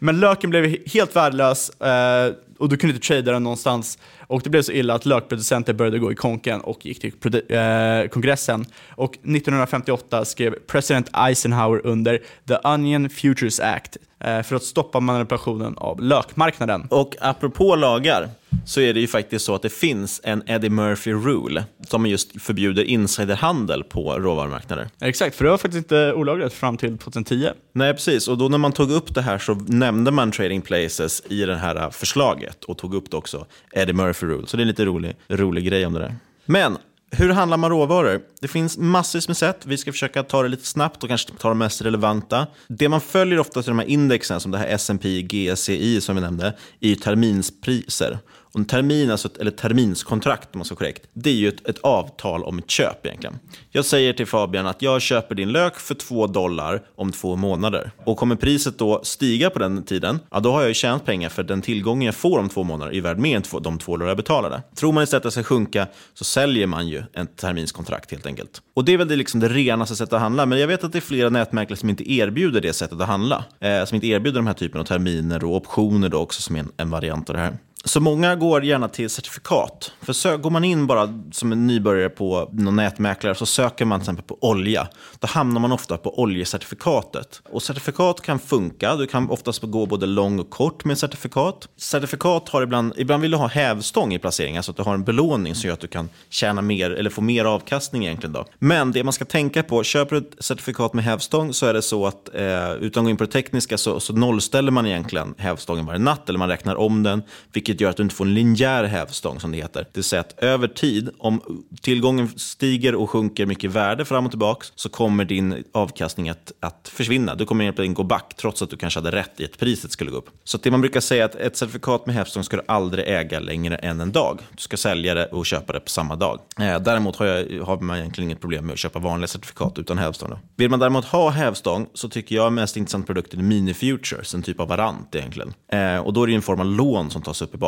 Men 0.00 0.20
löken 0.20 0.50
blev 0.50 0.76
helt 0.86 1.16
värdelös 1.16 1.70
eh, 1.70 2.34
och 2.58 2.68
du 2.68 2.76
kunde 2.76 2.94
inte 2.94 3.06
trada 3.06 3.32
den 3.32 3.42
någonstans. 3.42 3.98
Och 4.26 4.40
det 4.42 4.50
blev 4.50 4.62
så 4.62 4.72
illa 4.72 4.94
att 4.94 5.06
lökproducenter 5.06 5.72
började 5.72 5.98
gå 5.98 6.12
i 6.12 6.14
konken 6.14 6.60
och 6.60 6.86
gick 6.86 7.00
till 7.00 7.12
eh, 7.48 8.08
kongressen. 8.08 8.64
Och 8.90 9.12
1958 9.12 10.24
skrev 10.24 10.54
president 10.66 11.10
Eisenhower 11.12 11.86
under 11.86 12.22
The 12.48 12.56
Onion 12.64 13.10
Futures 13.10 13.60
Act 13.60 13.96
eh, 14.20 14.42
för 14.42 14.56
att 14.56 14.62
stoppa 14.62 15.00
manipulationen 15.00 15.74
av 15.76 16.00
lökmarknaden. 16.00 16.86
Och 16.90 17.16
apropå 17.20 17.76
lagar 17.76 18.28
så 18.66 18.80
är 18.80 18.94
det 18.94 19.00
ju 19.00 19.06
faktiskt 19.06 19.44
så 19.44 19.54
att 19.54 19.62
det 19.62 19.68
finns 19.68 20.20
en 20.24 20.42
Eddie 20.46 20.68
Murphy 20.68 21.12
Rule 21.12 21.64
som 21.88 22.06
just 22.06 22.42
förbjuder 22.42 22.84
insiderhandel 22.84 23.84
på 23.84 24.18
råvarumarknader. 24.18 24.88
Exakt, 25.00 25.36
för 25.36 25.44
det 25.44 25.50
var 25.50 25.58
faktiskt 25.58 25.84
inte 25.84 26.12
olagligt 26.12 26.52
fram 26.52 26.76
till 26.76 26.98
2010. 26.98 27.48
Nej, 27.72 27.92
precis. 27.92 28.28
Och 28.28 28.38
då 28.38 28.48
när 28.48 28.58
man 28.58 28.72
tog 28.72 28.90
upp 28.90 29.14
det 29.14 29.22
här 29.22 29.38
så 29.38 29.54
nämnde 29.54 30.10
man 30.10 30.32
Trading 30.32 30.62
Places 30.62 31.22
i 31.28 31.44
det 31.44 31.56
här 31.56 31.90
förslaget 31.90 32.47
och 32.64 32.78
tog 32.78 32.94
upp 32.94 33.10
det 33.10 33.16
också, 33.16 33.46
Eddie 33.72 33.92
Murphy 33.92 34.26
Rule. 34.26 34.46
Så 34.46 34.56
det 34.56 34.60
är 34.60 34.64
en 34.64 34.68
lite 34.68 34.84
rolig, 34.84 35.16
rolig 35.28 35.64
grej 35.64 35.86
om 35.86 35.92
det 35.92 35.98
där. 35.98 36.14
Men 36.46 36.78
hur 37.10 37.30
handlar 37.30 37.56
man 37.56 37.70
råvaror? 37.70 38.20
Det 38.40 38.48
finns 38.48 38.78
massvis 38.78 39.28
med 39.28 39.36
sätt. 39.36 39.66
Vi 39.66 39.76
ska 39.76 39.92
försöka 39.92 40.22
ta 40.22 40.42
det 40.42 40.48
lite 40.48 40.66
snabbt 40.66 41.02
och 41.02 41.08
kanske 41.08 41.32
ta 41.32 41.48
de 41.48 41.58
mest 41.58 41.82
relevanta. 41.82 42.46
Det 42.68 42.88
man 42.88 43.00
följer 43.00 43.38
ofta 43.38 43.60
i 43.60 43.62
de 43.62 43.78
här 43.78 43.86
indexen, 43.86 44.40
som 44.40 44.50
det 44.50 44.58
här 44.58 44.68
S&P 44.68 45.22
GSCI 45.22 46.00
som 46.00 46.14
vi 46.14 46.20
nämnde, 46.20 46.54
är 46.80 46.88
ju 46.88 46.94
terminspriser. 46.94 48.18
Och 48.52 48.60
en 48.60 48.64
termin, 48.64 49.10
alltså 49.10 49.28
ett, 49.28 49.38
eller 49.38 49.50
terminskontrakt 49.50 50.48
om 50.54 50.58
man 50.58 50.64
ska 50.64 50.74
vara 50.74 50.78
korrekt, 50.78 51.02
det 51.12 51.30
är 51.30 51.34
ju 51.34 51.48
ett, 51.48 51.68
ett 51.68 51.78
avtal 51.78 52.44
om 52.44 52.58
ett 52.58 52.70
köp 52.70 53.06
egentligen. 53.06 53.38
Jag 53.70 53.84
säger 53.84 54.12
till 54.12 54.26
Fabian 54.26 54.66
att 54.66 54.82
jag 54.82 55.02
köper 55.02 55.34
din 55.34 55.52
lök 55.52 55.76
för 55.76 55.94
två 55.94 56.26
dollar 56.26 56.82
om 56.96 57.12
två 57.12 57.36
månader. 57.36 57.90
Och 58.04 58.16
kommer 58.16 58.36
priset 58.36 58.78
då 58.78 59.00
stiga 59.02 59.50
på 59.50 59.58
den 59.58 59.82
tiden, 59.82 60.20
ja 60.30 60.40
då 60.40 60.52
har 60.52 60.60
jag 60.60 60.68
ju 60.68 60.74
tjänat 60.74 61.04
pengar 61.04 61.28
för 61.28 61.42
den 61.42 61.62
tillgången 61.62 62.06
jag 62.06 62.14
får 62.14 62.38
om 62.38 62.48
två 62.48 62.64
månader 62.64 62.94
är 62.94 63.00
värd 63.00 63.18
mer 63.18 63.36
än 63.36 63.42
två, 63.42 63.58
de 63.58 63.78
två 63.78 63.96
dollar 63.96 64.08
jag 64.08 64.16
betalade. 64.16 64.62
Tror 64.76 64.92
man 64.92 65.04
istället 65.04 65.20
att 65.20 65.34
det 65.34 65.42
ska 65.42 65.42
sjunka 65.42 65.86
så 66.14 66.24
säljer 66.24 66.66
man 66.66 66.88
ju 66.88 67.02
ett 67.12 67.36
terminskontrakt 67.36 68.10
helt 68.10 68.26
enkelt. 68.26 68.62
Och 68.74 68.84
det 68.84 68.92
är 68.92 68.98
väl 68.98 69.08
det, 69.08 69.16
liksom 69.16 69.40
det 69.40 69.48
renaste 69.48 69.96
sättet 69.96 70.12
att 70.12 70.20
handla, 70.20 70.46
men 70.46 70.58
jag 70.58 70.68
vet 70.68 70.84
att 70.84 70.92
det 70.92 70.98
är 70.98 71.00
flera 71.00 71.30
nätmäklare 71.30 71.78
som 71.78 71.88
inte 71.88 72.12
erbjuder 72.12 72.60
det 72.60 72.72
sättet 72.72 73.00
att 73.00 73.06
handla. 73.06 73.44
Eh, 73.60 73.84
som 73.84 73.94
inte 73.94 74.06
erbjuder 74.06 74.38
de 74.38 74.46
här 74.46 74.54
typen 74.54 74.80
av 74.80 74.84
terminer 74.84 75.44
och 75.44 75.56
optioner 75.56 76.08
då 76.08 76.18
också 76.18 76.42
som 76.42 76.56
är 76.56 76.60
en, 76.60 76.72
en 76.76 76.90
variant 76.90 77.30
av 77.30 77.36
det 77.36 77.42
här. 77.42 77.58
Så 77.88 78.00
många 78.00 78.36
går 78.36 78.64
gärna 78.64 78.88
till 78.88 79.10
certifikat. 79.10 79.92
För 80.02 80.12
sö- 80.12 80.36
går 80.36 80.50
man 80.50 80.64
in 80.64 80.86
bara 80.86 81.20
som 81.32 81.52
en 81.52 81.66
nybörjare 81.66 82.08
på 82.08 82.48
någon 82.52 82.76
nätmäklare 82.76 83.34
så 83.34 83.46
söker 83.46 83.84
man 83.84 84.00
till 84.00 84.04
exempel 84.04 84.24
på 84.24 84.38
olja. 84.40 84.88
Då 85.18 85.26
hamnar 85.26 85.60
man 85.60 85.72
ofta 85.72 85.96
på 85.96 86.20
oljecertifikatet. 86.20 87.42
Och 87.52 87.62
certifikat 87.62 88.20
kan 88.20 88.38
funka. 88.38 88.96
Du 88.96 89.06
kan 89.06 89.30
oftast 89.30 89.62
gå 89.62 89.86
både 89.86 90.06
lång 90.06 90.38
och 90.38 90.50
kort 90.50 90.84
med 90.84 90.98
certifikat. 90.98 91.68
Certifikat 91.76 92.48
har 92.48 92.62
ibland, 92.62 92.92
ibland 92.96 93.22
vill 93.22 93.30
du 93.30 93.36
ha 93.36 93.46
hävstång 93.46 94.14
i 94.14 94.18
placeringen 94.18 94.62
så 94.62 94.70
alltså 94.70 94.82
att 94.82 94.86
du 94.86 94.90
har 94.90 94.94
en 94.94 95.04
belåning 95.04 95.54
som 95.54 95.68
gör 95.68 95.74
att 95.74 95.80
du 95.80 95.88
kan 95.88 96.08
tjäna 96.28 96.62
mer 96.62 96.90
eller 96.90 97.10
få 97.10 97.20
mer 97.20 97.44
avkastning 97.44 98.04
egentligen. 98.04 98.32
Då. 98.32 98.44
Men 98.58 98.92
det 98.92 99.04
man 99.04 99.12
ska 99.12 99.24
tänka 99.24 99.62
på, 99.62 99.82
köper 99.82 100.16
du 100.16 100.22
ett 100.22 100.44
certifikat 100.44 100.94
med 100.94 101.04
hävstång 101.04 101.54
så 101.54 101.66
är 101.66 101.74
det 101.74 101.82
så 101.82 102.06
att 102.06 102.34
eh, 102.34 102.72
utan 102.72 103.00
att 103.00 103.04
gå 103.04 103.10
in 103.10 103.16
på 103.16 103.24
det 103.24 103.32
tekniska 103.32 103.78
så, 103.78 104.00
så 104.00 104.12
nollställer 104.12 104.70
man 104.72 104.86
egentligen 104.86 105.34
hävstången 105.38 105.86
varje 105.86 105.98
natt 105.98 106.28
eller 106.28 106.38
man 106.38 106.48
räknar 106.48 106.76
om 106.76 107.02
den, 107.02 107.22
vilket 107.52 107.77
gör 107.80 107.90
att 107.90 107.96
du 107.96 108.02
inte 108.02 108.14
får 108.14 108.24
en 108.24 108.34
linjär 108.34 108.84
hävstång 108.84 109.40
som 109.40 109.52
det 109.52 109.58
heter. 109.58 109.80
Det 109.80 109.96
vill 109.96 110.04
säga 110.04 110.20
att 110.20 110.38
över 110.38 110.68
tid, 110.68 111.10
om 111.18 111.42
tillgången 111.82 112.28
stiger 112.36 112.94
och 112.94 113.10
sjunker 113.10 113.46
mycket 113.46 113.64
i 113.64 113.68
värde 113.68 114.04
fram 114.04 114.24
och 114.24 114.32
tillbaka 114.32 114.66
så 114.74 114.88
kommer 114.88 115.24
din 115.24 115.64
avkastning 115.72 116.28
att, 116.28 116.52
att 116.60 116.90
försvinna. 116.94 117.34
Du 117.34 117.44
kommer 117.44 117.64
egentligen 117.64 117.94
gå 117.94 118.02
back 118.02 118.34
trots 118.36 118.62
att 118.62 118.70
du 118.70 118.76
kanske 118.76 119.00
hade 119.00 119.16
rätt 119.16 119.40
i 119.40 119.44
att 119.44 119.58
priset 119.58 119.92
skulle 119.92 120.10
gå 120.10 120.16
upp. 120.16 120.30
Så 120.44 120.58
det 120.58 120.70
man 120.70 120.80
brukar 120.80 121.00
säga 121.00 121.24
är 121.24 121.28
att 121.28 121.34
ett 121.34 121.56
certifikat 121.56 122.06
med 122.06 122.14
hävstång 122.14 122.44
ska 122.44 122.56
du 122.56 122.62
aldrig 122.68 123.08
äga 123.08 123.40
längre 123.40 123.76
än 123.76 124.00
en 124.00 124.12
dag. 124.12 124.38
Du 124.50 124.62
ska 124.62 124.76
sälja 124.76 125.14
det 125.14 125.26
och 125.26 125.46
köpa 125.46 125.72
det 125.72 125.80
på 125.80 125.90
samma 125.90 126.16
dag. 126.16 126.40
Eh, 126.60 126.80
däremot 126.80 127.16
har, 127.16 127.26
jag, 127.26 127.64
har 127.64 127.80
man 127.80 127.98
egentligen 127.98 128.30
inget 128.30 128.40
problem 128.40 128.66
med 128.66 128.72
att 128.72 128.78
köpa 128.78 128.98
vanliga 128.98 129.28
certifikat 129.28 129.78
utan 129.78 129.98
hävstång. 129.98 130.30
Då. 130.30 130.38
Vill 130.56 130.70
man 130.70 130.78
däremot 130.78 131.04
ha 131.04 131.30
hävstång 131.30 131.86
så 131.94 132.08
tycker 132.08 132.36
jag 132.36 132.52
mest 132.52 132.76
intressant 132.76 133.06
produkt 133.06 133.34
är 133.34 133.38
Mini 133.38 133.74
Futures, 133.74 134.34
en 134.34 134.42
typ 134.42 134.60
av 134.60 134.68
varant 134.68 135.14
egentligen. 135.14 135.54
Eh, 135.72 135.98
och 135.98 136.12
då 136.12 136.22
är 136.22 136.26
det 136.26 136.34
en 136.34 136.42
form 136.42 136.60
av 136.60 136.66
lån 136.66 137.10
som 137.10 137.22
tas 137.22 137.42
upp 137.42 137.54
i 137.54 137.58
bakgrunden. 137.58 137.67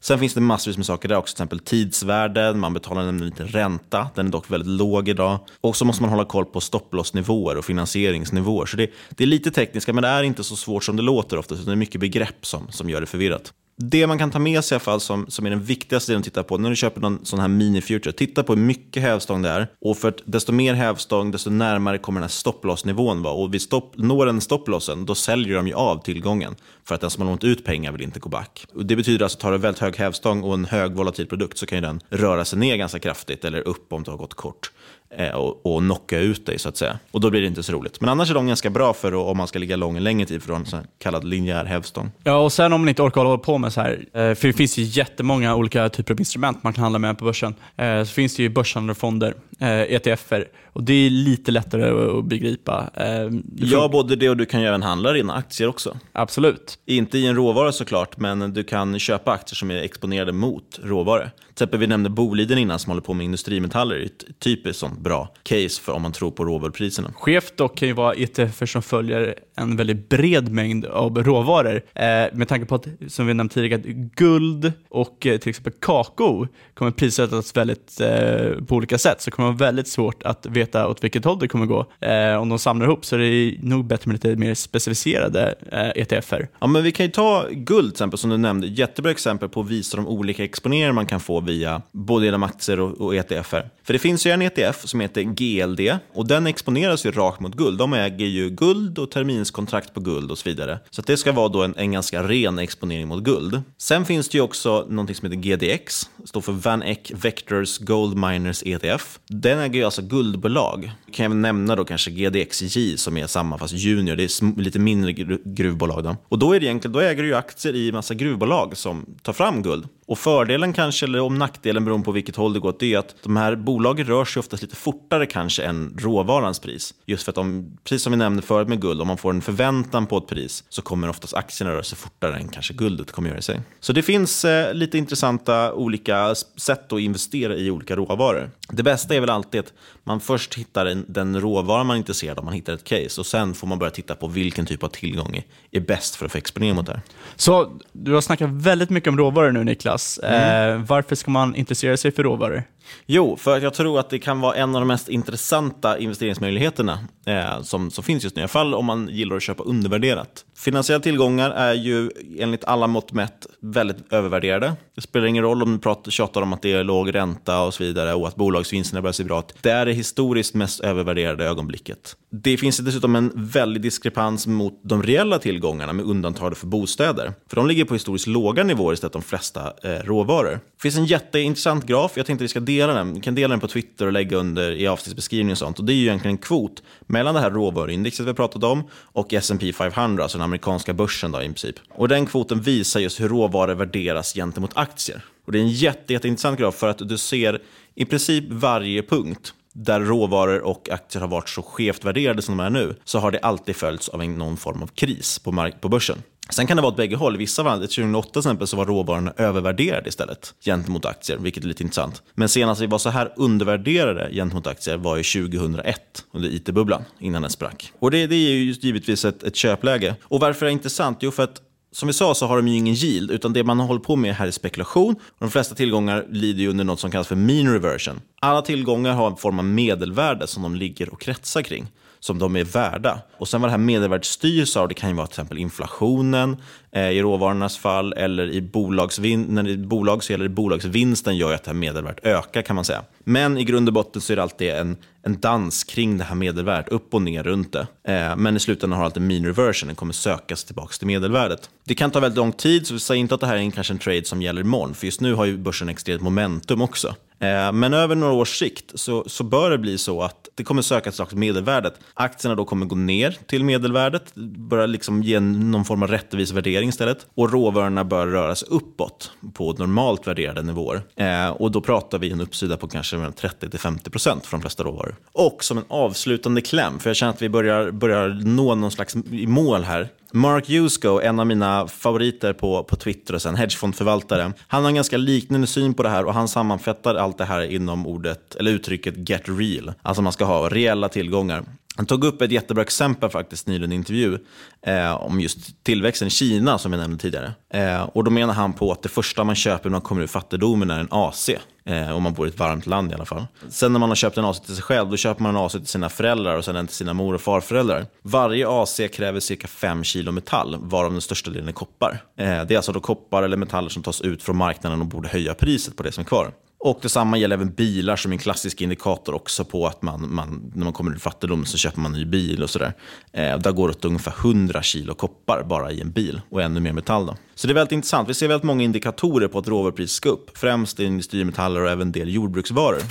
Sen 0.00 0.18
finns 0.18 0.34
det 0.34 0.40
massvis 0.40 0.76
med 0.76 0.86
saker 0.86 1.08
där 1.08 1.16
också, 1.16 1.34
till 1.34 1.36
exempel 1.36 1.58
tidsvärden, 1.58 2.58
man 2.58 2.74
betalar 2.74 3.02
en 3.02 3.24
liten 3.24 3.48
ränta, 3.48 4.08
den 4.14 4.26
är 4.26 4.30
dock 4.30 4.50
väldigt 4.50 4.68
låg 4.68 5.08
idag. 5.08 5.38
Och 5.60 5.76
så 5.76 5.84
måste 5.84 6.02
man 6.02 6.10
hålla 6.10 6.24
koll 6.24 6.44
på 6.44 6.60
stopplossnivåer 6.60 7.56
och 7.56 7.64
finansieringsnivåer. 7.64 8.66
Så 8.66 8.76
det, 8.76 8.90
det 9.10 9.24
är 9.24 9.28
lite 9.28 9.50
tekniska, 9.50 9.92
men 9.92 10.02
det 10.02 10.08
är 10.08 10.22
inte 10.22 10.44
så 10.44 10.56
svårt 10.56 10.84
som 10.84 10.96
det 10.96 11.02
låter 11.02 11.38
ofta, 11.38 11.54
utan 11.54 11.66
det 11.66 11.72
är 11.72 11.76
mycket 11.76 12.00
begrepp 12.00 12.46
som, 12.46 12.70
som 12.70 12.90
gör 12.90 13.00
det 13.00 13.06
förvirrat. 13.06 13.52
Det 13.78 14.06
man 14.06 14.18
kan 14.18 14.30
ta 14.30 14.38
med 14.38 14.64
sig 14.64 14.74
i 14.74 14.76
alla 14.76 14.80
fall 14.80 15.00
som, 15.00 15.26
som 15.28 15.46
är 15.46 15.50
den 15.50 15.62
viktigaste 15.62 16.12
delen 16.12 16.20
att 16.20 16.24
titta 16.24 16.42
på 16.42 16.58
när 16.58 16.70
du 16.70 16.76
köper 16.76 17.00
någon 17.00 17.18
sån 17.22 17.40
här 17.40 17.48
mini-future, 17.48 18.12
titta 18.12 18.42
på 18.42 18.54
hur 18.54 18.62
mycket 18.62 19.02
hävstång 19.02 19.42
det 19.42 19.48
är. 19.48 19.68
Och 19.80 19.98
för 19.98 20.08
att 20.08 20.20
desto 20.24 20.52
mer 20.52 20.74
hävstång, 20.74 21.30
desto 21.30 21.50
närmare 21.50 21.98
kommer 21.98 22.20
den 22.20 22.24
här 22.24 22.28
stopplossnivån 22.28 23.22
vara. 23.22 23.34
Och 23.34 23.54
vid 23.54 23.62
stopp, 23.62 23.92
når 23.96 24.26
den 24.26 24.40
stopplossen, 24.40 25.06
då 25.06 25.14
säljer 25.14 25.56
de 25.56 25.66
ju 25.66 25.74
av 25.74 26.02
tillgången. 26.02 26.56
För 26.84 26.94
att 26.94 27.00
den 27.00 27.10
som 27.10 27.22
har 27.22 27.26
lånat 27.26 27.44
ut 27.44 27.64
pengar 27.64 27.92
vill 27.92 28.02
inte 28.02 28.20
gå 28.20 28.28
back. 28.28 28.66
Och 28.74 28.86
det 28.86 28.96
betyder 28.96 29.24
alltså 29.24 29.36
att 29.36 29.40
tar 29.40 29.52
du 29.52 29.58
väldigt 29.58 29.80
hög 29.80 29.96
hävstång 29.96 30.42
och 30.42 30.54
en 30.54 30.64
hög 30.64 30.92
volatil 30.92 31.26
produkt 31.26 31.58
så 31.58 31.66
kan 31.66 31.78
ju 31.78 31.82
den 31.82 32.00
röra 32.08 32.44
sig 32.44 32.58
ner 32.58 32.76
ganska 32.76 32.98
kraftigt 32.98 33.44
eller 33.44 33.68
upp 33.68 33.92
om 33.92 34.02
du 34.02 34.10
har 34.10 34.18
gått 34.18 34.34
kort 34.34 34.70
Eh, 35.18 35.34
och, 35.34 35.66
och 35.66 35.82
knocka 35.82 36.18
ut 36.18 36.46
dig 36.46 36.58
så 36.58 36.68
att 36.68 36.76
säga. 36.76 36.98
Och 37.10 37.20
då 37.20 37.30
blir 37.30 37.40
det 37.40 37.46
inte 37.46 37.62
så 37.62 37.72
roligt. 37.72 38.00
Men 38.00 38.08
annars 38.08 38.30
är 38.30 38.34
de 38.34 38.46
ganska 38.46 38.70
bra 38.70 38.92
för 38.92 39.14
om 39.14 39.36
man 39.36 39.46
ska 39.46 39.58
ligga 39.58 39.76
lång 39.76 39.96
en 39.96 40.04
längre 40.04 40.26
tid 40.26 40.42
för 40.42 40.52
en 40.52 40.66
kallad 40.98 41.24
linjär 41.24 41.64
hävstång. 41.64 42.10
Ja, 42.24 42.36
och 42.36 42.52
sen 42.52 42.72
om 42.72 42.80
man 42.80 42.88
inte 42.88 43.02
orkar 43.02 43.24
hålla 43.24 43.38
på 43.38 43.58
med 43.58 43.72
så 43.72 43.80
här, 43.80 43.92
eh, 44.12 44.34
för 44.34 44.46
det 44.46 44.52
finns 44.52 44.78
ju 44.78 44.82
jättemånga 44.82 45.54
olika 45.54 45.88
typer 45.88 46.14
av 46.14 46.20
instrument 46.20 46.62
man 46.62 46.72
kan 46.72 46.82
handla 46.82 46.98
med 46.98 47.18
på 47.18 47.24
börsen. 47.24 47.54
Eh, 47.76 48.04
så 48.04 48.12
finns 48.12 48.36
det 48.36 48.42
ju 48.42 48.48
börshandlarfonder 48.48 49.34
ETFer, 49.64 50.48
och 50.72 50.82
det 50.82 50.92
är 50.92 51.10
lite 51.10 51.50
lättare 51.50 52.18
att 52.18 52.24
begripa. 52.24 52.90
Får- 52.94 53.42
Ja, 53.56 53.88
både 53.92 54.16
det 54.16 54.28
och 54.30 54.36
du 54.36 54.46
kan 54.46 54.60
ju 54.60 54.66
även 54.66 54.82
handla 54.82 55.12
dina 55.12 55.34
aktier 55.34 55.68
också. 55.68 55.96
Absolut. 56.12 56.78
Inte 56.86 57.18
i 57.18 57.26
en 57.26 57.34
råvara 57.36 57.72
såklart, 57.72 58.16
men 58.16 58.52
du 58.54 58.64
kan 58.64 58.98
köpa 58.98 59.32
aktier 59.32 59.54
som 59.56 59.70
är 59.70 59.76
exponerade 59.76 60.32
mot 60.32 60.80
råvaror. 60.82 61.30
Till 61.46 61.52
exempel, 61.64 61.80
vi 61.80 61.86
nämnde 61.86 62.10
Boliden 62.10 62.58
innan 62.58 62.78
som 62.78 62.90
håller 62.90 63.02
på 63.02 63.14
med 63.14 63.24
industrimetaller. 63.24 63.96
Det 63.96 64.02
är 64.02 64.06
ett 64.06 64.40
typiskt 64.40 64.80
sånt 64.80 64.98
bra 65.00 65.32
case 65.42 65.82
för 65.82 65.92
om 65.92 66.02
man 66.02 66.12
tror 66.12 66.30
på 66.30 66.44
råvarupriserna. 66.44 67.12
Skevt 67.14 67.56
dock 67.56 67.78
kan 67.78 67.88
ju 67.88 67.94
vara 67.94 68.14
ETFer 68.14 68.66
som 68.66 68.82
följer 68.82 69.34
en 69.56 69.76
väldigt 69.76 70.08
bred 70.08 70.48
mängd 70.52 70.84
av 70.86 71.22
råvaror. 71.24 71.82
Eh, 71.94 72.04
med 72.32 72.48
tanke 72.48 72.66
på 72.66 72.74
att, 72.74 72.86
som 73.08 73.26
vi 73.26 73.34
nämnt 73.34 73.52
tidigare, 73.52 73.82
guld 74.16 74.72
och 74.88 75.26
eh, 75.26 75.38
till 75.38 75.50
exempel 75.50 75.72
kakao 75.80 76.46
kommer 76.74 76.90
prissättas 76.90 77.56
väldigt 77.56 78.00
eh, 78.00 78.64
på 78.66 78.74
olika 78.74 78.98
sätt. 78.98 79.20
Så 79.22 79.30
det 79.30 79.34
kommer 79.46 79.58
vara 79.58 79.66
väldigt 79.66 79.88
svårt 79.88 80.22
att 80.22 80.46
veta 80.46 80.88
åt 80.88 81.04
vilket 81.04 81.24
håll 81.24 81.38
det 81.38 81.48
kommer 81.48 81.66
gå. 81.66 81.86
Eh, 82.00 82.36
om 82.36 82.48
de 82.48 82.58
samlar 82.58 82.86
ihop 82.86 83.04
så 83.04 83.16
är 83.16 83.20
det 83.20 83.56
nog 83.62 83.84
bättre 83.84 84.08
med 84.08 84.14
lite 84.14 84.36
mer 84.36 84.54
specificerade 84.54 85.54
eh, 85.72 86.02
ETFer. 86.02 86.48
Ja, 86.58 86.66
men 86.66 86.82
vi 86.82 86.92
kan 86.92 87.06
ju 87.06 87.12
ta 87.12 87.46
guld 87.50 87.86
till 87.86 87.94
exempel, 87.94 88.18
som 88.18 88.30
du 88.30 88.36
nämnde. 88.36 88.66
Jättebra 88.66 89.10
exempel 89.10 89.48
på 89.48 89.60
att 89.60 89.68
visa 89.68 89.96
de 89.96 90.08
olika 90.08 90.44
exponeringar 90.44 90.92
man 90.92 91.06
kan 91.06 91.20
få 91.20 91.40
via 91.40 91.82
både 91.92 92.24
genom 92.24 92.42
aktier 92.42 92.80
och, 92.80 93.00
och 93.00 93.14
ETFer. 93.14 93.70
För 93.84 93.92
det 93.92 93.98
finns 93.98 94.26
ju 94.26 94.30
en 94.30 94.42
ETF 94.42 94.82
som 94.84 95.00
heter 95.00 95.22
GLD 95.22 95.98
och 96.14 96.26
den 96.26 96.46
exponeras 96.46 97.06
ju 97.06 97.10
rakt 97.10 97.40
mot 97.40 97.54
guld. 97.54 97.78
De 97.78 97.92
äger 97.92 98.26
ju 98.26 98.50
guld 98.50 98.98
och 98.98 99.10
terminskontrakt 99.10 99.94
på 99.94 100.00
guld 100.00 100.30
och 100.30 100.38
så 100.38 100.48
vidare. 100.48 100.78
Så 100.90 101.00
att 101.00 101.06
det 101.06 101.16
ska 101.16 101.32
vara 101.32 101.48
då 101.48 101.62
en, 101.62 101.74
en 101.76 101.92
ganska 101.92 102.22
ren 102.22 102.58
exponering 102.58 103.08
mot 103.08 103.24
guld. 103.24 103.62
Sen 103.78 104.04
finns 104.04 104.28
det 104.28 104.38
ju 104.38 104.42
också 104.42 104.86
någonting 104.88 105.16
som 105.16 105.30
heter 105.30 105.56
GDX, 105.56 106.10
står 106.24 106.40
för 106.40 106.52
Van 106.52 106.82
Eck 106.82 107.12
Vectors 107.14 107.78
Gold 107.78 108.16
Miners 108.16 108.62
ETF. 108.66 109.18
Den 109.40 109.58
äger 109.58 109.78
ju 109.78 109.84
alltså 109.84 110.02
guldbolag. 110.02 110.92
Kan 111.12 111.24
jag 111.24 111.36
nämna 111.36 111.76
då 111.76 111.84
kanske 111.84 112.10
GDXJ 112.10 112.96
som 112.96 113.16
är 113.16 113.26
samma 113.26 113.58
fast 113.58 113.74
junior, 113.74 114.16
det 114.16 114.22
är 114.22 114.60
lite 114.60 114.78
mindre 114.78 115.12
gruvbolag. 115.44 116.04
Då. 116.04 116.16
Och 116.28 116.38
då, 116.38 116.52
är 116.52 116.60
det 116.60 116.66
egentligen, 116.66 116.92
då 116.92 117.00
äger 117.00 117.22
du 117.22 117.28
ju 117.28 117.34
aktier 117.34 117.74
i 117.74 117.92
massa 117.92 118.14
gruvbolag 118.14 118.76
som 118.76 119.06
tar 119.22 119.32
fram 119.32 119.62
guld. 119.62 119.88
Och 120.06 120.18
fördelen 120.18 120.72
kanske, 120.72 121.06
eller 121.06 121.20
om 121.20 121.34
nackdelen 121.34 121.84
beroende 121.84 122.04
på 122.04 122.12
vilket 122.12 122.36
håll 122.36 122.52
det 122.52 122.60
går 122.60 122.68
åt, 122.68 122.80
det 122.80 122.94
är 122.94 122.98
att 122.98 123.14
de 123.22 123.36
här 123.36 123.56
bolagen 123.56 124.06
rör 124.06 124.24
sig 124.24 124.40
oftast 124.40 124.62
lite 124.62 124.76
fortare 124.76 125.26
kanske 125.26 125.62
än 125.62 125.96
råvarans 125.98 126.58
pris. 126.58 126.94
Just 127.06 127.24
för 127.24 127.32
att 127.32 127.36
de, 127.36 127.76
precis 127.84 128.02
som 128.02 128.12
vi 128.12 128.16
nämnde 128.16 128.42
förut 128.42 128.68
med 128.68 128.80
guld, 128.80 129.00
om 129.00 129.08
man 129.08 129.16
får 129.16 129.30
en 129.30 129.42
förväntan 129.42 130.06
på 130.06 130.18
ett 130.18 130.26
pris 130.26 130.64
så 130.68 130.82
kommer 130.82 131.08
oftast 131.08 131.34
aktierna 131.34 131.72
röra 131.72 131.82
sig 131.82 131.98
fortare 131.98 132.36
än 132.36 132.48
kanske 132.48 132.74
guldet 132.74 133.12
kommer 133.12 133.28
göra 133.28 133.38
i 133.38 133.42
sig. 133.42 133.60
Så 133.80 133.92
det 133.92 134.02
finns 134.02 134.44
eh, 134.44 134.74
lite 134.74 134.98
intressanta 134.98 135.72
olika 135.72 136.34
sätt 136.56 136.92
att 136.92 137.00
investera 137.00 137.56
i 137.56 137.70
olika 137.70 137.96
råvaror. 137.96 138.50
Det 138.68 138.82
bästa 138.82 139.14
är 139.14 139.20
väl 139.20 139.30
alltid 139.30 139.60
att 139.60 139.72
man 140.04 140.20
först 140.20 140.54
hittar 140.54 140.86
en, 140.86 141.04
den 141.08 141.40
råvara 141.40 141.84
man 141.84 141.94
är 141.94 141.98
intresserad 141.98 142.38
av, 142.38 142.44
man 142.44 142.54
hittar 142.54 142.72
ett 142.72 142.84
case 142.84 143.20
och 143.20 143.26
sen 143.26 143.54
får 143.54 143.66
man 143.66 143.78
börja 143.78 143.90
titta 143.90 144.14
på 144.14 144.26
vilken 144.26 144.66
typ 144.66 144.82
av 144.82 144.88
tillgång 144.88 145.36
är, 145.36 145.44
är 145.70 145.80
bäst 145.80 146.16
för 146.16 146.26
att 146.26 146.32
få 146.32 146.38
exponering 146.38 146.74
mot 146.74 146.86
det 146.86 146.92
här. 146.92 147.02
Så 147.36 147.78
du 147.92 148.14
har 148.14 148.20
snackat 148.20 148.50
väldigt 148.50 148.90
mycket 148.90 149.08
om 149.08 149.18
råvaror 149.18 149.52
nu 149.52 149.64
Niklas. 149.64 149.95
Mm. 150.22 150.80
Eh, 150.80 150.86
varför 150.86 151.16
ska 151.16 151.30
man 151.30 151.54
intressera 151.54 151.96
sig 151.96 152.12
för 152.12 152.22
råvaror? 152.22 152.64
Jo, 153.06 153.36
för 153.36 153.56
att 153.56 153.62
jag 153.62 153.74
tror 153.74 154.00
att 154.00 154.10
det 154.10 154.18
kan 154.18 154.40
vara 154.40 154.54
en 154.54 154.74
av 154.74 154.80
de 154.80 154.88
mest 154.88 155.08
intressanta 155.08 155.98
investeringsmöjligheterna 155.98 156.98
eh, 157.26 157.62
som, 157.62 157.90
som 157.90 158.04
finns 158.04 158.24
just 158.24 158.36
nu. 158.36 158.40
I 158.40 158.42
alla 158.42 158.48
fall 158.48 158.74
om 158.74 158.84
man 158.84 159.08
gillar 159.12 159.36
att 159.36 159.42
köpa 159.42 159.62
undervärderat. 159.62 160.44
Finansiella 160.56 161.02
tillgångar 161.02 161.50
är 161.50 161.74
ju 161.74 162.10
enligt 162.38 162.64
alla 162.64 162.86
mått 162.86 163.12
mätt 163.12 163.46
väldigt 163.60 164.12
övervärderade. 164.12 164.72
Det 164.94 165.00
spelar 165.00 165.26
ingen 165.26 165.44
roll 165.44 165.62
om 165.62 165.72
du 165.72 165.78
pratar, 165.78 166.10
tjatar 166.10 166.42
om 166.42 166.52
att 166.52 166.62
det 166.62 166.72
är 166.72 166.84
låg 166.84 167.14
ränta 167.14 167.62
och 167.62 167.74
så 167.74 167.84
vidare 167.84 168.14
och 168.14 168.28
att 168.28 168.36
bolagsvinsterna 168.36 169.02
börjar 169.02 169.12
se 169.12 169.24
bra 169.24 169.38
ut. 169.38 169.54
Det 169.60 169.70
är 169.70 169.86
det 169.86 169.92
historiskt 169.92 170.54
mest 170.54 170.80
övervärderade 170.80 171.44
ögonblicket. 171.44 172.16
Det 172.30 172.56
finns 172.56 172.78
dessutom 172.78 173.16
en 173.16 173.32
väldig 173.34 173.82
diskrepans 173.82 174.46
mot 174.46 174.80
de 174.82 175.02
reella 175.02 175.38
tillgångarna 175.38 175.92
med 175.92 176.04
undantag 176.04 176.56
för 176.56 176.66
bostäder. 176.66 177.32
För 177.48 177.56
de 177.56 177.66
ligger 177.66 177.84
på 177.84 177.94
historiskt 177.94 178.26
låga 178.26 178.64
nivåer 178.64 178.94
istället 178.94 179.12
för 179.12 179.20
de 179.20 179.24
flesta 179.24 179.72
eh, 179.82 179.90
råvaror. 180.04 180.50
Det 180.50 180.82
finns 180.82 180.96
en 180.96 181.06
jätteintressant 181.06 181.86
graf, 181.86 182.12
jag 182.14 182.26
tänkte 182.26 182.44
vi 182.44 182.48
ska 182.48 182.60
dela 182.60 182.75
den. 182.76 183.14
Vi 183.14 183.20
kan 183.20 183.34
dela 183.34 183.52
den 183.52 183.60
på 183.60 183.68
Twitter 183.68 184.06
och 184.06 184.12
lägga 184.12 184.36
under 184.36 184.72
i 184.72 184.86
avsnittsbeskrivningen 184.86 185.52
och 185.52 185.58
sånt. 185.58 185.78
Och 185.78 185.84
det 185.84 185.92
är 185.92 185.94
ju 185.94 186.02
egentligen 186.02 186.34
en 186.34 186.38
kvot 186.38 186.82
mellan 187.06 187.34
det 187.34 187.40
här 187.40 187.50
råvaruindexet 187.50 188.26
vi 188.26 188.28
har 188.28 188.34
pratat 188.34 188.64
om 188.64 188.84
och 188.92 189.34
S&P 189.34 189.72
500, 189.72 190.22
alltså 190.22 190.38
den 190.38 190.44
amerikanska 190.44 190.94
börsen 190.94 191.32
då, 191.32 191.42
i 191.42 191.44
princip. 191.44 191.76
Och 191.90 192.08
den 192.08 192.26
kvoten 192.26 192.60
visar 192.60 193.00
just 193.00 193.20
hur 193.20 193.28
råvaror 193.28 193.74
värderas 193.74 194.34
gentemot 194.34 194.70
aktier. 194.74 195.24
Och 195.46 195.52
det 195.52 195.58
är 195.58 195.62
en 195.62 195.68
jätte, 195.68 196.12
jätteintressant 196.12 196.58
graf 196.58 196.74
för 196.74 196.88
att 196.88 197.08
du 197.08 197.18
ser 197.18 197.62
i 197.94 198.04
princip 198.04 198.44
varje 198.48 199.02
punkt 199.02 199.54
där 199.72 200.00
råvaror 200.00 200.60
och 200.60 200.90
aktier 200.90 201.20
har 201.20 201.28
varit 201.28 201.48
så 201.48 201.62
skevt 201.62 202.04
värderade 202.04 202.42
som 202.42 202.56
de 202.56 202.66
är 202.66 202.70
nu, 202.70 202.94
så 203.04 203.18
har 203.18 203.30
det 203.30 203.38
alltid 203.38 203.76
följts 203.76 204.08
av 204.08 204.22
en, 204.22 204.34
någon 204.34 204.56
form 204.56 204.82
av 204.82 204.86
kris 204.86 205.38
på, 205.38 205.52
mark- 205.52 205.80
på 205.80 205.88
börsen. 205.88 206.22
Sen 206.50 206.66
kan 206.66 206.76
det 206.76 206.82
vara 206.82 206.92
åt 206.92 206.96
bägge 206.96 207.16
håll. 207.16 207.36
Vissa 207.36 207.64
fall, 207.64 207.78
2008 207.80 208.28
till 208.30 208.38
exempel, 208.38 208.66
så 208.66 208.76
var 208.76 208.86
råvarorna 208.86 209.32
övervärderade 209.36 210.08
istället 210.08 210.54
gentemot 210.64 211.04
aktier, 211.04 211.36
vilket 211.38 211.64
är 211.64 211.68
lite 211.68 211.82
intressant. 211.82 212.22
Men 212.34 212.48
senast 212.48 212.80
vi 212.80 212.86
var 212.86 212.98
så 212.98 213.10
här 213.10 213.32
undervärderade 213.36 214.30
gentemot 214.32 214.66
aktier 214.66 214.96
var 214.96 215.16
ju 215.16 215.22
2001, 215.22 216.24
under 216.32 216.48
IT-bubblan, 216.48 217.04
innan 217.18 217.42
den 217.42 217.50
sprack. 217.50 217.92
Och 217.98 218.10
det, 218.10 218.26
det 218.26 218.34
är 218.34 218.50
ju 218.50 218.74
givetvis 218.80 219.24
ett, 219.24 219.42
ett 219.42 219.56
köpläge. 219.56 220.16
Och 220.22 220.40
varför 220.40 220.66
är 220.66 220.68
det 220.68 220.72
intressant? 220.72 221.18
Jo, 221.20 221.30
för 221.30 221.42
att 221.42 221.62
som 221.92 222.06
vi 222.06 222.12
sa 222.12 222.34
så 222.34 222.46
har 222.46 222.56
de 222.56 222.68
ju 222.68 222.76
ingen 222.76 222.94
yield, 222.94 223.30
utan 223.30 223.52
det 223.52 223.64
man 223.64 223.80
håller 223.80 224.00
på 224.00 224.16
med 224.16 224.34
här 224.34 224.46
är 224.46 224.50
spekulation. 224.50 225.14
Och 225.14 225.38
de 225.38 225.50
flesta 225.50 225.74
tillgångar 225.74 226.26
lider 226.30 226.60
ju 226.60 226.68
under 226.68 226.84
något 226.84 227.00
som 227.00 227.10
kallas 227.10 227.28
för 227.28 227.36
mean 227.36 227.72
reversion. 227.72 228.20
Alla 228.40 228.62
tillgångar 228.62 229.12
har 229.12 229.26
en 229.26 229.36
form 229.36 229.58
av 229.58 229.64
medelvärde 229.64 230.46
som 230.46 230.62
de 230.62 230.74
ligger 230.74 231.12
och 231.12 231.20
kretsar 231.20 231.62
kring 231.62 231.86
som 232.20 232.38
de 232.38 232.56
är 232.56 232.64
värda. 232.64 233.18
Och 233.38 233.48
sen 233.48 233.60
vad 233.60 233.68
det 233.68 233.72
här 233.72 233.78
medelvärdet 233.78 234.24
styrs 234.24 234.76
av, 234.76 234.88
det 234.88 234.94
kan 234.94 235.10
ju 235.10 235.16
vara 235.16 235.26
till 235.26 235.32
exempel 235.32 235.58
inflationen 235.58 236.56
eh, 236.92 237.10
i 237.10 237.22
råvarornas 237.22 237.78
fall, 237.78 238.12
eller 238.12 238.50
i 238.50 238.62
bolagsvin 238.62 239.46
när 239.48 239.62
det 239.62 239.72
är 239.72 239.76
bolag 239.76 240.24
så 240.24 240.32
gäller 240.32 240.44
det 240.44 240.54
bolagsvinsten 240.54 241.36
gör 241.36 241.48
ju 241.48 241.54
att 241.54 241.64
det 241.64 241.70
här 241.70 241.78
medelvärdet 241.78 242.26
ökar 242.26 242.62
kan 242.62 242.76
man 242.76 242.84
säga. 242.84 243.02
Men 243.24 243.58
i 243.58 243.64
grund 243.64 243.88
och 243.88 243.94
botten 243.94 244.22
så 244.22 244.32
är 244.32 244.36
det 244.36 244.42
alltid 244.42 244.70
en, 244.70 244.96
en 245.22 245.40
dans 245.40 245.84
kring 245.84 246.18
det 246.18 246.24
här 246.24 246.34
medelvärdet, 246.34 246.88
upp 246.92 247.14
och 247.14 247.22
ner 247.22 247.42
runt 247.42 247.72
det. 247.72 247.86
Eh, 248.12 248.36
men 248.36 248.56
i 248.56 248.60
slutändan 248.60 248.98
har 248.98 249.04
alltid 249.04 249.22
mean 249.22 249.44
reversion, 249.44 249.86
den 249.86 249.96
kommer 249.96 250.12
sökas 250.12 250.64
tillbaka 250.64 250.92
till 250.92 251.06
medelvärdet. 251.06 251.70
Det 251.84 251.94
kan 251.94 252.10
ta 252.10 252.20
väldigt 252.20 252.36
lång 252.36 252.52
tid, 252.52 252.86
så 252.86 252.94
vi 252.94 253.00
säger 253.00 253.20
inte 253.20 253.34
att 253.34 253.40
det 253.40 253.46
här 253.46 253.54
är 253.54 253.58
en, 253.58 253.72
kanske 253.72 253.92
en 253.92 253.98
trade 253.98 254.24
som 254.24 254.42
gäller 254.42 254.60
imorgon, 254.60 254.94
för 254.94 255.06
just 255.06 255.20
nu 255.20 255.34
har 255.34 255.44
ju 255.44 255.56
börsen 255.56 255.88
extremt 255.88 256.22
momentum 256.22 256.82
också. 256.82 257.14
Eh, 257.38 257.72
men 257.72 257.94
över 257.94 258.14
några 258.14 258.32
års 258.32 258.58
sikt 258.58 258.92
så, 258.94 259.24
så 259.26 259.44
bör 259.44 259.70
det 259.70 259.78
bli 259.78 259.98
så 259.98 260.22
att 260.22 260.48
det 260.54 260.64
kommer 260.64 260.82
söka 260.82 261.10
ett 261.10 261.28
till 261.28 261.38
medelvärdet. 261.38 261.94
Aktierna 262.14 262.54
då 262.54 262.64
kommer 262.64 262.86
gå 262.86 262.96
ner 262.96 263.38
till 263.46 263.64
medelvärdet, 263.64 264.34
börja 264.68 264.86
liksom 264.86 265.22
ge 265.22 265.40
någon 265.40 265.84
form 265.84 266.02
av 266.02 266.08
rättvis 266.08 266.52
värdering 266.52 266.88
istället. 266.88 267.26
Och 267.34 267.52
råvarorna 267.52 268.04
bör 268.04 268.26
röra 268.26 268.54
sig 268.54 268.68
uppåt 268.70 269.30
på 269.54 269.72
normalt 269.72 270.26
värderade 270.26 270.62
nivåer. 270.62 271.02
Eh, 271.16 271.48
och 271.48 271.70
då 271.70 271.80
pratar 271.80 272.18
vi 272.18 272.30
en 272.30 272.40
uppsida 272.40 272.76
på 272.76 272.88
kanske 272.88 273.16
mellan 273.16 273.32
30-50% 273.32 274.40
för 274.44 274.50
de 274.50 274.60
flesta 274.60 274.84
råvaror. 274.84 275.16
Och 275.32 275.64
som 275.64 275.78
en 275.78 275.84
avslutande 275.88 276.60
kläm, 276.60 276.98
för 276.98 277.10
jag 277.10 277.16
känner 277.16 277.32
att 277.32 277.42
vi 277.42 277.48
börjar, 277.48 277.90
börjar 277.90 278.28
nå 278.44 278.74
någon 278.74 278.90
slags 278.90 279.14
mål 279.46 279.84
här. 279.84 280.08
Mark 280.32 280.70
Yusko, 280.70 281.20
en 281.20 281.40
av 281.40 281.46
mina 281.46 281.88
favoriter 281.88 282.52
på, 282.52 282.84
på 282.84 282.96
Twitter 282.96 283.34
och 283.34 283.42
sen 283.42 283.54
hedgefondförvaltare, 283.54 284.52
han 284.68 284.82
har 284.82 284.88
en 284.88 284.94
ganska 284.94 285.16
liknande 285.16 285.66
syn 285.66 285.94
på 285.94 286.02
det 286.02 286.08
här 286.08 286.24
och 286.24 286.34
han 286.34 286.48
sammanfattar 286.48 287.14
allt 287.14 287.38
det 287.38 287.44
här 287.44 287.62
inom 287.62 288.06
ordet, 288.06 288.54
eller 288.54 288.70
uttrycket 288.70 289.28
get 289.30 289.42
real. 289.46 289.92
Alltså 290.02 290.22
man 290.22 290.32
ska 290.32 290.44
ha 290.44 290.68
reella 290.68 291.08
tillgångar. 291.08 291.64
Han 291.96 292.06
tog 292.06 292.24
upp 292.24 292.42
ett 292.42 292.50
jättebra 292.50 292.82
exempel 292.82 293.30
faktiskt 293.30 293.66
nyligen 293.66 293.92
i 293.92 293.94
en 293.94 294.00
intervju 294.00 294.38
eh, 294.86 295.14
om 295.14 295.40
just 295.40 295.84
tillväxten 295.84 296.28
i 296.28 296.30
Kina 296.30 296.78
som 296.78 296.92
jag 296.92 297.00
nämnde 297.00 297.18
tidigare. 297.18 297.52
Eh, 297.74 298.02
och 298.02 298.24
då 298.24 298.30
menar 298.30 298.54
han 298.54 298.72
på 298.72 298.92
att 298.92 299.02
det 299.02 299.08
första 299.08 299.44
man 299.44 299.54
köper 299.54 299.84
när 299.84 299.94
man 299.94 300.00
kommer 300.00 300.22
ur 300.22 300.26
fattigdomen 300.26 300.90
är 300.90 301.00
en 301.00 301.08
AC. 301.10 301.50
Eh, 301.84 302.16
om 302.16 302.22
man 302.22 302.32
bor 302.32 302.46
i 302.46 302.50
ett 302.50 302.58
varmt 302.58 302.86
land 302.86 303.10
i 303.12 303.14
alla 303.14 303.24
fall. 303.24 303.46
Sen 303.68 303.92
när 303.92 304.00
man 304.00 304.08
har 304.08 304.16
köpt 304.16 304.38
en 304.38 304.44
AC 304.44 304.60
till 304.60 304.74
sig 304.74 304.82
själv, 304.82 305.10
då 305.10 305.16
köper 305.16 305.42
man 305.42 305.56
en 305.56 305.62
AC 305.62 305.72
till 305.72 305.86
sina 305.86 306.08
föräldrar 306.08 306.56
och 306.56 306.64
sen 306.64 306.76
en 306.76 306.86
till 306.86 306.96
sina 306.96 307.14
mor 307.14 307.34
och 307.34 307.40
farföräldrar. 307.40 308.06
Varje 308.22 308.68
AC 308.68 309.00
kräver 309.12 309.40
cirka 309.40 309.68
5 309.68 310.04
kilo 310.04 310.32
metall, 310.32 310.76
varav 310.80 311.12
den 311.12 311.20
största 311.20 311.50
delen 311.50 311.68
är 311.68 311.72
koppar. 311.72 312.22
Eh, 312.36 312.46
det 312.46 312.70
är 312.70 312.76
alltså 312.76 312.92
då 312.92 313.00
koppar 313.00 313.42
eller 313.42 313.56
metaller 313.56 313.88
som 313.88 314.02
tas 314.02 314.20
ut 314.20 314.42
från 314.42 314.56
marknaden 314.56 315.00
och 315.00 315.06
borde 315.06 315.28
höja 315.28 315.54
priset 315.54 315.96
på 315.96 316.02
det 316.02 316.12
som 316.12 316.20
är 316.20 316.26
kvar. 316.26 316.52
Och 316.78 316.98
detsamma 317.02 317.38
gäller 317.38 317.56
även 317.56 317.74
bilar 317.74 318.16
som 318.16 318.32
är 318.32 318.34
en 318.34 318.38
klassisk 318.38 318.80
indikator 318.80 319.34
också 319.34 319.64
på 319.64 319.86
att 319.86 320.02
man, 320.02 320.34
man 320.34 320.72
när 320.74 320.84
man 320.84 320.92
kommer 320.92 321.12
ur 321.12 321.18
fattigdom 321.18 321.66
så 321.66 321.78
köper 321.78 322.00
man 322.00 322.14
en 322.14 322.18
ny 322.18 322.24
bil 322.24 322.62
och 322.62 322.70
sådär. 322.70 322.92
Eh, 323.32 323.58
där 323.58 323.72
går 323.72 323.88
det 323.88 323.94
åt 323.94 324.04
ungefär 324.04 324.34
100 324.40 324.82
kilo 324.82 325.14
koppar 325.14 325.62
bara 325.62 325.92
i 325.92 326.00
en 326.00 326.10
bil 326.10 326.40
och 326.50 326.62
ännu 326.62 326.80
mer 326.80 326.92
metall. 326.92 327.26
Då. 327.26 327.36
Så 327.54 327.66
det 327.66 327.72
är 327.72 327.74
väldigt 327.74 327.92
intressant. 327.92 328.28
Vi 328.28 328.34
ser 328.34 328.48
väldigt 328.48 328.64
många 328.64 328.84
indikatorer 328.84 329.48
på 329.48 329.58
att 329.58 329.68
råvarupriset 329.68 330.16
ska 330.16 330.28
upp. 330.28 330.58
Främst 330.58 331.00
industrimetaller 331.00 331.80
och 331.80 331.90
även 331.90 332.08
en 332.08 332.12
del 332.12 332.34
jordbruksvaror. 332.34 333.02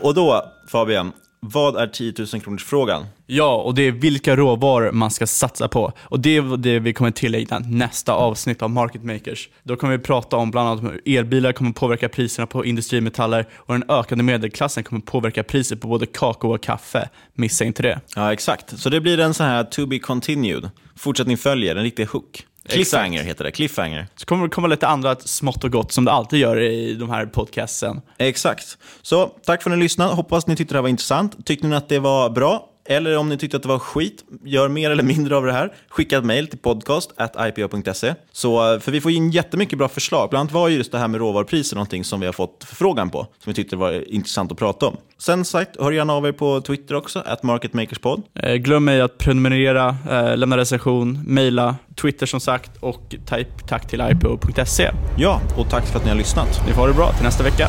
Och 0.00 0.14
då, 0.14 0.44
Fabian, 0.68 1.12
vad 1.46 1.76
är 1.76 1.86
10 1.86 2.14
000 2.18 2.42
kronors 2.42 2.64
frågan? 2.64 3.06
Ja, 3.26 3.54
och 3.56 3.74
det 3.74 3.82
är 3.82 3.92
vilka 3.92 4.36
råvaror 4.36 4.92
man 4.92 5.10
ska 5.10 5.26
satsa 5.26 5.68
på. 5.68 5.92
Och 6.00 6.20
det 6.20 6.36
är 6.36 6.56
det 6.56 6.78
vi 6.78 6.92
kommer 6.92 7.10
tillägga 7.10 7.58
nästa 7.58 8.12
avsnitt 8.12 8.62
av 8.62 8.70
Market 8.70 9.04
Makers. 9.04 9.48
Då 9.62 9.76
kommer 9.76 9.96
vi 9.96 10.02
prata 10.02 10.36
om 10.36 10.50
bland 10.50 10.68
annat 10.68 10.84
hur 10.84 11.18
elbilar 11.18 11.52
kommer 11.52 11.72
påverka 11.72 12.08
priserna 12.08 12.46
på 12.46 12.64
industrimetaller 12.64 13.46
och 13.54 13.74
den 13.74 13.90
ökande 13.90 14.24
medelklassen 14.24 14.84
kommer 14.84 15.02
påverka 15.02 15.42
priset 15.42 15.80
på 15.80 15.88
både 15.88 16.06
kakao 16.06 16.54
och 16.54 16.62
kaffe. 16.62 17.08
Missa 17.34 17.64
inte 17.64 17.82
det. 17.82 18.00
Ja, 18.16 18.32
exakt. 18.32 18.78
Så 18.78 18.90
det 18.90 19.00
blir 19.00 19.20
en 19.20 19.34
sån 19.34 19.46
här 19.46 19.64
to 19.64 19.86
be 19.86 19.98
continued. 19.98 20.70
Fortsättning 20.96 21.36
följer, 21.36 21.76
en 21.76 21.82
riktig 21.82 22.06
hook. 22.06 22.46
Cliffhanger 22.72 23.12
Exakt. 23.20 23.28
heter 23.30 23.44
det, 23.44 23.50
cliffhanger. 23.50 24.06
Så 24.16 24.26
kommer 24.26 24.44
det 24.44 24.50
komma 24.50 24.66
lite 24.68 24.86
andra 24.86 25.16
smått 25.16 25.64
och 25.64 25.72
gott 25.72 25.92
som 25.92 26.04
det 26.04 26.12
alltid 26.12 26.38
gör 26.38 26.60
i 26.60 26.94
de 26.94 27.10
här 27.10 27.26
podcastsen. 27.26 28.00
Exakt. 28.18 28.78
Så 29.02 29.26
tack 29.26 29.62
för 29.62 29.70
att 29.70 29.76
ni 29.76 29.82
lyssnade. 29.82 30.14
Hoppas 30.14 30.46
ni 30.46 30.56
tyckte 30.56 30.74
det 30.74 30.78
här 30.78 30.82
var 30.82 30.88
intressant. 30.88 31.46
Tyckte 31.46 31.66
ni 31.66 31.76
att 31.76 31.88
det 31.88 31.98
var 31.98 32.30
bra? 32.30 32.68
Eller 32.84 33.16
om 33.16 33.28
ni 33.28 33.36
tyckte 33.36 33.56
att 33.56 33.62
det 33.62 33.68
var 33.68 33.78
skit, 33.78 34.24
gör 34.44 34.68
mer 34.68 34.90
eller 34.90 35.02
mindre 35.02 35.36
av 35.36 35.46
det 35.46 35.52
här. 35.52 35.72
Skicka 35.88 36.18
ett 36.18 36.24
mejl 36.24 36.48
till 36.48 36.58
podcast.ipo.se. 36.58 38.14
Så, 38.32 38.80
för 38.80 38.92
vi 38.92 39.00
får 39.00 39.10
in 39.10 39.30
jättemycket 39.30 39.78
bra 39.78 39.88
förslag. 39.88 40.30
Bland 40.30 40.40
annat 40.40 40.52
var 40.52 40.68
ju 40.68 40.76
just 40.76 40.92
det 40.92 40.98
här 40.98 41.08
med 41.08 41.20
råvarupriser 41.20 41.76
någonting 41.76 42.04
som 42.04 42.20
vi 42.20 42.26
har 42.26 42.32
fått 42.32 42.64
förfrågan 42.64 43.10
på. 43.10 43.18
Som 43.18 43.50
vi 43.50 43.54
tyckte 43.54 43.76
var 43.76 44.12
intressant 44.12 44.52
att 44.52 44.58
prata 44.58 44.86
om. 44.86 44.96
Sen 45.18 45.44
sagt, 45.44 45.80
hör 45.80 45.92
gärna 45.92 46.12
av 46.12 46.26
er 46.26 46.32
på 46.32 46.60
Twitter 46.60 46.94
också, 46.94 47.22
at 47.26 47.42
marketmakerspod. 47.42 48.22
Eh, 48.34 48.54
glöm 48.54 48.88
ej 48.88 49.00
att 49.00 49.18
prenumerera, 49.18 49.96
eh, 50.10 50.36
lämna 50.36 50.56
recension, 50.56 51.22
mejla, 51.26 51.76
Twitter 52.02 52.26
som 52.26 52.40
sagt 52.40 52.70
och 52.80 53.14
typ, 53.26 53.68
tack 53.68 53.88
till 53.88 54.00
ipo.se. 54.00 54.90
Ja, 55.16 55.40
och 55.58 55.70
tack 55.70 55.86
för 55.86 55.98
att 55.98 56.04
ni 56.04 56.10
har 56.10 56.18
lyssnat. 56.18 56.62
Ni 56.66 56.72
får 56.72 56.80
ha 56.80 56.88
det 56.88 56.94
bra 56.94 57.12
till 57.12 57.24
nästa 57.24 57.44
vecka. 57.44 57.68